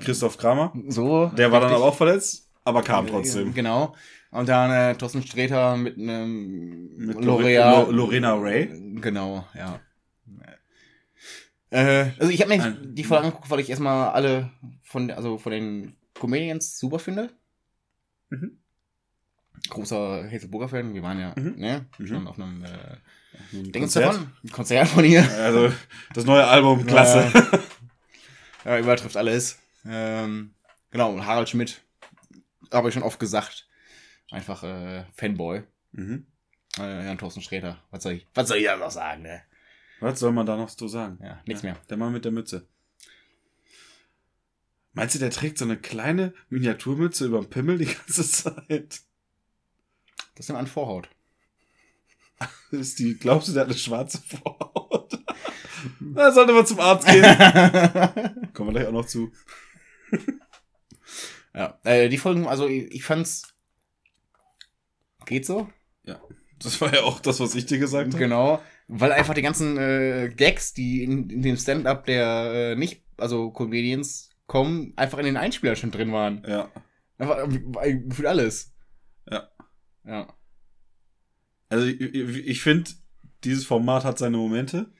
Christoph 0.00 0.36
Kramer, 0.36 0.72
So. 0.88 1.26
der 1.36 1.52
war 1.52 1.60
dann 1.60 1.72
aber 1.72 1.84
auch 1.84 1.94
verletzt, 1.94 2.48
aber 2.64 2.82
kam 2.82 3.06
trotzdem. 3.06 3.54
Genau. 3.54 3.94
Und 4.30 4.48
dann 4.48 4.70
äh, 4.70 4.94
Thorsten 4.96 5.22
Sträter 5.22 5.76
mit 5.76 5.96
einem 5.96 6.88
Mit 6.96 7.24
Lorena 7.24 8.34
Ray. 8.34 8.68
Genau, 9.00 9.46
ja. 9.54 9.80
Äh, 11.70 12.10
also 12.18 12.30
ich 12.30 12.40
habe 12.40 12.56
mir 12.56 12.62
Ein- 12.62 12.94
die 12.94 13.04
Folge 13.04 13.24
angeguckt, 13.24 13.50
weil 13.50 13.60
ich 13.60 13.70
erstmal 13.70 14.10
alle 14.10 14.50
von, 14.82 15.10
also 15.10 15.38
von 15.38 15.52
den 15.52 15.96
Comedians 16.14 16.78
super 16.78 16.98
finde. 16.98 17.30
Mhm. 18.30 18.58
Großer 19.68 20.28
Hazelburger-Fan, 20.30 20.94
wir 20.94 21.02
waren 21.02 21.20
ja 21.20 21.32
Mhm. 21.36 21.54
ne, 21.56 21.86
Mhm. 21.98 22.06
schon 22.06 22.26
auf 22.28 22.38
einem 22.38 22.64
äh, 22.64 22.68
Ein 23.52 23.72
Konzert. 23.72 24.04
davon, 24.14 24.32
ein 24.44 24.50
Konzert 24.50 24.88
von 24.88 25.04
ihr. 25.04 25.22
Also, 25.38 25.72
das 26.12 26.24
neue 26.24 26.46
Album, 26.46 26.86
klasse. 26.86 27.30
Ja, 28.64 28.78
übertrifft 28.78 29.16
alles. 29.18 29.58
Ähm, 29.84 30.54
genau, 30.90 31.12
und 31.12 31.26
Harald 31.26 31.50
Schmidt, 31.50 31.82
habe 32.72 32.88
ich 32.88 32.94
schon 32.94 33.02
oft 33.02 33.20
gesagt, 33.20 33.68
einfach 34.30 34.62
äh, 34.62 35.04
Fanboy. 35.14 35.64
Mhm. 35.92 36.26
Äh, 36.78 37.04
Jan 37.04 37.18
Thorsten 37.18 37.42
Sträter, 37.42 37.82
was 37.90 38.02
soll 38.04 38.14
ich, 38.14 38.26
was 38.32 38.48
soll 38.48 38.56
ich 38.56 38.64
da 38.64 38.76
noch 38.78 38.90
sagen, 38.90 39.20
ne? 39.20 39.42
Was 40.04 40.20
soll 40.20 40.32
man 40.32 40.44
da 40.44 40.56
noch 40.58 40.68
so 40.68 40.86
sagen? 40.86 41.18
Ja, 41.22 41.40
nichts 41.46 41.62
Ja, 41.62 41.70
mehr. 41.72 41.80
Der 41.88 41.96
Mann 41.96 42.12
mit 42.12 42.26
der 42.26 42.32
Mütze. 42.32 42.68
Meinst 44.92 45.14
du, 45.14 45.18
der 45.18 45.30
trägt 45.30 45.56
so 45.56 45.64
eine 45.64 45.78
kleine 45.78 46.34
Miniaturmütze 46.50 47.24
über 47.24 47.40
dem 47.40 47.48
Pimmel 47.48 47.78
die 47.78 47.86
ganze 47.86 48.22
Zeit? 48.30 49.00
Das 50.34 50.48
nimmt 50.48 50.60
an 50.60 50.66
Vorhaut. 50.66 51.08
Ist 52.70 52.98
die, 52.98 53.14
glaubst 53.16 53.48
du, 53.48 53.52
der 53.54 53.62
hat 53.62 53.68
eine 53.70 53.78
schwarze 53.78 54.20
Vorhaut? 54.20 55.18
Na, 56.00 56.30
sollte 56.32 56.52
man 56.52 56.66
zum 56.66 56.80
Arzt 56.80 57.06
gehen. 57.06 57.22
Kommen 58.52 58.68
wir 58.68 58.72
gleich 58.72 58.86
auch 58.86 58.92
noch 58.92 59.06
zu. 59.06 59.32
ja, 61.54 61.78
äh, 61.84 62.10
die 62.10 62.18
Folgen, 62.18 62.46
also 62.46 62.68
ich, 62.68 62.92
ich 62.92 63.04
fand's. 63.04 63.54
Geht 65.24 65.46
so? 65.46 65.70
Das 66.64 66.80
war 66.80 66.94
ja 66.94 67.02
auch 67.02 67.20
das, 67.20 67.40
was 67.40 67.54
ich 67.54 67.66
dir 67.66 67.78
gesagt 67.78 68.08
habe. 68.08 68.18
Genau. 68.18 68.62
Weil 68.86 69.12
einfach 69.12 69.34
die 69.34 69.42
ganzen 69.42 69.78
äh, 69.78 70.30
Gags, 70.34 70.74
die 70.74 71.02
in, 71.02 71.30
in 71.30 71.42
dem 71.42 71.56
Stand-up 71.56 72.04
der 72.04 72.72
äh, 72.72 72.76
nicht, 72.76 73.02
also 73.16 73.50
Comedians 73.50 74.30
kommen, 74.46 74.92
einfach 74.96 75.18
in 75.18 75.24
den 75.24 75.36
Einspielern 75.36 75.76
schon 75.76 75.90
drin 75.90 76.12
waren. 76.12 76.44
Ja. 76.46 76.70
Einfach 77.18 77.48
äh, 77.82 77.94
gefühlt 77.94 78.28
alles. 78.28 78.74
Ja. 79.30 79.48
Ja. 80.04 80.34
Also 81.68 81.86
ich, 81.86 82.00
ich, 82.00 82.62
finde, 82.62 82.90
dieses 83.42 83.64
Format 83.64 84.04
hat 84.04 84.18
seine 84.18 84.36
Momente. 84.36 84.92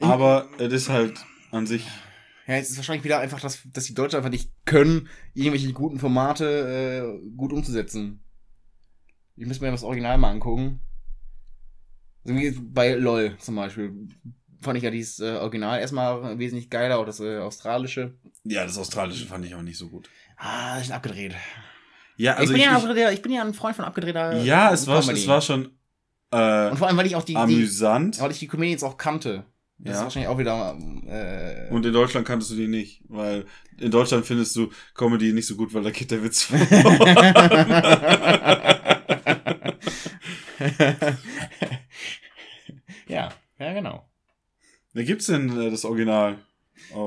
Aber 0.00 0.48
es 0.58 0.72
ist 0.72 0.88
halt 0.88 1.24
an 1.50 1.66
sich. 1.66 1.86
Ja, 2.46 2.56
jetzt 2.56 2.70
ist 2.70 2.76
wahrscheinlich 2.78 3.04
wieder 3.04 3.20
einfach, 3.20 3.40
dass, 3.40 3.60
dass 3.72 3.84
die 3.84 3.94
Deutschen 3.94 4.16
einfach 4.16 4.30
nicht 4.30 4.50
können, 4.64 5.08
irgendwelche 5.34 5.72
guten 5.72 5.98
Formate 5.98 7.20
äh, 7.22 7.30
gut 7.36 7.52
umzusetzen. 7.52 8.22
Ich 9.36 9.46
muss 9.46 9.60
mir 9.60 9.70
das 9.70 9.84
Original 9.84 10.18
mal 10.18 10.30
angucken. 10.30 10.80
So 12.24 12.34
wie 12.34 12.50
bei 12.50 12.94
LOL 12.94 13.36
zum 13.38 13.56
Beispiel. 13.56 13.92
Fand 14.62 14.76
ich 14.76 14.84
ja 14.84 14.90
dieses 14.90 15.20
äh, 15.20 15.36
Original 15.36 15.80
erstmal 15.80 16.38
wesentlich 16.38 16.68
geiler, 16.68 16.98
auch 16.98 17.06
das 17.06 17.18
äh, 17.20 17.38
australische. 17.38 18.12
Ja, 18.44 18.64
das 18.64 18.76
Australische 18.76 19.24
fand 19.26 19.46
ich 19.46 19.54
auch 19.54 19.62
nicht 19.62 19.78
so 19.78 19.88
gut. 19.88 20.10
Ah, 20.36 20.78
ist 20.78 20.92
abgedreht. 20.92 21.34
Ja, 22.16 22.34
also 22.34 22.52
ich, 22.52 22.58
bin 22.60 22.60
ich, 22.60 22.66
ja 22.94 23.08
ich, 23.10 23.14
ich 23.18 23.22
bin 23.22 23.32
ja 23.32 23.42
ein 23.42 23.54
Freund 23.54 23.74
von 23.76 23.86
abgedrehter. 23.86 24.42
ja 24.42 24.70
es 24.72 24.86
war, 24.86 25.00
Comedy. 25.00 25.20
es 25.20 25.26
war 25.28 25.40
schon 25.40 25.70
äh, 26.30 26.70
Und 26.70 26.76
vor 26.76 26.88
allem, 26.88 26.96
weil 26.98 27.06
ich 27.06 27.16
auch 27.16 27.22
die, 27.24 27.32
die 27.32 27.38
amüsant. 27.38 28.20
weil 28.20 28.30
ich 28.32 28.38
die 28.38 28.48
Comedians 28.48 28.82
auch 28.82 28.98
kannte. 28.98 29.44
Das 29.78 29.92
ist 29.94 29.98
Ja. 30.00 30.04
wahrscheinlich 30.04 30.28
auch 30.28 30.36
wieder. 30.38 30.76
Äh, 31.06 31.70
Und 31.72 31.86
in 31.86 31.92
Deutschland 31.94 32.26
kanntest 32.26 32.50
du 32.50 32.56
die 32.56 32.68
nicht, 32.68 33.02
weil 33.08 33.46
in 33.78 33.90
Deutschland 33.90 34.26
findest 34.26 34.54
du 34.56 34.68
Comedy 34.94 35.32
nicht 35.32 35.46
so 35.46 35.56
gut, 35.56 35.72
weil 35.72 35.82
da 35.84 35.90
geht 35.90 36.10
der 36.10 36.22
Witz 36.22 36.42
vor. 36.42 36.58
ja, 43.08 43.32
ja, 43.58 43.72
genau. 43.72 44.04
Wer 44.92 45.04
gibt's 45.04 45.26
denn 45.26 45.56
äh, 45.58 45.70
das 45.70 45.84
Original? 45.84 46.38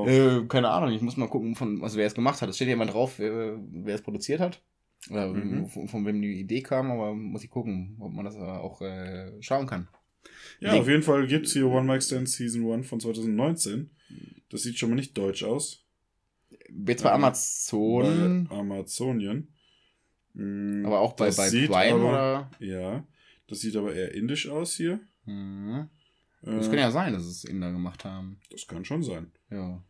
Äh, 0.06 0.42
keine 0.48 0.70
Ahnung, 0.70 0.92
ich 0.92 1.02
muss 1.02 1.16
mal 1.16 1.28
gucken, 1.28 1.54
von, 1.56 1.82
also 1.82 1.98
wer 1.98 2.06
es 2.06 2.14
gemacht 2.14 2.40
hat. 2.40 2.48
Es 2.48 2.56
steht 2.56 2.68
ja 2.68 2.74
immer 2.74 2.86
drauf, 2.86 3.18
wer, 3.18 3.58
wer 3.70 3.94
es 3.94 4.02
produziert 4.02 4.40
hat. 4.40 4.62
Oder 5.10 5.28
Mhm. 5.28 5.66
von, 5.68 5.88
von 5.88 6.06
wem 6.06 6.22
die 6.22 6.40
Idee 6.40 6.62
kam, 6.62 6.90
aber 6.90 7.14
muss 7.14 7.44
ich 7.44 7.50
gucken, 7.50 7.96
ob 8.00 8.12
man 8.12 8.24
das 8.24 8.36
äh, 8.36 8.38
auch 8.38 8.80
äh, 8.80 9.32
schauen 9.42 9.66
kann. 9.66 9.88
ja, 10.60 10.72
auf 10.74 10.88
jeden 10.88 11.02
Fall 11.02 11.26
gibt's 11.26 11.52
hier 11.52 11.66
One 11.68 11.90
Mic 11.90 12.02
Stand 12.02 12.28
Season 12.28 12.70
1 12.72 12.86
von 12.88 13.00
2019. 13.00 13.90
Das 14.48 14.62
sieht 14.62 14.78
schon 14.78 14.90
mal 14.90 14.96
nicht 14.96 15.16
deutsch 15.18 15.42
aus. 15.44 15.84
Jetzt 16.86 17.02
bei 17.02 17.10
Ähm, 17.10 17.16
Amazon, 17.16 18.46
Bei 18.48 18.56
Amazonien. 18.56 19.52
Mm, 20.32 20.86
aber 20.86 21.00
auch 21.00 21.12
bei, 21.14 21.26
das 21.26 21.36
bei 21.36 21.50
Prime 21.50 21.94
aber, 21.94 22.08
oder. 22.08 22.50
Ja, 22.60 23.04
das 23.48 23.60
sieht 23.60 23.76
aber 23.76 23.94
eher 23.94 24.14
indisch 24.14 24.48
aus 24.48 24.74
hier. 24.74 25.00
Mhm. 25.24 25.88
Äh, 26.42 26.56
Das 26.56 26.68
kann 26.68 26.78
ja 26.78 26.90
sein, 26.90 27.12
dass 27.12 27.24
es 27.24 27.44
Inder 27.44 27.72
gemacht 27.72 28.04
haben. 28.04 28.40
das 28.50 28.66
kann 28.66 28.84
schon 28.84 29.02
sein. 29.02 29.32
Ja. 29.50 29.82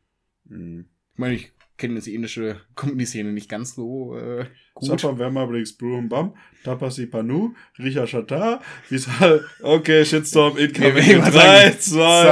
Mm. 0.44 0.80
Ich 1.12 1.18
meine, 1.18 1.34
ich 1.34 1.52
kenne 1.76 1.94
jetzt 1.94 2.06
die 2.06 2.14
indische 2.14 2.60
Comedy-Szene 2.76 3.32
nicht 3.32 3.48
ganz 3.48 3.74
so 3.74 4.16
äh, 4.16 4.46
gut. 4.74 5.00
Sapa 5.00 5.18
Wemma 5.18 5.46
Briggs 5.46 5.76
Brum 5.76 6.08
Bam, 6.08 6.36
Tapasi 6.64 7.06
Panu, 7.06 7.54
Richa 7.78 8.06
Shatar, 8.06 8.60
Visal, 8.88 9.44
okay, 9.62 10.04
Shitstorm, 10.04 10.56
Incoming, 10.56 10.94
Nee, 10.94 11.18
was 11.18 11.32
3, 11.34 11.70
sagen? 11.70 11.80
2, 11.80 12.22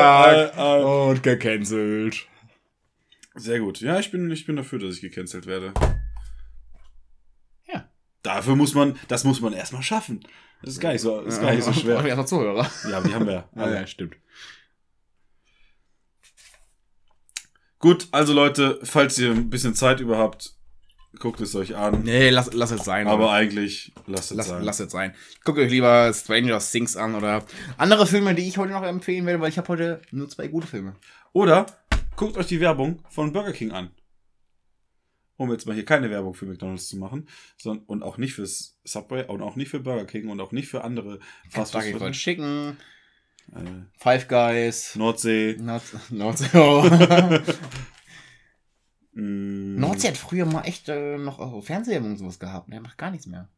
Zack. 0.51 0.59
1. 0.59 0.85
Und 0.85 1.23
gecancelt. 1.23 2.27
Sehr 3.35 3.61
gut. 3.61 3.81
Ja, 3.81 3.99
ich 3.99 4.11
bin, 4.11 4.31
ich 4.31 4.45
bin 4.47 4.57
dafür, 4.57 4.79
dass 4.79 4.97
ich 4.97 5.01
gecancelt 5.01 5.47
werde. 5.47 5.73
Ja. 7.73 7.89
Dafür 8.23 8.57
muss 8.57 8.75
man, 8.75 8.99
das 9.09 9.25
muss 9.25 9.41
man 9.41 9.53
erstmal 9.53 9.83
schaffen. 9.83 10.21
Das 10.63 10.75
ist 10.75 10.81
gar 10.81 10.93
nicht 10.93 11.03
so, 11.03 11.21
ist 11.21 11.41
gar 11.41 11.53
nicht 11.53 11.65
so 11.65 11.75
wir 11.75 11.81
schwer. 11.81 12.05
erstmal 12.05 12.27
Zuhörer. 12.27 12.71
Ja, 12.89 12.99
aber 12.99 13.09
die 13.09 13.15
haben 13.15 13.27
wir. 13.27 13.49
Ah, 13.57 13.69
ja, 13.69 13.87
stimmt. 13.87 14.17
Gut, 17.79 18.07
also 18.13 18.33
Leute, 18.33 18.79
falls 18.85 19.19
ihr 19.19 19.33
ein 19.33 19.51
bisschen 19.51 19.75
Zeit 19.75 19.99
über 19.99 20.17
habt, 20.17 20.55
guckt 21.19 21.41
es 21.41 21.55
euch 21.57 21.75
an. 21.75 22.03
Nee, 22.05 22.31
lass, 22.31 22.53
lass 22.53 22.71
es 22.71 22.85
sein. 22.85 23.09
Aber 23.09 23.33
eigentlich 23.33 23.93
lasst 24.07 24.31
es 24.31 24.37
lass, 24.37 24.49
sein. 24.49 24.63
lass 24.63 24.81
es 24.81 24.93
sein. 24.93 25.15
Guckt 25.45 25.59
euch 25.59 25.71
lieber 25.71 26.13
Stranger 26.15 26.61
Things 26.61 26.97
an 26.97 27.17
oder 27.17 27.45
andere 27.79 28.07
Filme, 28.07 28.35
die 28.37 28.47
ich 28.47 28.57
heute 28.57 28.73
noch 28.73 28.85
empfehlen 28.85 29.27
werde, 29.27 29.41
weil 29.41 29.49
ich 29.49 29.59
habe 29.59 29.69
heute 29.69 30.01
nur 30.13 30.29
zwei 30.29 30.47
gute 30.47 30.69
Filme. 30.69 30.95
Oder 31.33 31.67
guckt 32.15 32.37
euch 32.37 32.47
die 32.47 32.61
Werbung 32.61 33.03
von 33.09 33.33
Burger 33.33 33.53
King 33.53 33.73
an. 33.73 33.91
Um 35.43 35.51
jetzt 35.51 35.67
mal 35.67 35.75
hier 35.75 35.85
keine 35.85 36.09
Werbung 36.11 36.35
für 36.35 36.47
McDonalds 36.47 36.89
zu 36.89 36.97
machen, 36.97 37.29
sondern 37.57 37.85
und 37.87 38.03
auch 38.03 38.17
nicht 38.17 38.35
fürs 38.35 38.79
Subway 38.85 39.25
und 39.27 39.43
auch 39.43 39.57
nicht 39.57 39.71
für 39.71 39.81
Burger 39.81 40.05
King 40.07 40.29
und 40.29 40.41
auch 40.41 40.53
nicht 40.53 40.69
für 40.69 40.85
andere 40.85 41.19
Fast 41.51 41.73
Kentucky 41.73 41.99
Fried 41.99 42.13
Chicken, 42.15 42.77
äh, 43.53 43.83
Five 43.99 44.29
Guys, 44.29 44.95
Nordsee. 44.97 45.57
Nord 45.61 45.83
Nordsee. 46.11 46.49
Oh. 46.59 46.89
Mm, 49.15 49.77
Nordsee 49.79 50.09
hat 50.09 50.17
früher 50.17 50.47
mal 50.47 50.63
echt 50.63 50.89
äh, 50.89 51.19
noch 51.19 51.39
äh, 51.39 51.61
Fernsehwerbung 51.63 52.13
und 52.13 52.17
sowas 52.17 52.39
gehabt. 52.39 52.73
Der 52.73 52.81
macht 52.81 52.97
gar 52.97 53.11
nichts 53.11 53.27
mehr. 53.27 53.51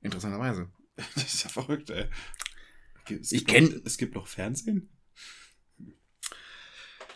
Interessanterweise. 0.00 0.70
Das 1.14 1.24
ist 1.24 1.42
ja 1.44 1.48
verrückt, 1.48 1.90
ey. 1.90 2.04
Es 3.20 3.32
Ich 3.32 3.46
gibt 3.46 3.50
kenn- 3.50 3.74
noch- 3.78 3.84
Es 3.86 3.96
gibt 3.98 4.14
noch 4.14 4.26
Fernsehen? 4.28 4.90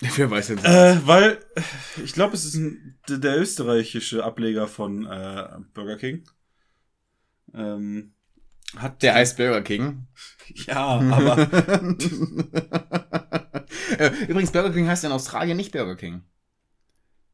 Wer 0.16 0.30
weiß 0.30 0.48
denn 0.48 0.58
Äh, 0.58 0.98
weil 1.06 1.38
ich 2.04 2.12
glaube, 2.12 2.34
es 2.34 2.44
ist 2.44 2.54
ein, 2.54 2.98
der, 3.08 3.38
österreichische 3.38 4.24
Ableger 4.24 4.66
von 4.68 5.06
äh, 5.06 5.48
Burger 5.74 5.96
King. 5.96 6.24
Ähm, 7.54 8.12
hat 8.76 9.02
Der 9.02 9.14
heißt 9.14 9.36
Burger 9.36 9.62
King. 9.62 10.06
ja, 10.66 10.84
aber 10.84 11.38
Übrigens, 14.28 14.50
Burger 14.52 14.72
King 14.72 14.88
heißt 14.88 15.04
in 15.04 15.12
Australien 15.12 15.56
nicht 15.56 15.72
Burger 15.72 15.96
King. 15.96 16.22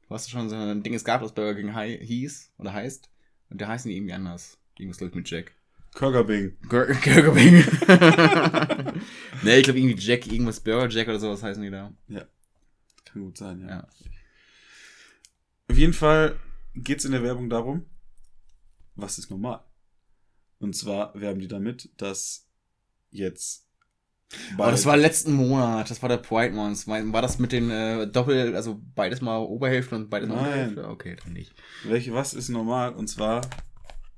Du 0.09 0.15
hast 0.15 0.31
schon 0.31 0.49
so 0.51 0.55
ein 0.57 0.83
Ding, 0.83 0.95
es 0.95 1.05
gab, 1.05 1.23
das 1.23 1.33
Burger 1.33 1.55
King 1.61 1.75
hieß 1.77 2.53
oder 2.59 2.73
heißt. 2.73 3.09
Und 3.51 3.61
der 3.61 3.69
heißen 3.69 3.89
die 3.91 3.97
irgendwie 3.97 4.13
anders. 4.15 4.59
Irgendwas 4.79 5.01
läuft 5.01 5.15
mit 5.15 5.29
Jack. 5.29 5.53
Burger 5.99 6.25
Bing. 6.25 6.57
Gur- 6.69 6.87
Burger 6.87 7.35
King. 7.35 7.65
nee, 9.43 9.57
ich 9.59 9.65
glaube 9.65 9.79
irgendwie 9.81 9.97
Jack, 9.99 10.27
irgendwas 10.27 10.61
Burger 10.61 10.89
Jack 10.89 11.09
oder 11.09 11.19
sowas 11.19 11.43
heißen 11.43 11.63
die 11.63 11.71
da. 11.71 11.93
Kann 13.13 13.23
gut 13.23 13.39
sein, 13.39 13.61
ja. 13.61 13.69
Ja. 13.69 13.89
Auf 15.69 15.77
jeden 15.79 15.93
Fall 15.93 16.39
geht 16.75 16.99
es 16.99 17.05
in 17.05 17.13
der 17.13 17.23
Werbung 17.23 17.49
darum, 17.51 17.87
was 18.95 19.19
ist 19.19 19.31
normal? 19.31 19.65
Und 20.59 20.77
zwar 20.77 21.19
werben 21.19 21.41
die 21.41 21.49
damit, 21.49 21.91
dass 22.01 22.47
jetzt 23.11 23.67
Aber 24.57 24.71
das 24.71 24.87
war 24.87 24.97
letzten 24.97 25.33
Monat, 25.33 25.91
das 25.91 26.01
war 26.03 26.09
der 26.09 26.19
Pride 26.19 26.55
Month. 26.55 26.87
War 26.87 27.13
war 27.13 27.23
das 27.23 27.39
mit 27.39 27.53
den 27.53 27.71
äh, 27.71 28.07
Doppel, 28.07 28.55
also 28.55 28.81
beides 28.95 29.21
mal 29.21 29.39
Oberhälfte 29.39 29.97
und 29.97 30.09
beides 30.11 30.29
mal 30.29 30.37
Nein. 30.37 30.45
Unterhälfte? 30.47 30.89
Okay, 30.89 31.17
dann 31.23 31.33
nicht. 31.33 31.53
welche, 31.85 32.13
was 32.15 32.33
ist 32.35 32.49
normal? 32.49 32.95
Und 32.95 33.09
zwar 33.09 33.43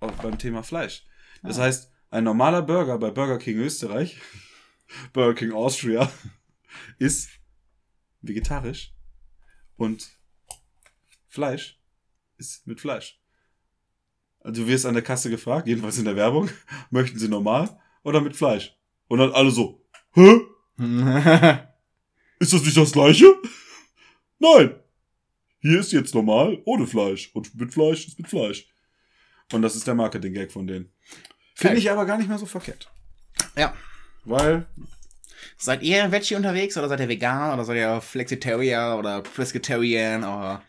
auch 0.00 0.12
beim 0.22 0.38
Thema 0.38 0.62
Fleisch. 0.62 1.06
Das 1.42 1.58
Ah. 1.58 1.62
heißt, 1.62 1.90
ein 2.10 2.24
normaler 2.24 2.62
Burger 2.62 2.98
bei 2.98 3.10
Burger 3.10 3.38
King 3.38 3.58
Österreich, 3.58 4.20
Burger 5.12 5.34
King 5.34 5.52
Austria, 5.52 6.10
ist 6.98 7.28
vegetarisch 8.28 8.94
und 9.76 10.08
Fleisch 11.28 11.80
ist 12.36 12.66
mit 12.66 12.80
Fleisch. 12.80 13.20
Also 14.40 14.62
du 14.62 14.68
wirst 14.68 14.86
an 14.86 14.94
der 14.94 15.02
Kasse 15.02 15.30
gefragt, 15.30 15.66
jedenfalls 15.66 15.98
in 15.98 16.04
der 16.04 16.16
Werbung, 16.16 16.50
möchten 16.90 17.18
sie 17.18 17.28
normal 17.28 17.80
oder 18.02 18.20
mit 18.20 18.36
Fleisch? 18.36 18.76
Und 19.08 19.18
dann 19.18 19.32
alle 19.32 19.50
so, 19.50 19.86
hä? 20.12 20.40
Ist 22.38 22.52
das 22.52 22.64
nicht 22.64 22.76
das 22.76 22.92
gleiche? 22.92 23.26
Nein. 24.38 24.74
Hier 25.60 25.80
ist 25.80 25.92
jetzt 25.92 26.14
normal, 26.14 26.60
ohne 26.66 26.86
Fleisch. 26.86 27.30
Und 27.32 27.54
mit 27.54 27.72
Fleisch 27.72 28.06
ist 28.06 28.18
mit 28.18 28.28
Fleisch. 28.28 28.68
Und 29.52 29.62
das 29.62 29.76
ist 29.76 29.86
der 29.86 29.94
Marketing-Gag 29.94 30.52
von 30.52 30.66
denen. 30.66 30.92
Finde 31.54 31.78
ich 31.78 31.90
aber 31.90 32.04
gar 32.04 32.18
nicht 32.18 32.28
mehr 32.28 32.36
so 32.36 32.44
verkehrt. 32.44 32.92
ja. 33.56 33.74
Weil, 34.24 34.66
Seid 35.56 35.82
ihr 35.82 36.10
Veggie 36.10 36.34
unterwegs 36.34 36.76
oder 36.76 36.88
seid 36.88 37.00
ihr 37.00 37.08
vegan 37.08 37.54
oder 37.54 37.64
seid 37.64 37.76
ihr 37.76 38.00
Flexitarier 38.00 38.96
oder 38.98 39.22
Pescatarian 39.22 40.24
oder 40.24 40.62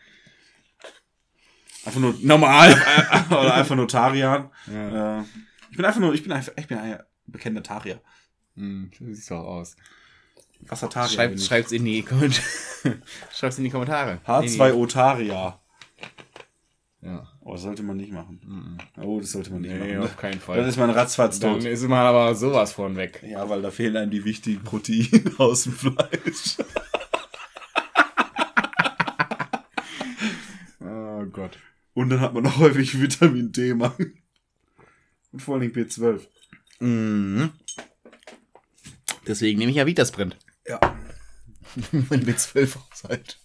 einfach 1.84 2.00
nur 2.00 2.14
normal? 2.22 2.72
oder 3.30 3.54
einfach 3.54 3.76
nur 3.76 3.88
Tarian. 3.88 4.50
ja. 4.66 5.20
Äh, 5.20 5.24
ich 5.70 5.76
bin 5.76 5.84
einfach 5.84 6.00
nur, 6.00 6.14
ich 6.14 6.22
bin 6.22 6.32
einfach, 6.32 6.52
ich 6.56 6.68
bin 6.68 6.78
ein 6.78 6.98
bekennender 7.26 7.62
Tarier. 7.62 8.00
Hm, 8.54 8.90
so 8.98 9.04
sieht's 9.04 9.26
doch 9.26 9.44
aus. 9.44 9.76
Wassertarier. 10.60 11.10
Schreibt, 11.10 11.40
schreibt's 11.42 11.72
in 11.72 11.84
die 11.84 12.02
Kommentare. 12.02 12.42
schreibt's 13.34 13.58
in 13.58 13.64
die 13.64 13.70
Kommentare. 13.70 14.20
H2O 14.26 14.88
Taria. 14.88 15.60
Ja. 17.06 17.26
Oh, 17.40 17.52
das 17.52 17.62
sollte 17.62 17.82
man 17.84 17.96
nicht 17.98 18.12
machen. 18.12 18.40
Mhm. 18.96 19.02
Oh, 19.04 19.20
das 19.20 19.30
sollte 19.32 19.52
man 19.52 19.60
nicht 19.62 19.72
Nee, 19.72 19.94
machen. 19.94 20.02
auf 20.08 20.16
keinen 20.16 20.32
Dann 20.32 20.40
Fall. 20.40 20.66
ist 20.66 20.76
man 20.76 20.90
ratzfatz 20.90 21.38
Dann 21.38 21.60
tot. 21.60 21.64
ist 21.64 21.82
man 21.84 22.00
aber 22.04 22.34
sowas 22.34 22.72
von 22.72 22.96
weg. 22.96 23.22
Ja, 23.24 23.48
weil 23.48 23.62
da 23.62 23.70
fehlen 23.70 23.96
einem 23.96 24.10
die 24.10 24.24
wichtigen 24.24 24.64
Proteine 24.64 25.08
aus 25.38 25.62
dem 25.64 25.72
Fleisch. 25.72 26.56
Oh 30.80 31.24
Gott. 31.26 31.58
Und 31.94 32.10
dann 32.10 32.20
hat 32.20 32.34
man 32.34 32.46
auch 32.46 32.58
häufig 32.58 33.00
Vitamin 33.00 33.52
D-Mangel. 33.52 34.14
Und 35.32 35.40
vor 35.40 35.56
allem 35.56 35.70
B12. 35.72 36.20
Mhm. 36.80 37.50
Deswegen 39.26 39.58
nehme 39.58 39.70
ich 39.70 39.76
ja 39.76 39.86
Vitasprint. 39.86 40.36
Ja. 40.66 40.78
Mein 41.92 42.24
B12 42.24 42.76
Haushalt. 42.76 43.38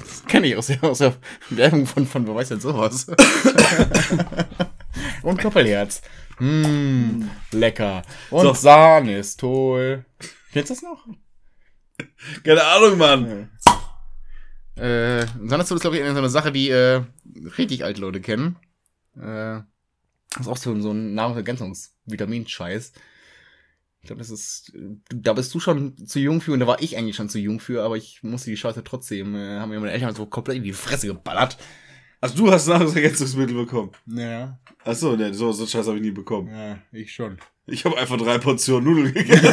Das 0.00 0.24
kenne 0.26 0.46
ich 0.46 0.56
aus 0.56 0.68
der, 0.68 0.82
aus 0.84 0.98
der 0.98 1.16
Werbung 1.50 1.86
von, 1.86 2.06
von, 2.06 2.26
wer 2.26 2.34
weiß 2.34 2.48
denn 2.48 2.60
sowas? 2.60 3.06
Und 5.22 5.40
Koppelherz. 5.40 6.02
Mm, 6.38 7.24
lecker. 7.52 8.02
Und 8.30 8.42
So. 8.42 8.54
Sahne 8.54 9.18
ist 9.18 9.40
toll. 9.40 10.04
Kennst 10.52 10.70
du 10.70 10.74
das 10.74 10.82
noch? 10.82 11.06
Keine 12.44 12.62
Ahnung, 12.64 12.98
Mann. 12.98 13.50
Äh, 14.76 15.26
Sahnestoll 15.44 15.76
ist, 15.76 15.82
glaube 15.82 15.98
ich, 15.98 16.04
so 16.04 16.08
eine 16.16 16.28
Sache, 16.28 16.52
die 16.52 16.70
äh, 16.70 17.02
richtig 17.58 17.84
alte 17.84 18.00
Leute 18.00 18.20
kennen. 18.20 18.56
Äh, 19.16 19.60
das 20.30 20.40
ist 20.40 20.48
auch 20.48 20.56
so, 20.56 20.78
so 20.80 20.92
ein 20.92 21.14
Nahrungsergänzungsvitamin-Scheiß. 21.14 22.92
Ich 24.02 24.06
glaube, 24.06 24.20
das 24.20 24.30
ist. 24.30 24.72
Da 25.12 25.32
bist 25.32 25.52
du 25.54 25.60
schon 25.60 25.96
zu 26.06 26.18
jung 26.20 26.40
für 26.40 26.52
und 26.52 26.60
da 26.60 26.66
war 26.66 26.80
ich 26.80 26.96
eigentlich 26.96 27.16
schon 27.16 27.28
zu 27.28 27.38
jung 27.38 27.60
für, 27.60 27.82
aber 27.82 27.96
ich 27.96 28.22
musste 28.22 28.50
die 28.50 28.56
Scheiße 28.56 28.82
trotzdem. 28.84 29.34
Äh, 29.34 29.58
haben 29.58 29.70
mir 29.70 29.80
meine 29.80 29.92
Eltern 29.92 30.14
so 30.14 30.24
komplett 30.26 30.56
in 30.58 30.62
die 30.62 30.72
Fresse 30.72 31.08
geballert. 31.08 31.58
Also 32.20 32.36
du 32.36 32.50
hast 32.50 32.66
Nahrungsergänzungsmittel 32.68 33.54
bekommen. 33.54 33.92
Ja, 34.06 34.58
Achso, 34.84 35.14
ne, 35.16 35.32
so, 35.34 35.52
so 35.52 35.66
Scheiß 35.66 35.86
habe 35.86 35.96
ich 35.98 36.02
nie 36.02 36.10
bekommen. 36.10 36.48
ja, 36.48 36.78
ich 36.92 37.12
schon. 37.12 37.38
Ich 37.66 37.84
habe 37.84 37.98
einfach 37.98 38.16
drei 38.16 38.38
Portionen 38.38 38.84
Nudeln 38.84 39.12
gegessen. 39.12 39.42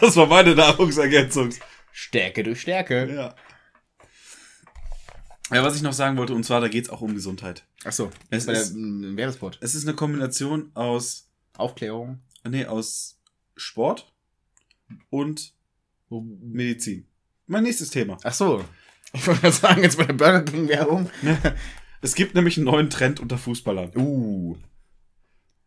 das 0.00 0.16
war 0.16 0.26
meine 0.26 0.54
Nahrungsergänzung. 0.54 1.50
Stärke 1.92 2.42
durch 2.44 2.60
Stärke. 2.60 3.12
Ja. 3.12 3.34
Ja, 5.52 5.62
was 5.64 5.76
ich 5.76 5.82
noch 5.82 5.92
sagen 5.92 6.16
wollte, 6.16 6.34
und 6.34 6.44
zwar, 6.44 6.60
da 6.60 6.68
geht's 6.68 6.90
auch 6.90 7.00
um 7.00 7.14
Gesundheit. 7.14 7.64
Achso, 7.84 8.10
Es 8.30 8.46
ist- 8.46 8.74
m, 8.74 9.16
Werbespot. 9.16 9.58
Es 9.60 9.74
ist 9.74 9.86
eine 9.86 9.94
Kombination 9.96 10.70
aus, 10.74 11.28
Aufklärung. 11.56 12.20
Nee, 12.48 12.66
aus 12.66 13.20
Sport 13.56 14.12
und 15.10 15.54
Medizin. 16.08 17.06
Mein 17.46 17.64
nächstes 17.64 17.90
Thema. 17.90 18.16
Ach 18.22 18.34
so. 18.34 18.64
Ich 19.12 19.26
wollte 19.26 19.40
gerade 19.42 19.54
sagen, 19.54 19.82
jetzt 19.82 19.98
bei 19.98 20.04
der 20.04 20.14
Burger 20.14 20.42
King 20.42 20.68
Werbung. 20.68 21.10
Es 22.02 22.14
gibt 22.14 22.34
nämlich 22.34 22.56
einen 22.56 22.66
neuen 22.66 22.90
Trend 22.90 23.20
unter 23.20 23.38
Fußballern. 23.38 23.96
Uh. 23.96 24.56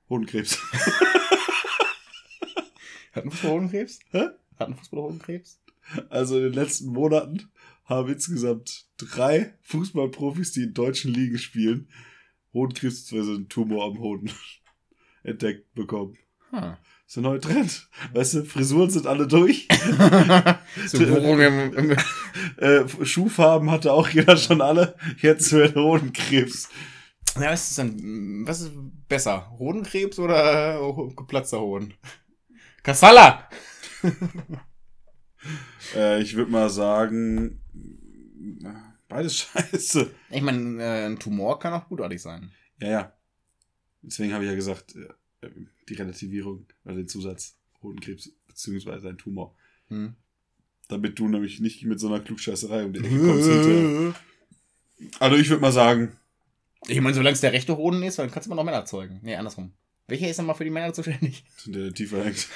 Hodenkrebs. 0.09 0.57
Hat 3.13 3.25
ein 3.25 3.31
Fußballer 3.31 3.53
Hodenkrebs? 3.55 3.99
Hä? 4.11 4.29
Hat 4.57 4.67
ein 4.69 4.75
Fußballer 4.75 5.03
Hodenkrebs? 5.03 5.61
Also 6.09 6.37
in 6.37 6.43
den 6.43 6.53
letzten 6.53 6.87
Monaten 6.93 7.49
haben 7.85 8.11
insgesamt 8.11 8.87
drei 8.97 9.57
Fußballprofis, 9.61 10.51
die 10.51 10.63
in 10.63 10.73
deutschen 10.73 11.13
Ligen 11.13 11.37
spielen, 11.39 11.89
Hodenkrebs 12.53 13.05
bzw. 13.05 13.35
einen 13.35 13.49
Tumor 13.49 13.85
am 13.85 13.99
Hoden 13.99 14.31
entdeckt 15.23 15.73
bekommen. 15.73 16.17
Hm. 16.51 16.75
Das 17.09 17.15
ist 17.15 17.17
ein 17.17 17.23
neuer 17.23 17.41
Trend. 17.41 17.89
Weißt 18.13 18.33
du, 18.35 18.45
Frisuren 18.45 18.89
sind 18.91 19.07
alle 19.07 19.25
durch. 19.27 19.67
so 20.87 21.03
im, 21.03 21.97
Äh, 22.57 23.05
Schuhfarben 23.05 23.71
hatte 23.71 23.93
auch 23.93 24.09
jeder 24.09 24.37
schon 24.37 24.61
alle. 24.61 24.95
Jetzt 25.21 25.51
wird 25.53 25.75
Hodenkrebs. 25.75 26.69
Ja, 27.35 27.51
was 27.51 27.69
ist 27.69 27.77
denn, 27.77 28.45
was 28.45 28.61
ist 28.61 28.73
besser? 29.07 29.49
Hodenkrebs 29.57 30.19
oder 30.19 30.79
geplatzter 31.15 31.61
Hoden? 31.61 31.93
Kassala! 32.83 33.49
Äh, 35.95 36.21
ich 36.21 36.35
würde 36.35 36.51
mal 36.51 36.69
sagen, 36.69 37.61
beides 39.07 39.37
scheiße. 39.37 40.11
Ich 40.29 40.41
meine, 40.41 40.83
äh, 40.83 41.05
ein 41.05 41.19
Tumor 41.19 41.59
kann 41.59 41.73
auch 41.73 41.87
gutartig 41.87 42.21
sein. 42.21 42.51
Ja, 42.81 42.89
ja. 42.89 43.13
Deswegen 44.01 44.33
habe 44.33 44.43
ich 44.43 44.49
ja 44.49 44.55
gesagt, 44.55 44.95
äh, 44.95 45.49
die 45.89 45.95
Relativierung, 45.95 46.65
also 46.83 46.97
den 46.99 47.07
Zusatz 47.07 47.57
Hodenkrebs 47.81 48.31
beziehungsweise 48.47 49.09
ein 49.09 49.17
Tumor. 49.17 49.55
Hm. 49.87 50.15
Damit 50.87 51.19
du 51.19 51.27
nämlich 51.27 51.59
nicht 51.59 51.83
mit 51.85 51.99
so 51.99 52.07
einer 52.07 52.19
Klugscheißerei 52.19 52.85
um 52.85 52.93
die 52.93 52.99
Ecke 52.99 53.19
kommst 53.19 53.47
hinterher. 53.47 54.13
Also 55.19 55.37
ich 55.37 55.49
würde 55.49 55.61
mal 55.61 55.71
sagen, 55.71 56.17
Ich 56.87 56.99
meine, 57.01 57.13
solange 57.13 57.33
es 57.33 57.41
der 57.41 57.53
rechte 57.53 57.77
Hoden 57.77 58.03
ist, 58.03 58.19
dann 58.19 58.31
kannst 58.31 58.47
du 58.47 58.51
immer 58.51 58.55
noch 58.55 58.65
Männer 58.65 58.85
zeugen. 58.85 59.19
Nee, 59.21 59.35
andersrum. 59.35 59.73
Welcher 60.07 60.29
ist 60.29 60.39
denn 60.39 60.45
mal 60.45 60.55
für 60.55 60.63
die 60.63 60.71
Männer 60.71 60.93
zuständig? 60.93 61.43
der 61.65 61.83
der 61.83 61.93
tiefer 61.93 62.23
hängt. 62.23 62.47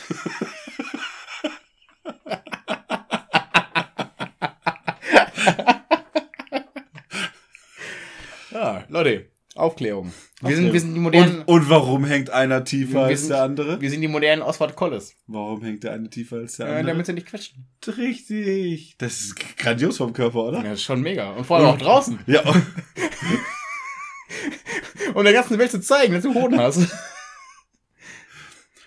Ja, 8.51 8.85
Leute, 8.89 9.29
Aufklärung. 9.55 10.11
Wir 10.41 10.49
Aufklärung. 10.49 10.63
sind, 10.63 10.73
wir 10.73 10.79
sind 10.81 10.93
die 10.95 10.99
modernen, 10.99 11.41
Und, 11.43 11.61
und 11.63 11.69
warum 11.69 12.05
hängt 12.05 12.29
einer 12.31 12.63
tiefer 12.63 13.03
als 13.03 13.21
sind- 13.21 13.29
der 13.29 13.43
andere? 13.43 13.79
wir 13.79 13.89
sind 13.89 14.01
die 14.01 14.07
modernen 14.07 14.41
Oswald 14.41 14.75
Colles. 14.75 15.15
Warum 15.27 15.63
hängt 15.63 15.83
der 15.83 15.93
eine 15.93 16.09
tiefer 16.09 16.37
als 16.37 16.57
der 16.57 16.67
Äh, 16.67 16.69
andere? 16.71 16.87
damit 16.87 17.05
sie 17.05 17.13
nicht 17.13 17.27
quetschen. 17.27 17.67
Richtig. 17.87 18.95
Das 18.97 19.21
ist 19.21 19.57
grandios 19.57 19.97
vom 19.97 20.11
Körper, 20.13 20.43
oder? 20.45 20.57
Ja, 20.57 20.63
das 20.71 20.79
ist 20.79 20.83
schon 20.83 21.01
mega. 21.01 21.31
Und 21.31 21.45
vor 21.45 21.57
allem 21.57 21.67
auch 21.67 21.77
draußen. 21.77 22.19
Ja. 22.25 22.41
Um 25.13 25.23
der 25.23 25.33
ganzen 25.33 25.57
Welt 25.59 25.71
zu 25.71 25.79
zeigen, 25.81 26.13
dass 26.13 26.23
du 26.23 26.33
Hoden 26.33 26.59
hast. 26.59 26.79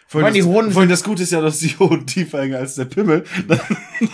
Vorhin, 0.08 0.32
die 0.34 0.40
das, 0.40 0.48
Hoden 0.48 0.70
vorhin 0.70 0.88
das 0.88 1.02
Gute 1.02 1.24
ist 1.24 1.32
ja, 1.32 1.40
dass 1.40 1.58
die 1.58 1.76
Hoden 1.80 2.06
tiefer 2.06 2.40
hängen 2.40 2.54
als 2.54 2.76
der 2.76 2.84
Pimmel. 2.84 3.24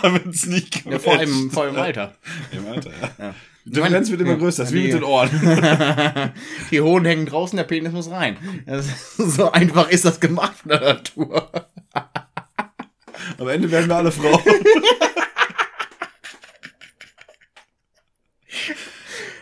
Damit 0.01 0.25
es 0.25 0.47
nicht 0.47 0.83
Ja, 0.85 0.97
vor 0.97 1.13
allem, 1.13 1.29
quetscht. 1.29 1.53
vor 1.53 1.63
allem 1.63 1.75
im 1.75 1.81
Alter. 1.81 2.15
Im 2.51 2.65
Alter, 2.67 2.89
ja. 2.91 3.11
Ja. 3.27 3.35
Die 3.65 3.71
Differenz 3.71 4.09
wird 4.11 4.21
immer 4.21 4.31
Ja. 4.31 4.37
größer. 4.37 4.63
Das 4.63 4.71
ist 4.71 4.75
wie 4.77 4.83
mit 4.83 4.93
den 4.93 5.03
Ohren. 5.03 5.29
die 6.71 6.81
Hoden 6.81 7.05
hängen 7.05 7.25
draußen, 7.25 7.55
der 7.57 7.63
Penis 7.63 7.93
muss 7.93 8.09
rein. 8.11 8.37
Ist, 8.65 9.17
so 9.17 9.51
einfach 9.51 9.89
ist 9.89 10.03
das 10.05 10.19
gemacht 10.19 10.57
von 10.57 10.69
der 10.69 10.81
Natur. 10.81 11.51
Am 13.37 13.47
Ende 13.47 13.71
werden 13.71 13.87
wir 13.87 13.95
alle 13.95 14.11
Frauen. 14.11 14.41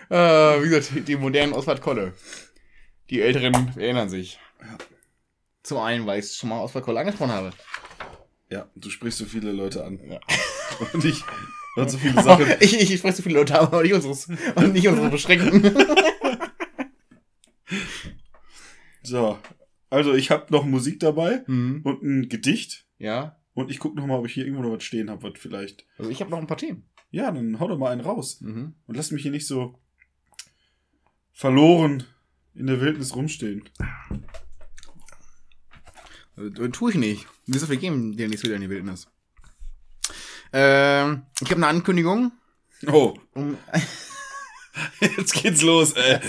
Äh, 0.10 0.16
wie 0.64 0.70
gesagt, 0.70 1.08
die- 1.08 1.16
modernen 1.16 1.54
Oswald 1.54 1.82
Kolle. 1.82 2.14
Die 3.10 3.22
Älteren 3.22 3.74
erinnern 3.78 4.10
sich. 4.10 4.40
Zum 5.64 5.78
einen, 5.80 6.06
weil 6.06 6.20
ich 6.20 6.34
schon 6.34 6.50
mal 6.50 6.60
Oswald 6.62 6.86
Kolle 6.86 7.00
angesprochen 7.00 7.32
habe. 7.32 7.52
Ja, 8.50 8.68
du 8.76 8.90
sprichst 8.90 9.20
so 9.20 9.26
viele 9.26 9.52
Leute 9.52 9.86
an. 9.86 10.00
Ja. 10.10 10.20
Und 10.94 11.06
ich 11.06 11.24
und 11.76 11.90
so 11.90 11.98
viele 11.98 12.22
Sachen. 12.22 12.46
ich, 12.60 12.74
ich, 12.80 12.92
ich 12.92 13.00
spreche 13.00 13.18
so 13.18 13.24
viele 13.24 13.36
Leute 13.40 13.60
an, 13.60 13.68
aber 13.68 13.84
nicht 13.84 13.94
unseres, 13.94 14.28
und 14.28 14.74
nicht 14.74 14.88
unsere 14.88 15.10
beschränkten. 15.10 15.76
So. 19.04 19.38
Also, 19.90 20.14
ich 20.14 20.32
habe 20.32 20.46
noch 20.52 20.64
Musik 20.66 21.00
dabei 21.00 21.44
Mhm. 21.48 21.82
und 21.84 22.02
ein 22.04 22.30
Gedicht. 22.30 22.86
Ja, 22.98 23.38
Und 23.54 23.70
ich 23.72 23.80
gucke 23.80 23.98
noch 23.98 24.06
mal, 24.06 24.18
ob 24.20 24.26
ich 24.26 24.34
hier 24.34 24.46
irgendwo 24.46 24.64
noch 24.64 24.72
was 24.76 24.84
stehen 24.84 25.10
habe, 25.10 25.24
was 25.24 25.40
vielleicht. 25.40 25.86
also 25.98 26.10
ich 26.10 26.22
habe 26.22 26.32
noch 26.32 26.38
ein 26.38 26.48
paar 26.48 26.58
Themen. 26.58 26.86
Ja, 27.10 27.30
dann 27.32 27.60
hau 27.60 27.68
doch 27.68 27.78
mal 27.78 27.92
einen 27.92 28.02
raus. 28.02 28.40
Mhm. 28.42 28.76
Und 28.88 28.96
lass 28.96 29.12
mich 29.12 29.24
hier 29.24 29.32
nicht 29.32 29.48
so 29.48 29.78
verloren 31.34 32.04
in 32.54 32.68
der 32.68 32.80
Wildnis 32.80 33.16
rumstehen. 33.16 33.64
Äh, 36.38 36.70
tue 36.70 36.92
ich 36.92 36.98
nicht. 36.98 37.28
Wieso 37.48 37.68
wir 37.70 37.78
gehen 37.78 38.16
dir 38.16 38.28
nichts 38.30 38.44
wieder 38.44 38.56
in 38.56 38.62
die 38.62 38.70
Wildnis? 38.70 39.08
Ähm, 40.54 41.24
ich 41.40 41.50
habe 41.50 41.58
eine 41.58 41.68
Ankündigung. 41.68 42.32
Oh, 42.88 43.16
Um, 43.34 43.58
Jetzt 45.00 45.34
geht's 45.34 45.62
los, 45.62 45.94
ey. 45.94 46.20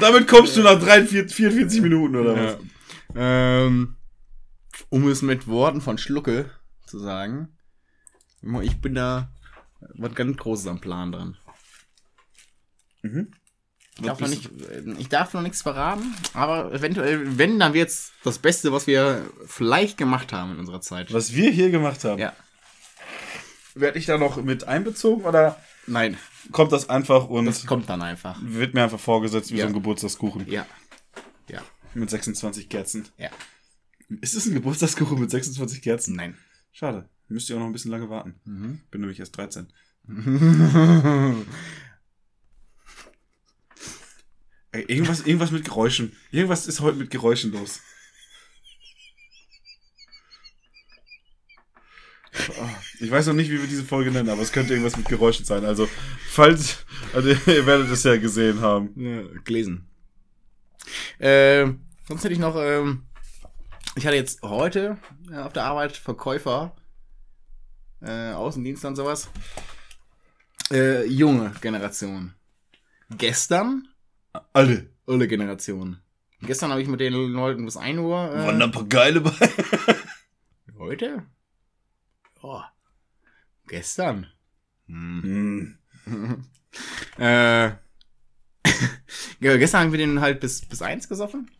Damit 0.00 0.28
kommst 0.28 0.56
du 0.56 0.62
nach 0.62 0.78
43, 0.78 1.34
44 1.34 1.82
Minuten, 1.82 2.16
oder 2.16 2.36
was? 2.36 2.58
Ja. 3.14 3.64
Ähm, 3.66 3.96
um 4.88 5.08
es 5.08 5.22
mit 5.22 5.46
Worten 5.46 5.80
von 5.80 5.98
Schlucke 5.98 6.50
zu 6.86 6.98
sagen, 6.98 7.48
ich 8.62 8.80
bin 8.80 8.94
da 8.94 9.30
was 9.94 10.14
ganz 10.14 10.36
Großes 10.36 10.66
am 10.66 10.80
Plan 10.80 11.12
dran. 11.12 11.36
Mhm. 13.02 13.32
Ich 13.96 14.02
darf, 14.02 14.18
noch 14.18 14.28
nicht, 14.28 14.50
ich 14.98 15.08
darf 15.08 15.34
noch 15.34 15.42
nichts 15.42 15.62
verraten, 15.62 16.14
aber 16.32 16.72
eventuell, 16.72 17.38
wenn, 17.38 17.60
dann 17.60 17.74
wird's 17.74 18.12
das 18.24 18.40
Beste, 18.40 18.72
was 18.72 18.88
wir 18.88 19.24
vielleicht 19.46 19.96
gemacht 19.98 20.32
haben 20.32 20.52
in 20.52 20.58
unserer 20.58 20.80
Zeit. 20.80 21.12
Was 21.12 21.34
wir 21.34 21.50
hier 21.52 21.70
gemacht 21.70 22.02
haben. 22.02 22.18
Ja. 22.18 22.32
Werde 23.74 23.98
ich 23.98 24.06
da 24.06 24.18
noch 24.18 24.36
mit 24.42 24.64
einbezogen 24.64 25.24
oder 25.24 25.60
Nein, 25.86 26.16
kommt 26.52 26.72
das 26.72 26.88
einfach 26.88 27.26
und 27.28 27.46
das 27.46 27.66
kommt 27.66 27.88
dann 27.88 28.00
einfach. 28.02 28.38
wird 28.42 28.72
mir 28.74 28.84
einfach 28.84 29.00
vorgesetzt 29.00 29.50
wie 29.52 29.56
Ja. 29.56 29.64
so 29.64 29.68
ein 29.68 29.74
Geburtstagskuchen 29.74 30.46
Ja. 30.48 30.66
Ja. 31.48 31.60
mit 31.94 32.08
26 32.08 32.68
Kerzen? 32.68 33.08
Ja. 33.18 33.30
Ist 34.20 34.34
es 34.34 34.46
ein 34.46 34.54
Geburtstagskuchen 34.54 35.18
mit 35.20 35.30
26 35.30 35.82
Kerzen? 35.82 36.14
Nein. 36.16 36.38
Schade. 36.72 37.08
Müsst 37.28 37.48
ihr 37.50 37.56
auch 37.56 37.60
noch 37.60 37.66
ein 37.66 37.72
bisschen 37.72 37.90
lange 37.90 38.08
warten. 38.10 38.40
Mhm. 38.44 38.80
Bin 38.90 39.00
nämlich 39.00 39.18
erst 39.18 39.36
13. 39.36 39.72
Ey, 44.72 44.82
irgendwas, 44.88 45.20
irgendwas 45.20 45.50
mit 45.52 45.64
Geräuschen. 45.64 46.16
Irgendwas 46.30 46.66
ist 46.66 46.80
heute 46.80 46.98
mit 46.98 47.10
Geräuschen 47.10 47.52
los. 47.52 47.80
Ah, 52.60 52.68
Ich 53.04 53.10
weiß 53.10 53.26
noch 53.26 53.34
nicht, 53.34 53.50
wie 53.50 53.60
wir 53.60 53.68
diese 53.68 53.84
Folge 53.84 54.10
nennen, 54.10 54.30
aber 54.30 54.40
es 54.40 54.50
könnte 54.50 54.72
irgendwas 54.72 54.96
mit 54.96 55.06
Geräuschen 55.06 55.44
sein. 55.44 55.66
Also, 55.66 55.86
falls, 56.30 56.86
also 57.12 57.28
ihr 57.46 57.66
werdet 57.66 57.90
es 57.90 58.02
ja 58.02 58.16
gesehen 58.16 58.62
haben. 58.62 58.92
Ja, 58.96 59.40
gelesen. 59.44 59.86
Ähm, 61.20 61.84
sonst 62.08 62.24
hätte 62.24 62.32
ich 62.32 62.40
noch, 62.40 62.56
ähm, 62.56 63.02
ich 63.94 64.06
hatte 64.06 64.16
jetzt 64.16 64.40
heute 64.42 64.96
äh, 65.30 65.36
auf 65.36 65.52
der 65.52 65.64
Arbeit 65.64 65.98
Verkäufer, 65.98 66.74
äh, 68.00 68.32
Außendienst 68.32 68.86
und 68.86 68.96
sowas. 68.96 69.28
Äh, 70.72 71.04
junge 71.06 71.52
Generation. 71.60 72.32
Gestern 73.18 73.86
Alle. 74.54 74.88
alle 75.06 75.28
Generation. 75.28 75.98
Gestern 76.40 76.70
habe 76.70 76.80
ich 76.80 76.88
mit 76.88 77.00
den 77.00 77.12
Leuten 77.12 77.66
bis 77.66 77.76
1 77.76 77.98
Uhr. 77.98 78.32
Äh, 78.34 78.46
Waren 78.46 78.60
da 78.60 78.64
ein 78.64 78.72
paar 78.72 78.84
geile 78.84 79.20
bei. 79.20 79.32
heute? 80.78 81.22
Ja. 82.42 82.73
Gestern. 83.66 84.26
Hm. 84.86 85.78
Hm. 86.04 86.44
äh, 87.18 87.72
ja, 89.40 89.56
gestern 89.56 89.82
haben 89.82 89.92
wir 89.92 89.98
den 89.98 90.20
halt 90.20 90.40
bis, 90.40 90.66
bis 90.66 90.82
1 90.82 91.08
gesoffen. 91.08 91.50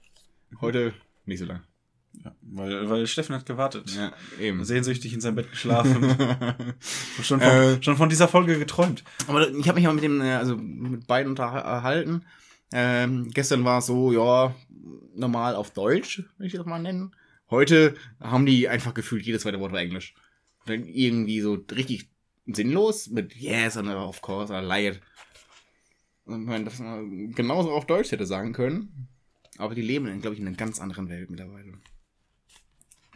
Heute 0.61 0.95
nicht 1.25 1.39
so 1.39 1.47
lang. 1.47 1.63
Ja, 2.25 2.35
weil, 2.43 2.89
weil 2.89 3.07
Steffen 3.07 3.35
hat 3.35 3.47
gewartet. 3.47 3.91
Ja, 3.97 4.13
eben. 4.41 4.65
Sehnsüchtig 4.65 5.13
in 5.13 5.21
seinem 5.21 5.35
Bett 5.35 5.51
geschlafen. 5.51 6.17
schon, 7.23 7.41
von, 7.41 7.41
Äh. 7.41 7.83
schon 7.83 7.97
von 7.97 8.09
dieser 8.09 8.29
Folge 8.29 8.59
geträumt. 8.59 9.03
Aber 9.27 9.51
ich 9.51 9.69
habe 9.69 9.77
mich 9.77 9.87
mal 9.87 9.95
mit 9.95 10.05
dem, 10.05 10.21
äh, 10.21 10.35
also 10.35 10.57
mit 10.57 11.07
beiden 11.07 11.31
unterhalten. 11.31 12.25
Ähm, 12.73 13.31
gestern 13.31 13.65
war 13.65 13.79
es 13.79 13.87
so, 13.87 14.13
ja, 14.13 14.55
normal 15.15 15.55
auf 15.55 15.71
Deutsch, 15.73 16.23
will 16.39 16.47
ich 16.47 16.53
das 16.53 16.67
mal 16.67 16.81
nennen. 16.81 17.15
Heute 17.51 17.95
haben 18.21 18.47
die 18.47 18.69
einfach 18.69 18.95
gefühlt 18.95 19.25
jedes 19.25 19.43
zweite 19.43 19.61
Wort 19.61 19.73
war 19.73 19.81
Englisch. 19.81 20.15
Dann 20.67 20.85
irgendwie 20.87 21.41
so 21.41 21.59
richtig 21.73 22.09
sinnlos 22.47 23.09
mit 23.09 23.35
yes 23.35 23.77
und 23.77 23.89
of 23.89 24.21
course 24.23 24.53
or 24.53 24.63
lie. 24.63 24.99
Und 26.25 26.45
man 26.45 26.65
das 26.65 26.79
mal 26.79 27.05
genauso 27.35 27.71
auf 27.73 27.87
Deutsch 27.87 28.13
hätte 28.13 28.27
sagen 28.27 28.53
können. 28.53 29.09
Aber 29.59 29.75
die 29.75 29.83
leben, 29.83 30.21
glaube 30.21 30.35
ich, 30.35 30.41
in 30.41 30.49
einer 30.49 30.57
ganz 30.57 30.81
anderen 30.81 31.09
Welt 31.09 31.31
mittlerweile. 31.31 31.75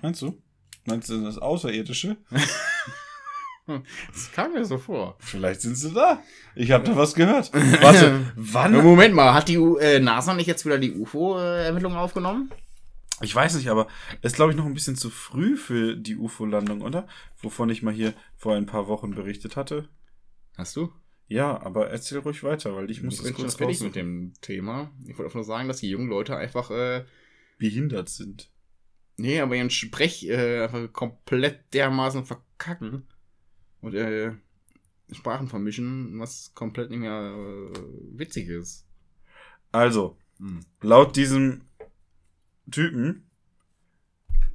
Meinst 0.03 0.22
du? 0.22 0.40
Meinst 0.84 1.09
du 1.09 1.22
das 1.22 1.38
Außerirdische? 1.38 2.16
Das 3.66 4.32
kam 4.32 4.55
mir 4.55 4.64
so 4.64 4.78
vor. 4.78 5.16
Vielleicht 5.18 5.61
sind 5.61 5.76
sie 5.76 5.92
da. 5.92 6.22
Ich 6.55 6.70
habe 6.70 6.84
da 6.84 6.96
was 6.96 7.14
gehört. 7.14 7.53
Warte, 7.82 8.32
wann? 8.34 8.72
Moment 8.72 9.14
mal, 9.14 9.34
hat 9.34 9.49
die 9.49 9.59
U 9.59 9.76
äh, 9.76 10.01
NASA 10.01 10.32
nicht 10.32 10.46
jetzt 10.46 10.64
wieder 10.64 10.78
die 10.78 10.92
UFO-Ermittlungen 10.92 11.99
aufgenommen? 11.99 12.51
Ich 13.20 13.34
weiß 13.34 13.56
nicht, 13.56 13.68
aber 13.68 13.88
es 14.22 14.32
ist, 14.32 14.36
glaube 14.36 14.52
ich, 14.52 14.56
noch 14.56 14.64
ein 14.66 14.74
bisschen 14.74 14.96
zu 14.96 15.10
früh 15.10 15.56
für 15.56 15.96
die 15.96 16.16
UFO-Landung, 16.16 16.82
oder? 16.82 17.08
Wovon 17.38 17.68
ich 17.70 17.82
mal 17.82 17.92
hier 17.92 18.14
vor 18.36 18.54
ein 18.54 18.66
paar 18.66 18.86
Wochen 18.86 19.10
berichtet 19.14 19.56
hatte. 19.56 19.88
Hast 20.56 20.76
du? 20.76 20.92
Ja, 21.26 21.60
aber 21.60 21.90
erzähl 21.90 22.18
ruhig 22.18 22.42
weiter, 22.42 22.74
weil 22.76 22.90
ich 22.90 23.02
muss 23.02 23.14
Ich 23.14 23.20
das 23.20 23.26
bin 23.26 23.34
schon 23.34 23.44
kurz 23.44 23.56
fertig 23.56 23.80
mit 23.80 23.96
dem 23.96 24.32
Thema. 24.40 24.92
Ich 25.02 25.08
wollte 25.18 25.24
einfach 25.24 25.34
nur 25.34 25.44
sagen, 25.44 25.68
dass 25.68 25.80
die 25.80 25.90
jungen 25.90 26.08
Leute 26.08 26.36
einfach, 26.36 26.70
äh, 26.70 27.04
behindert 27.58 28.08
sind. 28.08 28.50
nee, 29.16 29.40
aber 29.40 29.56
ihren 29.56 29.70
Sprech 29.70 30.24
äh, 30.28 30.62
einfach 30.62 30.92
komplett 30.92 31.74
dermaßen 31.74 32.24
verkacken 32.24 33.08
und 33.80 33.94
äh, 33.94 34.32
Sprachen 35.10 35.48
vermischen, 35.48 36.18
was 36.20 36.54
komplett 36.54 36.90
nicht 36.90 37.00
mehr 37.00 37.34
äh, 37.34 37.78
witzig 38.12 38.48
ist. 38.48 38.86
Also, 39.72 40.16
Hm. 40.38 40.60
laut 40.82 41.16
diesem 41.16 41.62
Typen 42.70 43.28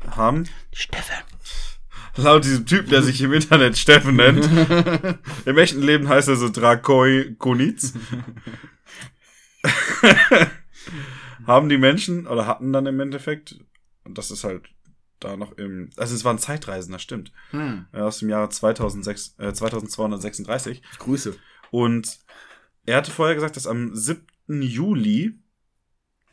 haben, 0.09 0.47
Steffen. 0.73 1.15
laut 2.17 2.43
diesem 2.43 2.65
Typen, 2.65 2.89
der 2.89 3.01
sich 3.03 3.21
im 3.21 3.33
Internet 3.33 3.77
Steffen 3.77 4.15
nennt, 4.15 4.45
im 5.45 5.57
echten 5.57 5.81
Leben 5.81 6.07
heißt 6.09 6.27
er 6.27 6.35
so 6.35 6.49
Drakoi 6.49 7.35
Konitz, 7.37 7.93
haben 11.47 11.69
die 11.69 11.77
Menschen, 11.77 12.27
oder 12.27 12.47
hatten 12.47 12.73
dann 12.73 12.85
im 12.85 12.99
Endeffekt, 12.99 13.55
und 14.03 14.17
das 14.17 14.31
ist 14.31 14.43
halt 14.43 14.69
da 15.19 15.37
noch 15.37 15.53
im, 15.53 15.89
also 15.95 16.13
es 16.15 16.25
waren 16.25 16.37
Zeitreisen, 16.37 16.91
das 16.91 17.01
stimmt, 17.01 17.31
Hm. 17.51 17.85
aus 17.93 18.19
dem 18.19 18.29
Jahre 18.29 18.49
2006, 18.49 19.35
äh, 19.37 19.53
2236. 19.53 20.81
Grüße. 20.99 21.35
Und 21.71 22.19
er 22.85 22.97
hatte 22.97 23.11
vorher 23.11 23.35
gesagt, 23.35 23.55
dass 23.55 23.67
am 23.67 23.95
7. 23.95 24.25
Juli 24.61 25.39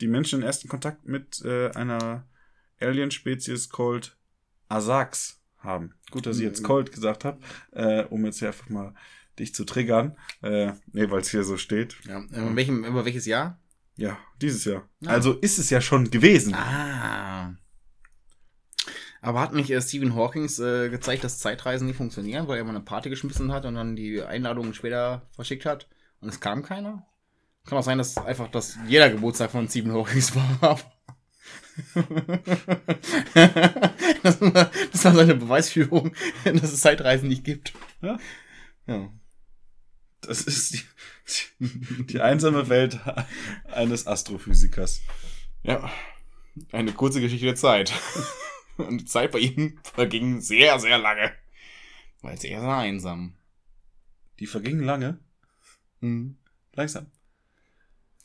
die 0.01 0.07
Menschen 0.07 0.39
den 0.41 0.47
ersten 0.47 0.67
Kontakt 0.67 1.07
mit 1.07 1.41
äh, 1.45 1.69
einer 1.71 2.27
Alien-Spezies 2.79 3.69
called 3.69 4.17
Asax 4.67 5.39
haben. 5.59 5.93
Gut, 6.09 6.25
dass 6.25 6.37
ich 6.37 6.43
jetzt 6.43 6.61
Mhm. 6.61 6.65
Cold 6.65 6.91
gesagt 6.91 7.23
habe, 7.23 7.39
äh, 7.71 8.03
um 8.05 8.25
jetzt 8.25 8.39
hier 8.39 8.47
einfach 8.49 8.69
mal 8.69 8.93
dich 9.37 9.53
zu 9.53 9.63
triggern. 9.63 10.17
Äh, 10.41 10.73
nee, 10.91 11.09
weil 11.09 11.21
es 11.21 11.29
hier 11.29 11.43
so 11.43 11.57
steht. 11.57 11.95
Ja. 12.05 12.19
Über, 12.19 12.55
welchem, 12.55 12.83
über 12.83 13.05
welches 13.05 13.25
Jahr? 13.25 13.59
Ja, 13.95 14.17
dieses 14.41 14.65
Jahr. 14.65 14.89
Ah. 15.05 15.09
Also 15.09 15.33
ist 15.33 15.59
es 15.59 15.69
ja 15.69 15.81
schon 15.81 16.09
gewesen. 16.09 16.53
Ah. 16.55 17.55
Aber 19.21 19.39
hat 19.39 19.53
nicht 19.53 19.69
äh, 19.69 19.81
Stephen 19.81 20.15
Hawking 20.15 20.45
äh, 20.45 20.89
gezeigt, 20.89 21.23
dass 21.23 21.37
Zeitreisen 21.39 21.85
nicht 21.85 21.97
funktionieren, 21.97 22.47
weil 22.47 22.57
er 22.57 22.63
mal 22.63 22.71
eine 22.71 22.81
Party 22.81 23.09
geschmissen 23.09 23.51
hat 23.51 23.65
und 23.65 23.75
dann 23.75 23.95
die 23.95 24.21
Einladungen 24.23 24.73
später 24.73 25.29
verschickt 25.33 25.65
hat 25.65 25.87
und 26.21 26.29
es 26.29 26.39
kam 26.39 26.63
keiner? 26.63 27.05
Kann 27.65 27.77
auch 27.77 27.83
sein, 27.83 27.97
dass 27.97 28.17
einfach 28.17 28.49
das 28.49 28.77
jeder 28.87 29.09
Geburtstag 29.09 29.51
von 29.51 29.69
Stephen 29.69 29.93
Hawking 29.93 30.21
war. 30.61 30.79
das, 34.23 34.41
war, 34.41 34.71
das 34.91 35.05
war 35.05 35.13
seine 35.13 35.35
Beweisführung, 35.35 36.13
dass 36.43 36.73
es 36.73 36.81
Zeitreisen 36.81 37.29
nicht 37.29 37.43
gibt. 37.43 37.73
Ja. 38.01 38.17
Ja. 38.87 39.09
Das 40.21 40.41
ist 40.41 40.73
die, 40.73 40.83
die 42.05 42.21
einsame 42.21 42.69
Welt 42.69 42.99
eines 43.65 44.07
Astrophysikers. 44.07 45.01
Ja. 45.63 45.91
Eine 46.71 46.91
kurze 46.91 47.21
Geschichte 47.21 47.45
der 47.45 47.55
Zeit. 47.55 47.93
Und 48.77 49.01
die 49.01 49.05
Zeit 49.05 49.31
bei 49.31 49.39
ihm 49.39 49.79
verging 49.93 50.41
sehr, 50.41 50.79
sehr 50.79 50.97
lange. 50.97 51.31
Weil 52.21 52.37
sehr, 52.37 52.59
sehr 52.59 52.77
einsam. 52.77 53.35
Die 54.39 54.47
vergingen 54.47 54.83
lange. 54.83 55.19
Mhm. 56.01 56.37
Langsam. 56.73 57.07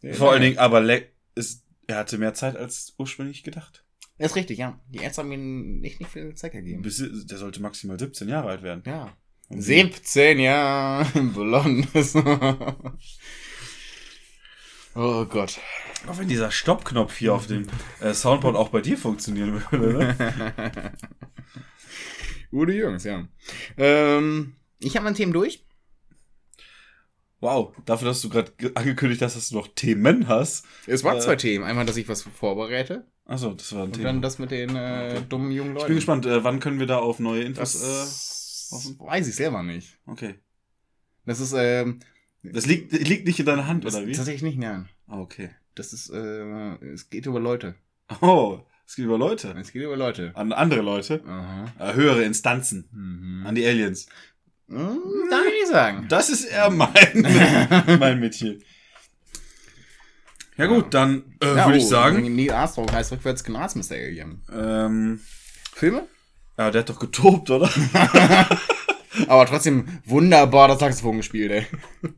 Sehr 0.06 0.14
Vor 0.14 0.32
allen. 0.32 0.42
Dingen, 0.42 0.58
aber 0.58 0.80
Le 0.80 1.08
ist, 1.34 1.64
er 1.88 1.98
hatte 1.98 2.16
mehr 2.16 2.32
Zeit 2.32 2.56
als 2.56 2.94
ursprünglich 2.96 3.42
gedacht. 3.42 3.84
Das 4.18 4.30
ist 4.30 4.36
richtig, 4.36 4.58
ja. 4.58 4.78
Die 4.88 4.98
Ärzte 4.98 5.22
haben 5.22 5.32
ihm 5.32 5.80
nicht, 5.80 5.98
nicht 5.98 6.12
viel 6.12 6.32
Zeit 6.34 6.52
gegeben. 6.52 6.82
Bis, 6.82 7.02
der 7.26 7.38
sollte 7.38 7.60
maximal 7.60 7.98
17 7.98 8.28
Jahre 8.28 8.50
alt 8.50 8.62
werden. 8.62 8.84
Ja. 8.86 9.16
Und 9.48 9.60
17 9.60 10.38
Jahre 10.38 11.22
blondes. 11.22 12.14
oh 14.94 15.24
Gott. 15.24 15.58
Auch 16.06 16.18
wenn 16.18 16.28
dieser 16.28 16.52
Stoppknopf 16.52 17.16
hier 17.16 17.34
auf 17.34 17.48
dem 17.48 17.66
äh, 18.00 18.14
Soundboard 18.14 18.54
auch 18.54 18.68
bei 18.68 18.80
dir 18.80 18.96
funktionieren 18.96 19.60
würde, 19.70 19.98
ne? 19.98 20.92
Gute 22.50 22.72
Jungs, 22.72 23.02
ja. 23.02 23.26
Ähm, 23.76 24.54
ich 24.78 24.94
habe 24.94 25.04
mein 25.04 25.14
Themen 25.14 25.32
durch. 25.32 25.65
Wow, 27.40 27.74
dafür, 27.84 28.08
dass 28.08 28.22
du 28.22 28.28
gerade 28.30 28.52
ge- 28.56 28.72
angekündigt 28.74 29.20
hast, 29.22 29.36
dass 29.36 29.50
du 29.50 29.56
noch 29.56 29.68
Themen 29.74 30.26
hast. 30.28 30.64
Es 30.86 31.04
waren 31.04 31.18
Äh. 31.18 31.20
zwei 31.20 31.36
Themen. 31.36 31.64
Einmal, 31.64 31.84
dass 31.86 31.96
ich 31.96 32.08
was 32.08 32.22
vorbereite 32.22 33.06
Achso, 33.26 33.52
das 33.54 33.72
war 33.72 33.80
ein 33.82 33.86
und 33.86 33.92
Thema. 33.94 34.04
dann 34.04 34.22
das 34.22 34.38
mit 34.38 34.50
den 34.52 34.70
äh, 34.76 35.10
Okay. 35.16 35.22
dummen 35.28 35.50
jungen 35.50 35.70
Leuten. 35.74 35.80
ich 35.82 35.86
bin 35.88 35.96
gespannt, 35.96 36.26
äh, 36.26 36.44
wann 36.44 36.60
können 36.60 36.78
wir 36.78 36.86
da 36.86 36.98
auf 36.98 37.18
neue 37.18 37.42
Infos. 37.42 37.72
Das 37.72 38.94
weiß 38.98 39.26
ich 39.28 39.34
selber 39.34 39.62
nicht. 39.62 39.98
Äh, 40.06 40.10
okay. 40.10 40.34
Das 41.24 41.40
ist, 41.40 41.52
ähm, 41.56 41.98
Das 42.42 42.66
liegt, 42.66 42.92
liegt 42.92 43.26
nicht 43.26 43.40
in 43.40 43.46
deiner 43.46 43.66
Hand, 43.66 43.84
Das 43.84 43.96
oder 43.96 44.06
wie? 44.06 44.12
Tatsächlich 44.12 44.42
nicht, 44.42 44.58
nein. 44.58 44.88
Ah, 45.08 45.18
okay. 45.18 45.50
Das 45.74 45.92
ist, 45.92 46.08
äh, 46.10 46.76
es 46.92 47.10
geht 47.10 47.26
über 47.26 47.40
Leute. 47.40 47.74
Oh, 48.20 48.60
es 48.86 48.94
geht 48.94 49.04
über 49.06 49.18
Leute. 49.18 49.54
Es 49.60 49.72
geht 49.72 49.82
über 49.82 49.96
Leute. 49.96 50.30
An 50.36 50.52
andere 50.52 50.80
Leute. 50.82 51.22
Aha. 51.26 51.64
Äh, 51.80 51.94
höhere 51.94 52.22
Instanzen. 52.22 52.88
Mhm. 52.92 53.44
An 53.46 53.54
die 53.56 53.66
Aliens. 53.66 54.06
Hm, 54.68 54.98
Darf 55.30 55.44
ich 55.46 55.52
nicht 55.52 55.68
sagen. 55.68 56.06
Das 56.08 56.28
ist 56.28 56.44
eher 56.44 56.70
mein, 56.70 56.90
mein 58.00 58.20
Metier. 58.20 58.58
Ja 60.56 60.66
gut, 60.66 60.92
dann 60.94 61.36
äh, 61.40 61.46
Ja, 61.48 61.66
würde 61.66 61.78
oh, 61.78 61.82
ich 61.82 61.86
sagen. 61.88 62.34
Neil 62.34 62.50
Armstrong 62.52 62.90
heißt 62.90 63.12
rückwärts 63.12 63.44
Gnas 63.44 63.74
Mr. 63.74 63.92
Alien. 63.96 64.42
Ähm, 64.52 65.20
Filme? 65.74 66.06
ja, 66.58 66.70
der 66.70 66.80
hat 66.80 66.88
doch 66.88 66.98
getobt, 66.98 67.50
oder? 67.50 67.70
Aber 69.28 69.46
trotzdem 69.46 70.00
wunderbar 70.06 70.68
das 70.68 70.78
Saxophon 70.80 71.18
gespielt, 71.18 71.50
ey. 71.52 71.66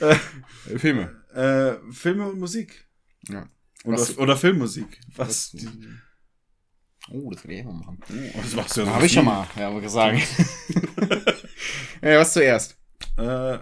Äh, 0.00 0.78
Filme. 0.78 1.22
äh, 1.34 1.92
Filme 1.92 2.28
und 2.28 2.38
Musik. 2.38 2.86
Ja. 3.28 3.48
Oder, 3.84 3.98
Was- 3.98 4.16
oder 4.16 4.36
Filmmusik. 4.36 5.00
Was? 5.16 5.54
Was- 5.54 5.66
Oh, 7.10 7.30
das 7.30 7.46
will 7.46 7.58
ich 7.58 7.64
mal 7.64 7.72
machen. 7.72 7.98
Oh, 8.34 8.38
das 8.40 8.54
machst 8.54 8.76
du 8.76 8.80
ja 8.80 8.86
so 8.86 8.94
Habe 8.94 9.06
ich 9.06 9.12
schon 9.12 9.24
mal, 9.24 9.46
ja, 9.56 9.72
wollte 9.72 9.86
ich 9.86 9.92
sagen. 9.92 10.20
ja, 12.02 12.18
was 12.18 12.32
zuerst? 12.32 12.76
Äh, 13.18 13.58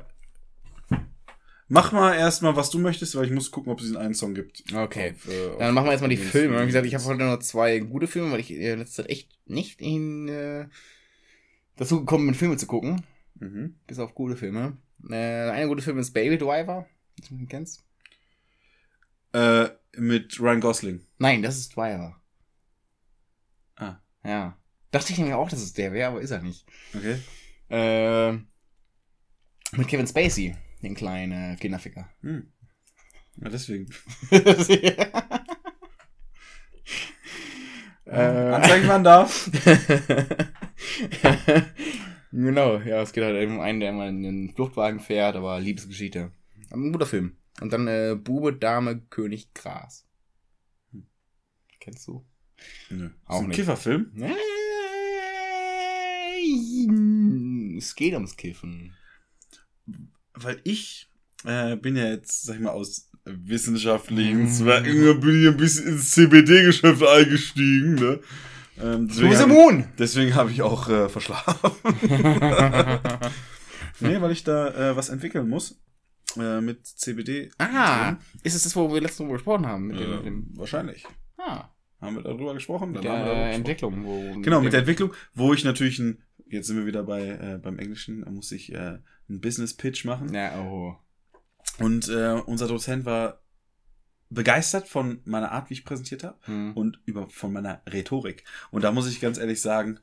mach 1.69 1.93
mal 1.93 2.15
erstmal, 2.15 2.55
was 2.55 2.71
du 2.71 2.79
möchtest, 2.79 3.17
weil 3.17 3.25
ich 3.25 3.33
muss 3.33 3.51
gucken, 3.51 3.73
ob 3.73 3.79
es 3.79 3.87
diesen 3.87 3.97
einen 3.97 4.15
Song 4.15 4.35
gibt. 4.35 4.63
Okay. 4.75 5.15
Auf, 5.17 5.29
äh, 5.29 5.59
Dann 5.59 5.75
machen 5.75 5.87
wir 5.87 5.93
jetzt 5.93 6.03
mal 6.03 6.09
die 6.09 6.17
Filme. 6.17 6.61
Wie 6.61 6.67
gesagt, 6.67 6.87
ich 6.87 6.95
habe 6.95 7.05
heute 7.05 7.25
nur 7.25 7.41
zwei 7.41 7.79
gute 7.79 8.07
Filme, 8.07 8.31
weil 8.33 8.41
ich 8.41 8.51
in 8.51 8.79
letzter 8.79 9.03
Zeit 9.03 9.11
echt 9.11 9.31
nicht 9.47 9.81
in, 9.81 10.29
äh, 10.29 10.69
dazu 11.77 12.01
gekommen 12.01 12.27
bin, 12.27 12.35
Filme 12.35 12.57
zu 12.59 12.67
gucken. 12.67 13.03
Mhm. 13.39 13.77
Bis 13.87 13.99
auf 13.99 14.15
gute 14.15 14.37
Filme. 14.37 14.77
Äh, 15.09 15.17
eine 15.51 15.67
gute 15.67 15.83
Film 15.83 15.99
ist 15.99 16.13
Baby 16.13 16.37
Driver. 16.37 16.87
Wenn 17.31 17.39
du 17.39 17.47
kennst? 17.47 17.85
Äh, 19.33 19.69
mit 19.97 20.39
Ryan 20.41 20.61
Gosling. 20.61 21.01
Nein, 21.19 21.43
das 21.43 21.57
ist 21.57 21.75
Driver. 21.75 22.20
Ja. 24.25 24.57
Dachte 24.91 25.13
ich 25.13 25.19
nämlich 25.19 25.35
auch, 25.35 25.49
dass 25.49 25.63
es 25.63 25.73
der 25.73 25.93
wäre, 25.93 26.09
aber 26.09 26.21
ist 26.21 26.31
er 26.31 26.43
nicht. 26.43 26.67
okay. 26.95 27.19
Äh, 27.69 28.33
mit 29.77 29.87
Kevin 29.87 30.07
Spacey, 30.07 30.57
den 30.83 30.95
kleinen 30.95 31.53
äh, 31.53 31.57
Kinderficker. 31.57 32.09
Hm. 32.23 32.53
Ja, 33.37 33.49
deswegen. 33.49 33.87
äh, 38.05 38.11
Anzeigen 38.11 38.89
man 38.89 39.05
darf. 39.05 39.49
genau, 42.33 42.79
ja, 42.79 43.03
es 43.03 43.13
geht 43.13 43.23
halt 43.23 43.49
um 43.49 43.61
einen, 43.61 43.79
der 43.81 43.91
immer 43.91 44.09
in 44.09 44.23
den 44.23 44.53
Fluchtwagen 44.53 44.99
fährt, 44.99 45.37
aber 45.37 45.61
Liebesgeschichte. 45.61 46.33
Aber 46.71 46.83
ein 46.83 46.93
guter 46.93 47.07
Film. 47.07 47.37
Und 47.61 47.73
dann 47.73 47.87
äh, 47.87 48.17
Bube, 48.17 48.55
Dame, 48.55 49.01
König, 49.11 49.55
Gras. 49.55 50.07
Kennst 51.79 52.07
du? 52.09 52.27
Nö. 52.91 53.11
Auch 53.27 53.37
Ist 53.37 53.43
ein 53.43 53.49
nicht. 53.49 53.57
Kifferfilm? 53.57 54.11
Es 57.79 57.95
geht 57.95 58.15
ums 58.15 58.37
Kiffen. 58.37 58.95
Weil 60.35 60.61
ich 60.65 61.11
äh, 61.45 61.77
bin 61.77 61.97
ja 61.97 62.05
jetzt, 62.11 62.43
sag 62.45 62.57
ich 62.57 62.61
mal, 62.63 62.71
aus 62.71 63.11
wissenschaftlichen 63.25 64.43
Mhm. 64.45 64.49
Zwecken 64.51 65.21
bin 65.21 65.43
ich 65.43 65.49
ein 65.49 65.57
bisschen 65.57 65.89
ins 65.89 66.11
CBD-Geschäft 66.13 67.03
eingestiegen, 67.03 67.95
ne? 67.95 68.21
Ähm, 68.81 69.09
deswegen 69.09 69.37
hab 69.37 69.47
immun! 69.49 69.85
deswegen 69.99 70.35
habe 70.35 70.51
ich 70.51 70.63
auch 70.63 70.89
äh, 70.89 71.09
verschlafen. 71.11 71.71
nee, 74.01 74.21
weil 74.21 74.33
ich 74.33 74.43
da 74.45 74.91
äh, 74.91 74.97
was 74.97 75.11
entwickeln 75.11 75.49
muss. 75.49 75.79
Äh, 76.39 76.61
mit 76.61 76.87
CBD. 76.87 77.51
ah, 77.59 78.17
ist 78.43 78.55
es 78.55 78.63
das, 78.63 78.77
wo 78.77 78.93
wir 78.93 79.01
letztens 79.01 79.19
drüber 79.19 79.33
gesprochen 79.35 79.67
haben? 79.67 79.89
Mit 79.89 79.99
dem, 80.01 80.11
mit 80.11 80.21
Äh, 80.21 80.25
dem 80.25 80.49
wahrscheinlich. 80.57 81.05
ah, 81.39 81.69
Haben 82.01 82.17
wir 82.17 82.23
darüber 82.23 82.55
gesprochen? 82.55 82.93
mit 82.93 83.05
Dann 83.05 83.25
der. 83.25 83.53
Entwicklung. 83.53 84.05
Wo, 84.05 84.41
Genau, 84.41 84.61
mit 84.61 84.73
der 84.73 84.81
Entwicklung, 84.81 85.13
wo 85.35 85.53
ich 85.55 85.65
natürlich 85.65 85.99
ein, 85.99 86.23
jetzt 86.47 86.67
sind 86.67 86.77
wir 86.77 86.87
wieder 86.87 87.03
bei 87.03 87.21
äh, 87.29 87.59
beim 87.63 87.79
Englischen, 87.79 88.25
da 88.25 88.31
muss 88.31 88.51
ich 88.53 88.73
äh, 88.73 88.99
einen 89.29 89.41
Business 89.41 89.75
Pitch 89.75 90.05
machen. 90.05 90.33
Ja, 90.35 90.61
oh. 90.61 90.97
Und 91.79 92.09
äh, 92.09 92.41
unser 92.47 92.67
Dozent 92.69 93.05
war 93.05 93.41
begeistert 94.31 94.87
von 94.89 95.21
meiner 95.25 95.51
Art, 95.53 95.71
wie 95.71 95.75
ich 95.75 95.85
präsentiert 95.85 96.23
habe 96.25 96.39
Hm. 96.43 96.73
und 96.75 97.01
über 97.05 97.29
von 97.29 97.53
meiner 97.53 97.83
Rhetorik. 97.91 98.45
Und 98.71 98.83
da 98.85 98.93
muss 98.93 99.09
ich 99.11 99.21
ganz 99.21 99.39
ehrlich 99.39 99.61
sagen, 99.61 99.99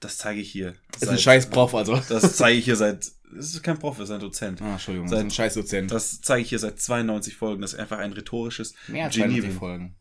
das 0.00 0.18
zeige 0.18 0.40
ich 0.40 0.50
hier. 0.50 0.74
Ist 1.00 1.08
ein 1.08 1.18
scheiß 1.18 1.48
Prof, 1.50 1.74
also. 1.76 2.00
Das 2.08 2.36
zeige 2.36 2.58
ich 2.58 2.64
hier 2.64 2.76
seit. 2.76 3.12
Das 3.34 3.46
ist 3.54 3.62
kein 3.62 3.78
Prof, 3.78 3.96
das 3.98 4.08
ist 4.08 4.14
ein 4.14 4.20
Dozent. 4.20 4.60
Ah, 4.60 4.72
Entschuldigung, 4.72 5.08
Seit- 5.08 5.18
das 5.18 5.20
ist 5.20 5.26
ein 5.26 5.30
scheiß 5.30 5.54
Dozent. 5.54 5.90
Das 5.92 6.20
zeige 6.20 6.42
ich 6.42 6.48
hier 6.48 6.58
seit 6.58 6.78
92 6.80 7.36
Folgen. 7.36 7.62
Das 7.62 7.72
ist 7.72 7.78
einfach 7.78 7.98
ein 7.98 8.12
rhetorisches 8.12 8.74
Mehr 8.88 9.06
als 9.06 9.14
Genie. 9.14 9.40
92 9.40 9.52
Folgen. 9.58 9.96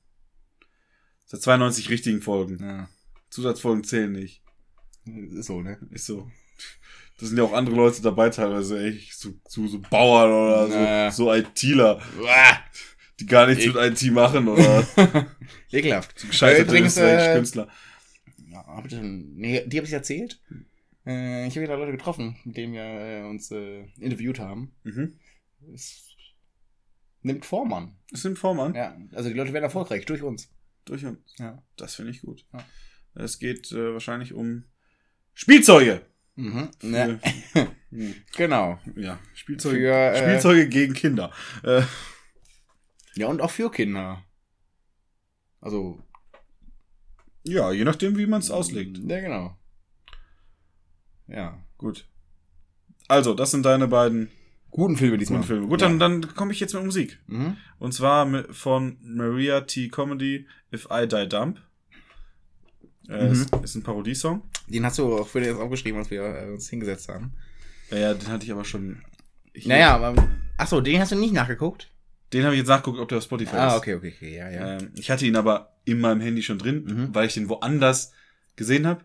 Seit 1.32 1.42
92 1.44 1.90
richtigen 1.90 2.22
Folgen. 2.22 2.58
Ja, 2.62 2.90
Zusatzfolgen 3.30 3.86
zählen 3.86 4.12
nicht. 4.12 4.44
ist 5.06 5.46
so, 5.48 5.62
ne? 5.62 5.80
Ist 5.92 6.06
so. 6.06 6.30
Da 7.20 7.26
sind 7.26 7.38
ja 7.38 7.44
auch 7.46 7.54
andere 7.54 7.76
Leute 7.76 8.02
dabei, 8.02 8.30
teilweise 8.30 8.84
echt 8.86 9.14
so, 9.18 9.30
so, 9.48 9.66
so 9.68 9.80
Bauern 9.80 10.30
oder 10.30 10.68
Naja. 10.68 11.12
so, 11.12 11.26
so 11.26 11.34
ITler, 11.34 12.02
die 13.22 13.26
gar 13.28 13.48
nichts 13.48 13.64
Ich- 13.64 13.74
mit 13.74 13.82
IT 14.04 14.12
machen 14.12 14.50
oder 14.50 14.86
Ekelhaft. 15.72 16.16
gescheiterte 16.28 16.64
Übrigens, 16.64 16.98
äh, 16.98 17.34
Künstler. 17.34 17.70
Ja, 18.50 18.66
hab 18.66 18.86
ich 18.86 18.94
nee, 19.00 19.64
die 19.66 19.78
habe 19.78 19.88
ich 19.88 19.94
erzählt. 19.94 20.42
Äh, 21.06 21.48
ich 21.48 21.54
habe 21.56 21.62
wieder 21.64 21.78
Leute 21.78 21.94
getroffen, 21.94 22.36
mit 22.44 22.58
denen 22.58 22.74
wir 22.74 22.84
äh, 22.84 23.24
uns 23.24 23.52
äh, 23.52 23.86
interviewt 24.00 24.40
haben. 24.40 24.74
Mhm. 24.84 25.18
Es 25.74 26.14
nimmt 27.22 27.46
Form 27.46 27.72
an. 27.72 27.96
Ist 28.12 28.26
in 28.26 28.36
Form 28.36 28.60
an. 28.60 28.74
Ja, 28.76 28.98
also 29.14 29.30
die 29.30 29.36
Leute 29.36 29.54
werden 29.54 29.64
erfolgreich 29.64 30.06
durch 30.06 30.24
uns. 30.24 30.50
Durch 30.86 31.06
uns. 31.06 31.20
Ja. 31.38 31.62
Das 31.78 31.96
finde 31.96 32.12
ich 32.12 32.22
gut. 32.22 32.46
Ja. 32.54 32.66
Es 33.16 33.40
geht 33.40 33.72
äh, 33.72 33.94
wahrscheinlich 33.94 34.34
um 34.34 34.66
Spielzeuge. 35.34 36.06
Mhm. 36.36 36.70
Ja, 36.82 37.20
Hm. 37.90 38.16
genau. 38.36 38.80
Ja, 38.96 39.20
Spielzeuge. 39.34 39.78
Für, 39.80 39.92
äh, 39.94 40.18
Spielzeuge 40.18 40.70
gegen 40.70 40.94
Kinder. 40.94 41.32
Äh, 41.64 41.82
Ja, 43.16 43.28
und 43.28 43.42
auch 43.42 43.52
für 43.52 43.70
Kinder. 43.70 44.24
Also. 45.60 46.02
ja, 47.44 47.72
je 47.72 47.84
nachdem, 47.84 48.18
wie 48.18 48.26
man 48.28 48.40
es 48.40 48.50
auslegt. 48.50 48.98
Ja, 49.00 49.20
genau. 49.20 49.58
Ja. 51.28 51.62
Gut. 51.78 52.08
Also, 53.08 53.34
das 53.34 53.52
sind 53.52 53.64
deine 53.64 53.88
beiden 53.88 54.32
Guten 54.72 54.96
Filme 54.98 55.18
diesmal. 55.18 55.40
guten 55.40 55.48
Filme. 55.48 55.68
Gut, 55.68 55.82
ja. 55.82 55.88
dann, 55.90 56.00
dann 56.00 56.34
komme 56.36 56.52
ich 56.54 56.60
jetzt 56.60 56.74
mit 56.74 56.84
Musik. 56.84 57.20
Mhm. 57.28 57.58
Und 57.78 57.94
zwar 57.94 58.26
mit, 58.26 58.56
von 58.56 58.98
Maria 59.04 59.62
T. 59.62 59.90
Comedy 59.90 60.48
If 60.74 60.88
I 60.92 61.08
Die 61.08 61.28
Dump. 61.30 61.60
Äh, 63.10 63.26
Mhm. 63.26 63.32
ist, 63.34 63.56
ist 63.64 63.76
ein 63.76 63.84
Parodiesong. 63.84 64.42
Den 64.68 64.86
hast 64.86 64.98
du 64.98 65.18
auch 65.18 65.28
für 65.28 65.42
jetzt 65.44 65.60
aufgeschrieben, 65.60 66.00
als 66.00 66.10
wir 66.10 66.22
äh, 66.24 66.52
uns 66.52 66.70
hingesetzt 66.70 67.10
haben. 67.10 67.34
Ja, 67.90 67.98
ja, 67.98 68.14
den 68.14 68.28
hatte 68.30 68.46
ich 68.46 68.52
aber 68.52 68.64
schon. 68.64 69.02
Ich, 69.54 69.66
Naja, 69.68 69.96
aber. 69.98 70.16
Achso, 70.58 70.80
den 70.80 71.02
hast 71.02 71.12
du 71.12 71.18
nicht 71.18 71.34
nachgeguckt? 71.34 71.90
Den 72.32 72.44
habe 72.46 72.54
ich 72.56 72.60
jetzt 72.60 72.70
nachgeguckt, 72.70 73.00
ob 73.00 73.10
der 73.10 73.18
auf 73.18 73.26
Spotify 73.26 73.56
Ah, 73.58 73.68
ist. 73.70 73.78
okay, 73.80 73.96
okay, 73.96 74.14
okay, 74.16 74.38
ja, 74.38 74.50
ja. 74.50 74.78
Ähm, 74.78 74.92
ich 74.96 75.12
hatte 75.12 75.26
ihn 75.26 75.36
aber 75.36 75.76
in 75.84 76.00
meinem 76.00 76.22
Handy 76.22 76.42
schon 76.42 76.58
drin, 76.60 76.86
Mhm. 76.86 77.14
weil 77.16 77.28
ich 77.28 77.34
den 77.34 77.50
woanders 77.50 78.14
gesehen 78.56 78.88
habe. 78.88 79.02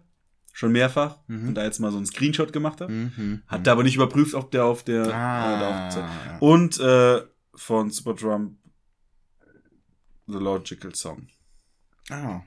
Schon 0.57 0.73
mehrfach. 0.73 1.19
Mhm. 1.27 1.49
Und 1.49 1.55
da 1.55 1.65
jetzt 1.65 1.81
mal 1.81 1.91
so 1.91 1.99
einen 1.99 2.07
Screenshot 2.07 2.51
gemacht 2.51 2.81
habe. 2.81 2.91
Mhm. 2.91 3.43
Hat 3.47 3.67
da 3.67 3.73
aber 3.73 3.83
nicht 3.83 3.97
überprüft, 3.97 4.33
ob 4.33 4.51
der 4.53 4.65
auf 4.65 4.83
der. 4.85 5.15
Ah. 5.15 5.91
Äh, 5.91 5.99
auf 6.39 6.41
Und 6.43 6.81
äh, 6.81 7.21
von 7.55 7.91
Superdrum 7.91 8.57
The 10.27 10.39
Logical 10.39 10.95
Song. 10.95 11.29
ah. 12.09 12.41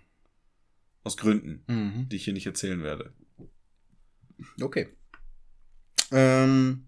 Aus 1.03 1.17
Gründen, 1.17 1.63
Mhm. 1.67 2.09
die 2.09 2.15
ich 2.15 2.23
hier 2.23 2.33
nicht 2.33 2.47
erzählen 2.47 2.81
werde. 2.81 3.13
Okay. 4.59 4.89
Ähm, 6.11 6.87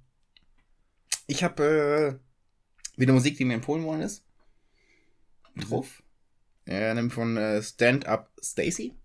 ich 1.28 1.44
habe 1.44 2.20
äh, 2.98 3.00
wieder 3.00 3.14
Musik, 3.14 3.38
die 3.38 3.46
mir 3.46 3.54
empfohlen 3.54 3.84
worden 3.84 4.02
ist. 4.02 4.26
Drauf. 5.56 6.02
Äh, 6.66 6.96
nämlich 6.96 7.14
von 7.14 7.38
äh, 7.38 7.62
Stand 7.62 8.08
Up 8.08 8.32
Stacy. 8.42 8.96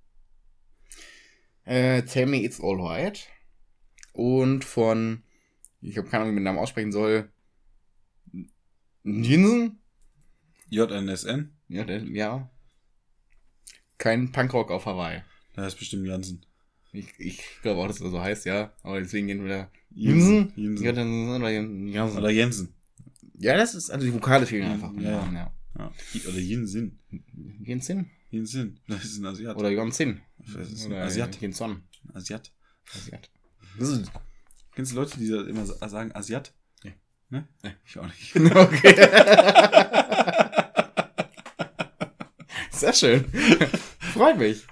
Äh, 1.66 2.02
Tell 2.02 2.26
Me 2.26 2.42
It's 2.42 2.60
Alright. 2.60 3.28
Und 4.12 4.64
von, 4.64 5.22
ich 5.82 5.98
habe 5.98 6.08
keine 6.08 6.22
Ahnung, 6.22 6.32
wie 6.32 6.36
man 6.36 6.42
den 6.42 6.44
Namen 6.44 6.58
aussprechen 6.58 6.92
soll. 6.92 7.30
Jinsen? 9.04 9.78
JNSN? 10.70 11.52
Ja, 11.68 11.84
ja. 11.84 12.50
Kein 13.98 14.32
Punkrock 14.32 14.70
auf 14.70 14.86
Hawaii. 14.86 15.22
Da 15.54 15.66
ist 15.66 15.78
bestimmt 15.78 16.06
Jansen. 16.06 16.44
Ich, 16.92 17.08
ich 17.18 17.42
glaube 17.62 17.82
auch, 17.82 17.88
dass 17.88 18.00
er 18.00 18.10
so 18.10 18.20
heißt, 18.20 18.46
ja. 18.46 18.72
Aber 18.82 19.00
deswegen 19.00 19.26
gehen 19.26 19.42
wir 19.42 19.48
da. 19.48 19.70
Jensen. 19.90 20.52
Jensen. 20.56 21.28
oder 21.34 21.50
Jensen. 21.50 22.18
Oder 22.18 22.30
Jensen. 22.30 22.74
Ja, 23.38 23.56
das 23.56 23.74
ist, 23.74 23.90
also 23.90 24.06
die 24.06 24.14
Vokale 24.14 24.46
fehlen 24.46 24.70
einfach. 24.70 24.92
Ja, 24.94 25.30
ja. 25.32 25.52
ja. 25.78 25.92
Oder 26.28 26.38
Jensen. 26.38 26.98
Jensin? 27.62 28.10
Jensen. 28.30 28.80
Das 28.88 29.04
ist 29.04 29.18
ein 29.18 29.26
Asiat. 29.26 29.56
Oder 29.56 29.70
Jonsin. 29.70 30.20
Das 30.38 30.68
ist 30.70 30.84
ein 30.86 30.92
Oder 30.92 31.04
Asiat. 31.04 31.40
Jenson. 31.40 31.82
Asiat. 32.14 32.52
Asiat. 32.94 33.30
Das 33.78 33.88
ist- 33.90 34.10
Kennst 34.74 34.92
du 34.92 34.96
Leute, 34.96 35.18
die 35.18 35.28
da 35.28 35.42
immer 35.46 35.64
sa- 35.64 35.88
sagen 35.88 36.12
Asiat? 36.14 36.52
Nee. 36.84 36.94
Ne? 37.30 37.48
Nee. 37.62 37.72
Ich 37.86 37.98
auch 37.98 38.06
nicht. 38.06 38.34
Okay. 38.54 38.94
Sehr 42.70 42.92
schön. 42.92 43.24
Freut 44.12 44.38
mich. 44.38 44.66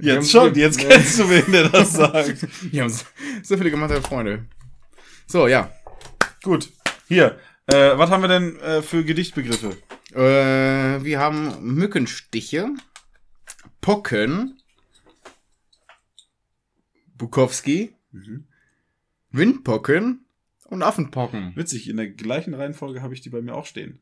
Jetzt 0.00 0.30
schon, 0.30 0.54
jetzt 0.54 0.78
kennst 0.78 1.18
du 1.18 1.28
wen, 1.30 1.50
der 1.52 1.68
das 1.68 1.92
sagt. 1.92 2.72
Wir 2.72 2.82
haben 2.82 2.90
so- 2.90 3.56
viele 3.56 3.70
gemeinsame 3.70 4.02
Freunde. 4.02 4.46
So, 5.26 5.46
ja. 5.48 5.72
Gut. 6.42 6.70
Hier. 7.06 7.38
Äh, 7.66 7.96
was 7.98 8.10
haben 8.10 8.22
wir 8.22 8.28
denn 8.28 8.58
äh, 8.60 8.82
für 8.82 9.04
Gedichtbegriffe? 9.04 9.76
Äh, 10.18 11.04
wir 11.04 11.20
haben 11.20 11.62
Mückenstiche, 11.62 12.70
Pocken, 13.80 14.60
Bukowski, 17.16 17.94
Mhm. 18.10 18.46
Windpocken 19.30 20.24
und 20.64 20.82
Affenpocken. 20.82 21.54
Witzig, 21.54 21.88
in 21.88 21.98
der 21.98 22.08
gleichen 22.08 22.54
Reihenfolge 22.54 23.02
habe 23.02 23.12
ich 23.14 23.20
die 23.20 23.28
bei 23.30 23.42
mir 23.42 23.54
auch 23.54 23.66
stehen. 23.66 24.00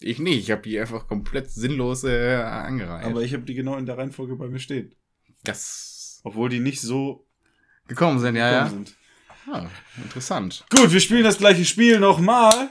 Ich 0.00 0.18
nicht, 0.18 0.38
ich 0.40 0.50
habe 0.50 0.62
die 0.62 0.78
einfach 0.78 1.06
komplett 1.06 1.50
sinnlos 1.50 2.02
äh, 2.02 2.34
angereiht. 2.34 3.06
Aber 3.06 3.22
ich 3.22 3.32
habe 3.32 3.44
die 3.44 3.54
genau 3.54 3.76
in 3.76 3.86
der 3.86 3.96
Reihenfolge 3.96 4.34
bei 4.36 4.48
mir 4.48 4.58
stehen. 4.58 4.94
das 5.44 6.20
Obwohl 6.24 6.48
die 6.48 6.58
nicht 6.60 6.80
so 6.80 7.24
gekommen 7.86 8.18
sind, 8.18 8.34
ja, 8.34 8.50
ja. 8.50 8.64
gekommen 8.64 8.86
sind. 8.86 8.96
Ah, 9.50 9.66
interessant. 10.02 10.64
Gut, 10.70 10.92
wir 10.92 11.00
spielen 11.00 11.24
das 11.24 11.38
gleiche 11.38 11.64
Spiel 11.64 12.00
nochmal. 12.00 12.70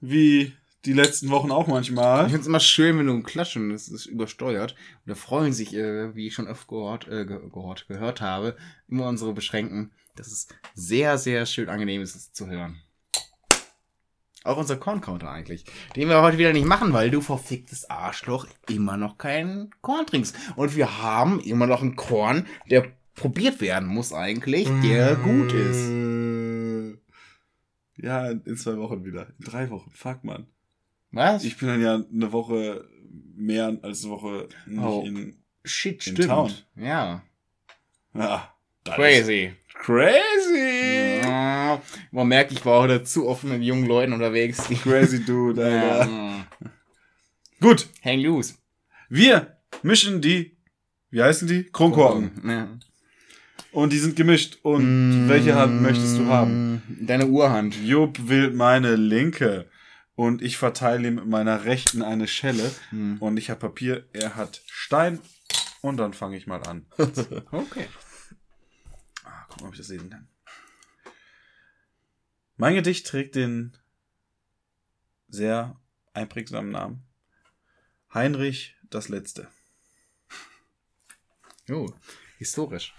Wie 0.00 0.54
die 0.84 0.92
letzten 0.92 1.30
Wochen 1.30 1.50
auch 1.50 1.66
Ich 1.66 1.72
manchmal. 1.72 2.24
finde 2.24 2.40
es 2.40 2.46
immer 2.46 2.60
schön, 2.60 2.98
wenn 2.98 3.06
du 3.06 3.14
ein 3.14 3.22
Klatschen, 3.22 3.70
das 3.70 3.88
ist 3.88 4.06
übersteuert. 4.06 4.72
Und 5.04 5.10
da 5.10 5.14
freuen 5.14 5.52
sich, 5.52 5.74
äh, 5.74 6.14
wie 6.14 6.26
ich 6.26 6.34
schon 6.34 6.46
öfter 6.46 6.66
gehört, 6.68 7.08
äh, 7.08 7.24
ge 7.26 7.38
gehört, 7.52 7.88
gehört 7.88 8.20
habe, 8.20 8.56
immer 8.88 9.08
unsere 9.08 9.32
Beschränken. 9.32 9.92
Das 10.16 10.28
ist 10.28 10.54
sehr, 10.74 11.18
sehr 11.18 11.46
schön 11.46 11.68
angenehm, 11.68 12.02
ist 12.02 12.14
es 12.14 12.32
zu 12.32 12.46
hören. 12.48 12.80
Auch 14.44 14.58
unser 14.58 14.76
Korn-Counter 14.76 15.30
eigentlich. 15.30 15.64
Den 15.96 16.10
wir 16.10 16.20
heute 16.20 16.36
wieder 16.36 16.52
nicht 16.52 16.66
machen, 16.66 16.92
weil 16.92 17.10
du 17.10 17.22
verficktes 17.22 17.88
Arschloch 17.88 18.46
immer 18.68 18.98
noch 18.98 19.16
keinen 19.16 19.70
Korn 19.80 20.06
trinkst. 20.06 20.36
Und 20.56 20.76
wir 20.76 21.02
haben 21.02 21.40
immer 21.40 21.66
noch 21.66 21.80
einen 21.80 21.96
Korn, 21.96 22.46
der 22.70 22.92
probiert 23.14 23.62
werden 23.62 23.88
muss 23.88 24.12
eigentlich, 24.12 24.68
der 24.82 25.16
gut 25.16 25.52
ist. 25.52 25.88
ist. 25.88 26.98
Ja, 27.96 28.28
in 28.30 28.56
zwei 28.58 28.76
Wochen 28.76 29.04
wieder. 29.04 29.28
In 29.38 29.44
drei 29.46 29.70
Wochen. 29.70 29.90
Fuck, 29.94 30.24
man. 30.24 30.46
Was? 31.14 31.44
Ich 31.44 31.56
bin 31.56 31.68
dann 31.68 31.80
ja 31.82 31.94
eine 32.12 32.32
Woche 32.32 32.88
mehr 33.36 33.76
als 33.82 34.04
eine 34.04 34.12
Woche 34.12 34.48
nicht 34.66 34.82
Oh. 34.82 35.02
in. 35.06 35.36
Shit, 35.64 36.06
in 36.06 36.14
stimmt. 36.14 36.28
Town. 36.28 36.52
Ja. 36.76 37.22
Ja, 38.14 38.54
Crazy. 38.84 39.52
Crazy! 39.74 41.20
Ja, 41.22 41.80
Man 42.10 42.28
merkt, 42.28 42.52
ich 42.52 42.64
war 42.64 42.80
heute 42.82 43.02
zu 43.02 43.26
offen 43.26 43.50
mit 43.50 43.62
jungen 43.62 43.86
Leuten 43.86 44.12
unterwegs. 44.12 44.62
Crazy 44.82 45.24
Dude, 45.24 45.64
Alter. 45.64 46.10
ja. 46.10 46.46
Gut, 47.60 47.88
Hang 48.04 48.20
loose. 48.20 48.54
wir 49.08 49.56
mischen 49.82 50.20
die. 50.20 50.56
Wie 51.10 51.22
heißen 51.22 51.48
die? 51.48 51.64
Kronkorken. 51.64 52.30
Ja. 52.46 52.68
Und 53.72 53.92
die 53.92 53.98
sind 53.98 54.16
gemischt. 54.16 54.58
Und 54.62 55.28
welche 55.28 55.54
Hand 55.54 55.80
möchtest 55.82 56.18
du 56.18 56.26
haben? 56.26 56.82
Deine 57.00 57.26
Urhand. 57.26 57.74
Jupp 57.82 58.28
will 58.28 58.50
meine 58.50 58.96
linke. 58.96 59.66
Und 60.16 60.42
ich 60.42 60.56
verteile 60.56 61.08
ihm 61.08 61.16
mit 61.16 61.26
meiner 61.26 61.64
rechten 61.64 62.02
eine 62.02 62.28
Schelle. 62.28 62.70
Hm. 62.90 63.18
Und 63.20 63.36
ich 63.36 63.50
habe 63.50 63.60
Papier, 63.60 64.08
er 64.12 64.36
hat 64.36 64.62
Stein. 64.66 65.20
Und 65.82 65.96
dann 65.96 66.14
fange 66.14 66.36
ich 66.36 66.46
mal 66.46 66.62
an. 66.62 66.86
Okay. 67.50 67.88
Ah, 69.24 69.46
guck 69.48 69.60
mal, 69.60 69.68
ob 69.68 69.74
ich 69.74 69.80
das 69.80 69.88
lesen 69.88 70.10
kann. 70.10 70.28
Mein 72.56 72.74
Gedicht 72.74 73.06
trägt 73.06 73.34
den 73.34 73.76
sehr 75.28 75.80
einprägsamen 76.12 76.70
Namen. 76.70 77.06
Heinrich 78.12 78.76
das 78.90 79.08
Letzte. 79.08 79.48
Oh, 81.68 81.90
historisch. 82.38 82.94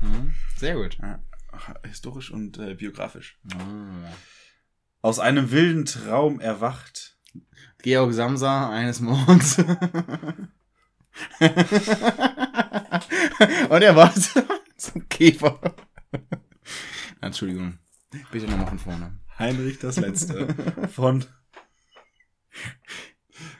Mhm. 0.00 0.34
Sehr 0.56 0.74
gut. 0.74 0.98
Ja, 0.98 1.22
historisch 1.84 2.30
und 2.30 2.58
äh, 2.58 2.74
biografisch. 2.74 3.38
Ah. 3.54 4.12
Aus 5.02 5.18
einem 5.18 5.50
wilden 5.50 5.86
Traum 5.86 6.40
erwacht. 6.40 7.16
Georg 7.82 8.12
Samsa 8.12 8.68
eines 8.70 9.00
Morgens. 9.00 9.58
Und 9.58 9.68
er 13.82 13.96
war 13.96 14.12
so 14.76 14.92
ein 14.94 15.08
Käfer. 15.08 15.58
Entschuldigung. 17.20 17.78
Bitte 18.30 18.46
nochmal 18.46 18.66
von 18.66 18.78
vorne. 18.78 19.18
Heinrich 19.38 19.78
das 19.78 19.96
Letzte. 19.96 20.54
von 20.92 21.24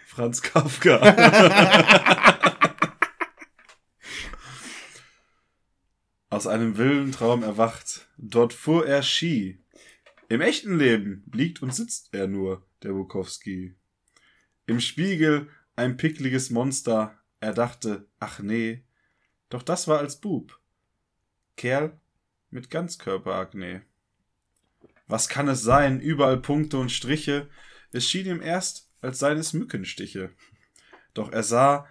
Franz 0.07 0.43
Kafka. 0.43 0.99
Aus 6.28 6.47
einem 6.47 6.76
wilden 6.76 7.12
Traum 7.12 7.43
erwacht. 7.43 8.09
Dort 8.18 8.53
fuhr 8.53 8.86
er 8.86 9.03
Ski. 9.03 9.60
Im 10.31 10.41
echten 10.41 10.78
Leben 10.78 11.24
liegt 11.33 11.61
und 11.61 11.74
sitzt 11.74 12.14
er 12.14 12.28
nur, 12.28 12.64
der 12.85 12.93
Bukowski. 12.93 13.74
Im 14.64 14.78
Spiegel 14.78 15.51
ein 15.74 15.97
pickliges 15.97 16.51
Monster. 16.51 17.18
Er 17.41 17.53
dachte, 17.53 18.07
ach 18.20 18.39
nee, 18.39 18.85
doch 19.49 19.64
das 19.64 19.89
war 19.89 19.99
als 19.99 20.20
Bub. 20.20 20.61
Kerl 21.57 21.99
mit 22.49 22.70
Ganzkörperakne. 22.70 23.83
Was 25.09 25.28
kann 25.28 25.49
es 25.49 25.62
sein? 25.62 26.01
Überall 26.01 26.41
Punkte 26.41 26.78
und 26.78 26.93
Striche. 26.93 27.51
Es 27.91 28.09
schien 28.09 28.26
ihm 28.26 28.41
erst, 28.41 28.89
als 29.01 29.18
seien 29.18 29.37
es 29.37 29.53
Mückenstiche. 29.53 30.31
Doch 31.12 31.33
er 31.33 31.43
sah, 31.43 31.89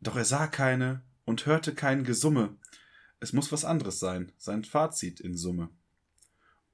doch 0.00 0.16
er 0.16 0.24
sah 0.24 0.48
keine 0.48 1.04
und 1.24 1.46
hörte 1.46 1.72
kein 1.72 2.02
Gesumme. 2.02 2.56
Es 3.20 3.32
muss 3.32 3.52
was 3.52 3.64
anderes 3.64 4.00
sein, 4.00 4.32
sein 4.38 4.64
Fazit 4.64 5.20
in 5.20 5.36
Summe. 5.36 5.70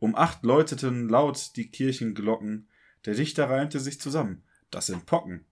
Um 0.02 0.16
acht 0.16 0.42
läuteten 0.42 1.08
laut 1.08 1.52
die 1.54 1.70
Kirchenglocken. 1.70 2.66
Der 3.04 3.14
Dichter 3.14 3.48
reimte 3.48 3.78
sich 3.78 4.00
zusammen. 4.00 4.42
Das 4.72 4.86
sind 4.86 5.06
Pocken. 5.06 5.44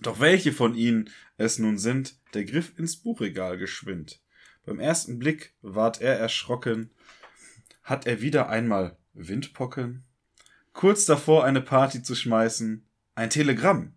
Doch 0.00 0.18
welche 0.18 0.52
von 0.52 0.74
ihnen 0.74 1.08
es 1.36 1.60
nun 1.60 1.78
sind, 1.78 2.16
der 2.34 2.44
griff 2.44 2.76
ins 2.76 2.96
Buchregal 2.96 3.56
geschwind. 3.56 4.20
Beim 4.66 4.80
ersten 4.80 5.20
Blick 5.20 5.54
ward 5.62 6.00
er 6.00 6.18
erschrocken. 6.18 6.90
Hat 7.84 8.08
er 8.08 8.20
wieder 8.20 8.48
einmal 8.48 8.96
Windpocken? 9.14 10.02
Kurz 10.72 11.04
davor 11.04 11.44
eine 11.44 11.60
Party 11.60 12.02
zu 12.02 12.16
schmeißen. 12.16 12.84
Ein 13.14 13.30
Telegramm. 13.30 13.94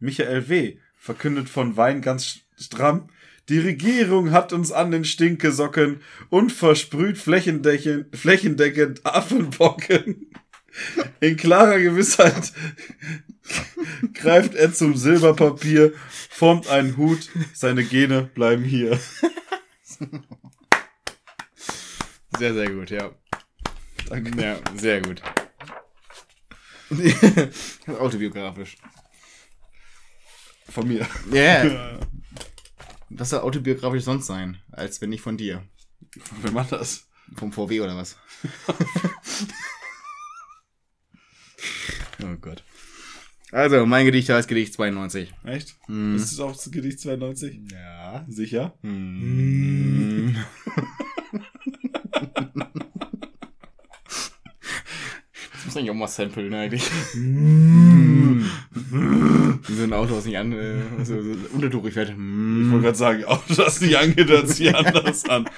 Michael 0.00 0.48
W. 0.48 0.78
verkündet 0.96 1.48
von 1.48 1.76
Wein 1.76 2.02
ganz 2.02 2.40
stramm. 2.58 3.08
Die 3.50 3.58
Regierung 3.58 4.30
hat 4.30 4.52
uns 4.52 4.70
an 4.70 4.92
den 4.92 5.04
Stinkesocken 5.04 6.02
und 6.28 6.52
versprüht 6.52 7.18
flächendeckend, 7.18 8.16
flächendeckend 8.16 9.04
Affenpocken. 9.04 10.30
In 11.18 11.36
klarer 11.36 11.80
Gewissheit 11.80 12.52
greift 14.14 14.54
er 14.54 14.72
zum 14.72 14.96
Silberpapier, 14.96 15.92
formt 16.30 16.68
einen 16.68 16.96
Hut, 16.96 17.28
seine 17.52 17.82
Gene 17.82 18.30
bleiben 18.34 18.62
hier. 18.62 19.00
Sehr, 22.38 22.54
sehr 22.54 22.70
gut, 22.70 22.90
ja. 22.90 23.10
Danke. 24.08 24.40
Ja, 24.40 24.60
sehr 24.76 25.02
gut. 25.02 25.22
Autobiografisch. 27.98 28.76
Von 30.68 30.86
mir. 30.86 31.04
Ja. 31.32 31.98
Was 33.10 33.30
soll 33.30 33.40
autobiografisch 33.40 34.04
sonst 34.04 34.26
sein, 34.26 34.58
als 34.70 35.00
wenn 35.00 35.10
nicht 35.10 35.20
von 35.20 35.36
dir? 35.36 35.64
Wer 36.42 36.52
macht 36.52 36.72
das? 36.72 37.08
Vom 37.34 37.52
VW 37.52 37.80
oder 37.80 37.96
was? 37.96 38.16
oh 42.22 42.36
Gott. 42.40 42.62
Also, 43.52 43.84
mein 43.84 44.06
Gedicht 44.06 44.28
heißt 44.28 44.48
Gedicht 44.48 44.74
92. 44.74 45.32
Echt? 45.44 45.76
Hm. 45.86 46.14
Ist 46.14 46.30
es 46.30 46.38
auch 46.38 46.56
Gedicht 46.70 47.00
92? 47.00 47.62
Ja. 47.72 48.24
Sicher? 48.28 48.78
Hm. 48.82 50.36
Das 55.52 55.66
muss 55.66 55.76
eigentlich 55.76 55.90
auch 55.90 55.94
mal 55.94 56.08
samplen, 56.08 56.54
eigentlich. 56.54 56.88
So 58.82 59.82
ein 59.82 59.92
Auto, 59.92 60.16
was 60.16 60.24
nicht 60.24 60.38
an, 60.38 60.52
äh, 60.52 61.04
so, 61.04 61.22
so 61.22 61.90
fährt. 61.90 62.10
Ich 62.10 62.16
wollte 62.16 62.82
gerade 62.82 62.94
sagen, 62.94 63.24
auch 63.24 63.42
das 63.48 63.80
nicht 63.80 63.96
angeht, 63.96 64.28
hört 64.28 64.48
sich 64.48 64.74
anders 64.74 65.24
an. 65.26 65.48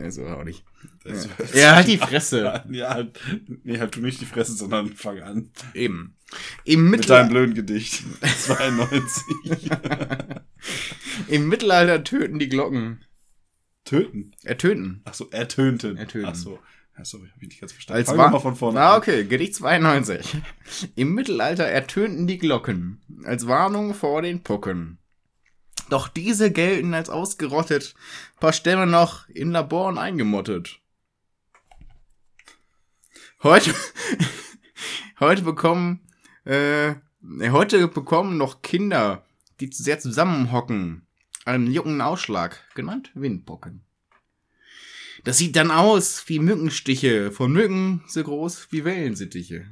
Ja, 0.00 0.10
so 0.10 0.26
auch 0.26 0.44
nicht. 0.44 0.64
Das 1.04 1.28
Ja, 1.54 1.76
halt 1.76 1.88
die 1.88 1.98
Fresse. 1.98 2.62
Ja, 2.70 2.90
halt, 2.90 3.18
nee, 3.64 3.78
halt 3.78 3.96
du 3.96 4.00
nicht 4.00 4.20
die 4.20 4.26
Fresse, 4.26 4.52
sondern 4.54 4.94
fang 4.94 5.20
an. 5.20 5.50
Eben. 5.74 6.16
Im 6.64 6.90
Mit 6.90 7.08
deinem 7.08 7.30
blöden 7.30 7.54
Gedicht. 7.54 8.02
92. 8.20 9.70
Im 11.28 11.48
Mittelalter 11.48 12.04
töten 12.04 12.38
die 12.38 12.48
Glocken. 12.48 13.04
Töten. 13.84 14.32
Ertönten. 14.44 15.00
Ach 15.04 15.14
so, 15.14 15.30
ertönten. 15.30 15.96
Ertönten. 15.96 16.30
Ach 16.30 16.34
so. 16.34 16.58
Ja, 16.98 17.04
sorry, 17.04 17.28
hab 17.32 17.40
ich 17.40 17.48
nicht 17.48 17.60
ganz 17.60 17.72
verstanden. 17.72 17.98
Als 18.00 18.08
Fangen 18.08 18.32
wir 18.32 18.40
von 18.40 18.56
vorne 18.56 18.80
Ah, 18.80 18.96
okay, 18.96 19.24
Gedicht 19.24 19.54
92. 19.54 20.36
Im 20.96 21.14
Mittelalter 21.14 21.64
ertönten 21.64 22.26
die 22.26 22.38
Glocken 22.38 23.00
als 23.24 23.46
Warnung 23.46 23.94
vor 23.94 24.20
den 24.20 24.42
Pucken. 24.42 24.98
Doch 25.90 26.08
diese 26.08 26.50
gelten 26.50 26.94
als 26.94 27.08
ausgerottet, 27.08 27.94
paar 28.40 28.52
Stämme 28.52 28.88
noch 28.88 29.28
in 29.28 29.52
Laboren 29.52 29.96
eingemottet. 29.96 30.80
Heute, 33.44 33.72
heute 35.20 35.42
bekommen, 35.42 36.00
äh, 36.44 36.96
heute 37.22 37.86
bekommen 37.86 38.36
noch 38.38 38.60
Kinder, 38.62 39.24
die 39.60 39.70
zu 39.70 39.84
sehr 39.84 40.00
zusammenhocken, 40.00 41.06
einen 41.44 41.68
jungen 41.68 42.00
Ausschlag, 42.00 42.58
genannt 42.74 43.12
Windpocken. 43.14 43.87
Das 45.28 45.36
sieht 45.36 45.56
dann 45.56 45.70
aus 45.70 46.26
wie 46.28 46.38
Mückenstiche, 46.38 47.30
von 47.30 47.52
Mücken 47.52 48.02
so 48.06 48.24
groß 48.24 48.68
wie 48.70 48.86
Wellensittiche. 48.86 49.66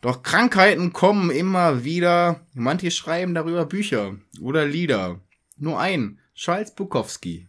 Doch 0.00 0.22
Krankheiten 0.22 0.94
kommen 0.94 1.28
immer 1.28 1.84
wieder, 1.84 2.46
manche 2.54 2.90
schreiben 2.90 3.34
darüber 3.34 3.66
Bücher 3.66 4.16
oder 4.40 4.64
Lieder. 4.64 5.20
Nur 5.58 5.78
ein, 5.78 6.18
Charles 6.34 6.74
Bukowski, 6.74 7.46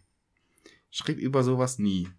schrieb 0.92 1.20
über 1.20 1.42
sowas 1.42 1.80
nie. 1.80 2.10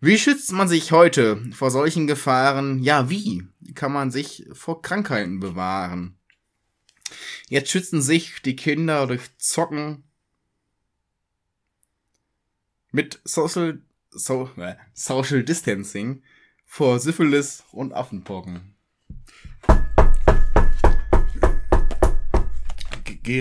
Wie 0.00 0.18
schützt 0.18 0.50
man 0.50 0.66
sich 0.66 0.90
heute 0.90 1.40
vor 1.52 1.70
solchen 1.70 2.08
Gefahren? 2.08 2.82
Ja, 2.82 3.10
wie 3.10 3.46
kann 3.76 3.92
man 3.92 4.10
sich 4.10 4.48
vor 4.52 4.82
Krankheiten 4.82 5.38
bewahren? 5.38 6.16
Jetzt 7.48 7.70
schützen 7.70 8.02
sich 8.02 8.42
die 8.42 8.56
Kinder 8.56 9.06
durch 9.06 9.38
Zocken, 9.38 10.02
mit 12.92 13.20
Social, 13.24 13.80
so, 14.10 14.50
äh, 14.56 14.74
Social 14.92 15.42
Distancing 15.42 16.22
vor 16.64 17.00
Syphilis 17.00 17.64
und 17.72 17.92
Affenpocken. 17.92 18.74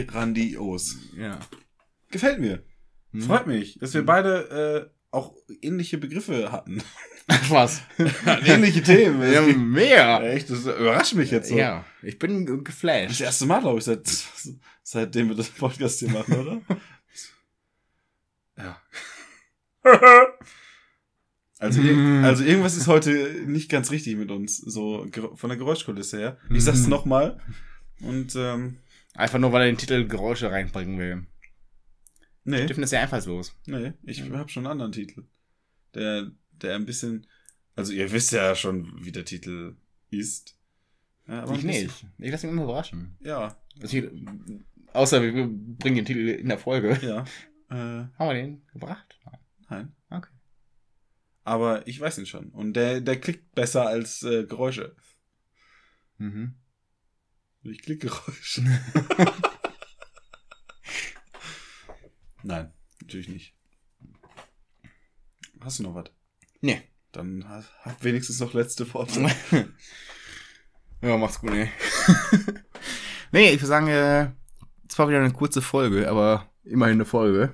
Grandios. 0.08 0.98
Ja. 1.18 1.40
Gefällt 2.12 2.40
mir. 2.40 2.64
Hm. 3.14 3.22
Freut 3.24 3.48
mich, 3.48 3.80
dass 3.80 3.94
wir 3.94 4.06
beide 4.06 4.90
äh, 4.92 4.96
auch 5.10 5.34
ähnliche 5.62 5.98
Begriffe 5.98 6.52
hatten. 6.52 6.84
Was? 7.50 7.82
ähnliche 8.46 8.84
Themen. 8.84 9.22
Ja, 9.32 9.44
geht- 9.46 9.58
mehr. 9.58 10.22
Echt, 10.22 10.50
das 10.50 10.60
überrascht 10.62 11.14
mich 11.16 11.32
jetzt 11.32 11.50
so. 11.50 11.58
Ja, 11.58 11.84
ich 12.04 12.20
bin 12.20 12.46
ge- 12.46 12.58
Das 12.58 12.64
geflasht. 12.64 13.22
erste 13.22 13.46
Mal, 13.48 13.62
glaube 13.62 13.80
ich, 13.80 13.86
seit, 13.86 14.08
seitdem 14.84 15.30
wir 15.30 15.36
das 15.36 15.50
Podcast 15.50 16.00
hier 16.00 16.10
machen, 16.10 16.34
oder? 16.36 16.62
Also, 21.60 21.80
Mm. 21.80 22.24
also 22.26 22.44
irgendwas 22.44 22.76
ist 22.76 22.88
heute 22.88 23.44
nicht 23.46 23.70
ganz 23.70 23.92
richtig 23.92 24.16
mit 24.18 24.32
uns, 24.32 24.58
so 24.58 25.06
von 25.36 25.50
der 25.50 25.58
Geräuschkulisse 25.60 26.18
her. 26.18 26.38
Ich 26.50 26.64
sag's 26.64 26.88
Mm. 26.88 26.90
nochmal. 26.90 27.40
Und 28.02 28.36
ähm, 28.36 28.80
Einfach 29.14 29.38
nur, 29.38 29.52
weil 29.52 29.62
er 29.64 29.68
den 29.72 29.78
Titel 29.78 30.08
Geräusche 30.08 30.50
reinbringen 30.50 30.98
will. 30.98 31.28
nee, 32.46 32.64
Steffen 32.64 32.82
ist 32.84 32.92
ja 32.92 33.02
einfallslos. 33.02 33.56
nee, 33.68 33.94
ich 34.04 34.22
habe 34.32 34.50
schon 34.50 34.66
einen 34.66 34.72
anderen 34.72 34.92
Titel. 34.92 35.26
Der, 35.94 36.32
der 36.52 36.76
ein 36.78 36.86
bisschen. 36.86 37.28
Also 37.76 37.94
ihr 37.94 38.12
wisst 38.12 38.32
ja 38.32 38.56
schon, 38.56 38.92
wie 39.06 39.12
der 39.12 39.26
Titel 39.26 39.76
ist. 40.10 40.58
Ja, 41.28 41.48
ich 41.54 41.64
nicht. 41.64 42.06
Ich 42.18 42.32
lasse 42.32 42.48
mich 42.48 42.54
immer 42.54 42.64
überraschen. 42.64 43.18
Ja, 43.20 43.56
Also 43.80 43.98
ich, 43.98 44.06
außer 44.94 45.22
wir 45.22 45.32
bringen 45.32 45.98
den 45.98 46.06
Titel 46.06 46.28
in 46.28 46.50
der 46.50 46.58
Folge. 46.58 46.98
ja. 47.04 47.24
Äh, 47.70 47.76
Haben 47.76 48.12
wir 48.18 48.34
den 48.34 48.62
gebracht? 48.74 49.18
nein. 49.26 49.38
Okay. 50.10 50.30
Aber 51.44 51.88
ich 51.88 52.00
weiß 52.00 52.18
ihn 52.20 52.26
schon. 52.26 52.50
Und 52.50 52.74
der, 52.74 53.02
der 53.02 53.20
klickt 53.20 53.56
besser 53.56 53.88
als 53.88 54.22
äh, 54.24 54.46
Geräusche. 54.46 54.96
Mhm. 56.18 56.56
Ich 57.64 57.82
klick 57.82 58.02
Geräusche. 58.02 58.64
Nein, 62.44 62.74
natürlich 63.02 63.30
nicht. 63.30 63.56
Hast 65.62 65.80
du 65.80 65.84
noch 65.84 65.96
was? 65.96 66.06
Nee. 66.62 66.82
Dann 67.12 67.48
ha- 67.48 67.64
hab 67.84 68.04
wenigstens 68.04 68.40
noch 68.40 68.54
letzte 68.54 68.92
Worte. 68.94 69.28
ja, 71.02 71.18
macht's 71.18 71.40
gut, 71.40 71.52
ey. 71.52 71.70
nee, 73.32 73.50
ich 73.52 73.58
würde 73.60 73.68
sagen, 73.68 73.88
äh, 73.88 74.32
es 74.90 74.98
war 74.98 75.08
wieder 75.10 75.20
eine 75.20 75.34
kurze 75.34 75.62
Folge, 75.62 76.10
aber 76.10 76.50
immerhin 76.64 76.96
eine 76.96 77.06
Folge. 77.06 77.54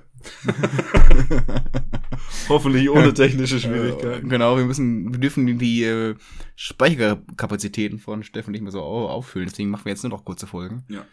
Hoffentlich 2.48 2.88
ohne 2.90 3.12
technische 3.14 3.60
Schwierigkeiten. 3.60 4.28
genau, 4.28 4.56
wir 4.56 4.64
müssen, 4.64 5.12
wir 5.12 5.20
dürfen 5.20 5.58
die, 5.58 5.84
äh, 5.84 6.14
Speicherkapazitäten 6.56 7.98
von 7.98 8.22
Steffen 8.22 8.52
nicht 8.52 8.62
mehr 8.62 8.72
so 8.72 8.80
au- 8.82 9.08
auffüllen, 9.08 9.48
deswegen 9.48 9.70
machen 9.70 9.84
wir 9.84 9.92
jetzt 9.92 10.02
nur 10.02 10.10
noch 10.10 10.24
kurze 10.24 10.46
Folgen. 10.46 10.84
Ja. 10.88 11.04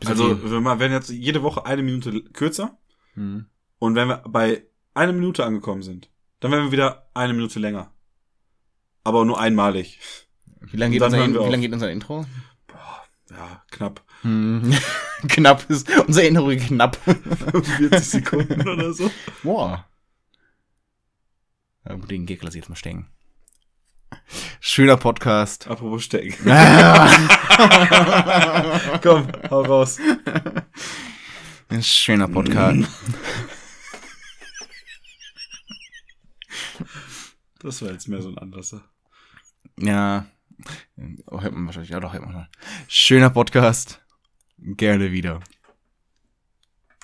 Bis 0.00 0.08
Also, 0.08 0.42
wir 0.42 0.78
werden 0.78 0.92
jetzt 0.92 1.10
jede 1.10 1.42
Woche 1.42 1.66
eine 1.66 1.82
Minute 1.82 2.22
kürzer. 2.32 2.78
Mhm. 3.14 3.46
Und 3.78 3.94
wenn 3.94 4.08
wir 4.08 4.22
bei 4.28 4.62
einer 4.94 5.12
Minute 5.12 5.44
angekommen 5.44 5.82
sind, 5.82 6.10
dann 6.40 6.50
werden 6.50 6.66
wir 6.66 6.72
wieder 6.72 7.08
eine 7.14 7.34
Minute 7.34 7.58
länger. 7.58 7.92
Aber 9.04 9.24
nur 9.24 9.40
einmalig. 9.40 9.98
Wie 10.70 10.76
lange 10.76 10.92
geht, 10.92 11.02
unser, 11.02 11.18
wie 11.28 11.50
lang 11.50 11.60
geht 11.60 11.72
unser 11.72 11.90
Intro? 11.90 12.24
Ja, 13.30 13.62
knapp. 13.70 14.02
Hm. 14.22 14.72
knapp 15.28 15.68
ist 15.70 15.88
unser 16.06 16.24
Intro 16.26 16.48
knapp. 16.56 16.96
40 17.78 18.00
Sekunden 18.04 18.68
oder 18.68 18.92
so. 18.92 19.10
Boah. 19.42 19.86
Ja, 21.86 21.94
gut, 21.94 22.10
den 22.10 22.26
Gag 22.26 22.42
lasse 22.42 22.58
ich 22.58 22.62
jetzt 22.62 22.68
mal 22.68 22.76
stecken. 22.76 23.08
Schöner 24.60 24.96
Podcast. 24.96 25.68
Apropos 25.68 26.04
Stecken. 26.04 26.34
Ein 26.50 27.30
Komm, 29.02 29.28
hau 29.50 29.62
raus. 29.62 29.98
schöner 31.80 32.28
Podcast. 32.28 32.88
Das 37.60 37.82
war 37.82 37.92
jetzt 37.92 38.08
mehr 38.08 38.22
so 38.22 38.28
ein 38.28 38.38
Anlasser. 38.38 38.82
Ja. 39.78 40.26
Oh, 41.26 41.40
hört 41.40 41.52
man 41.54 41.66
wahrscheinlich. 41.66 41.90
Ja, 41.90 42.00
doch, 42.00 42.12
hört 42.12 42.24
man. 42.24 42.48
Schöner 42.88 43.30
Podcast. 43.30 44.02
Gerne 44.58 45.12
wieder. 45.12 45.40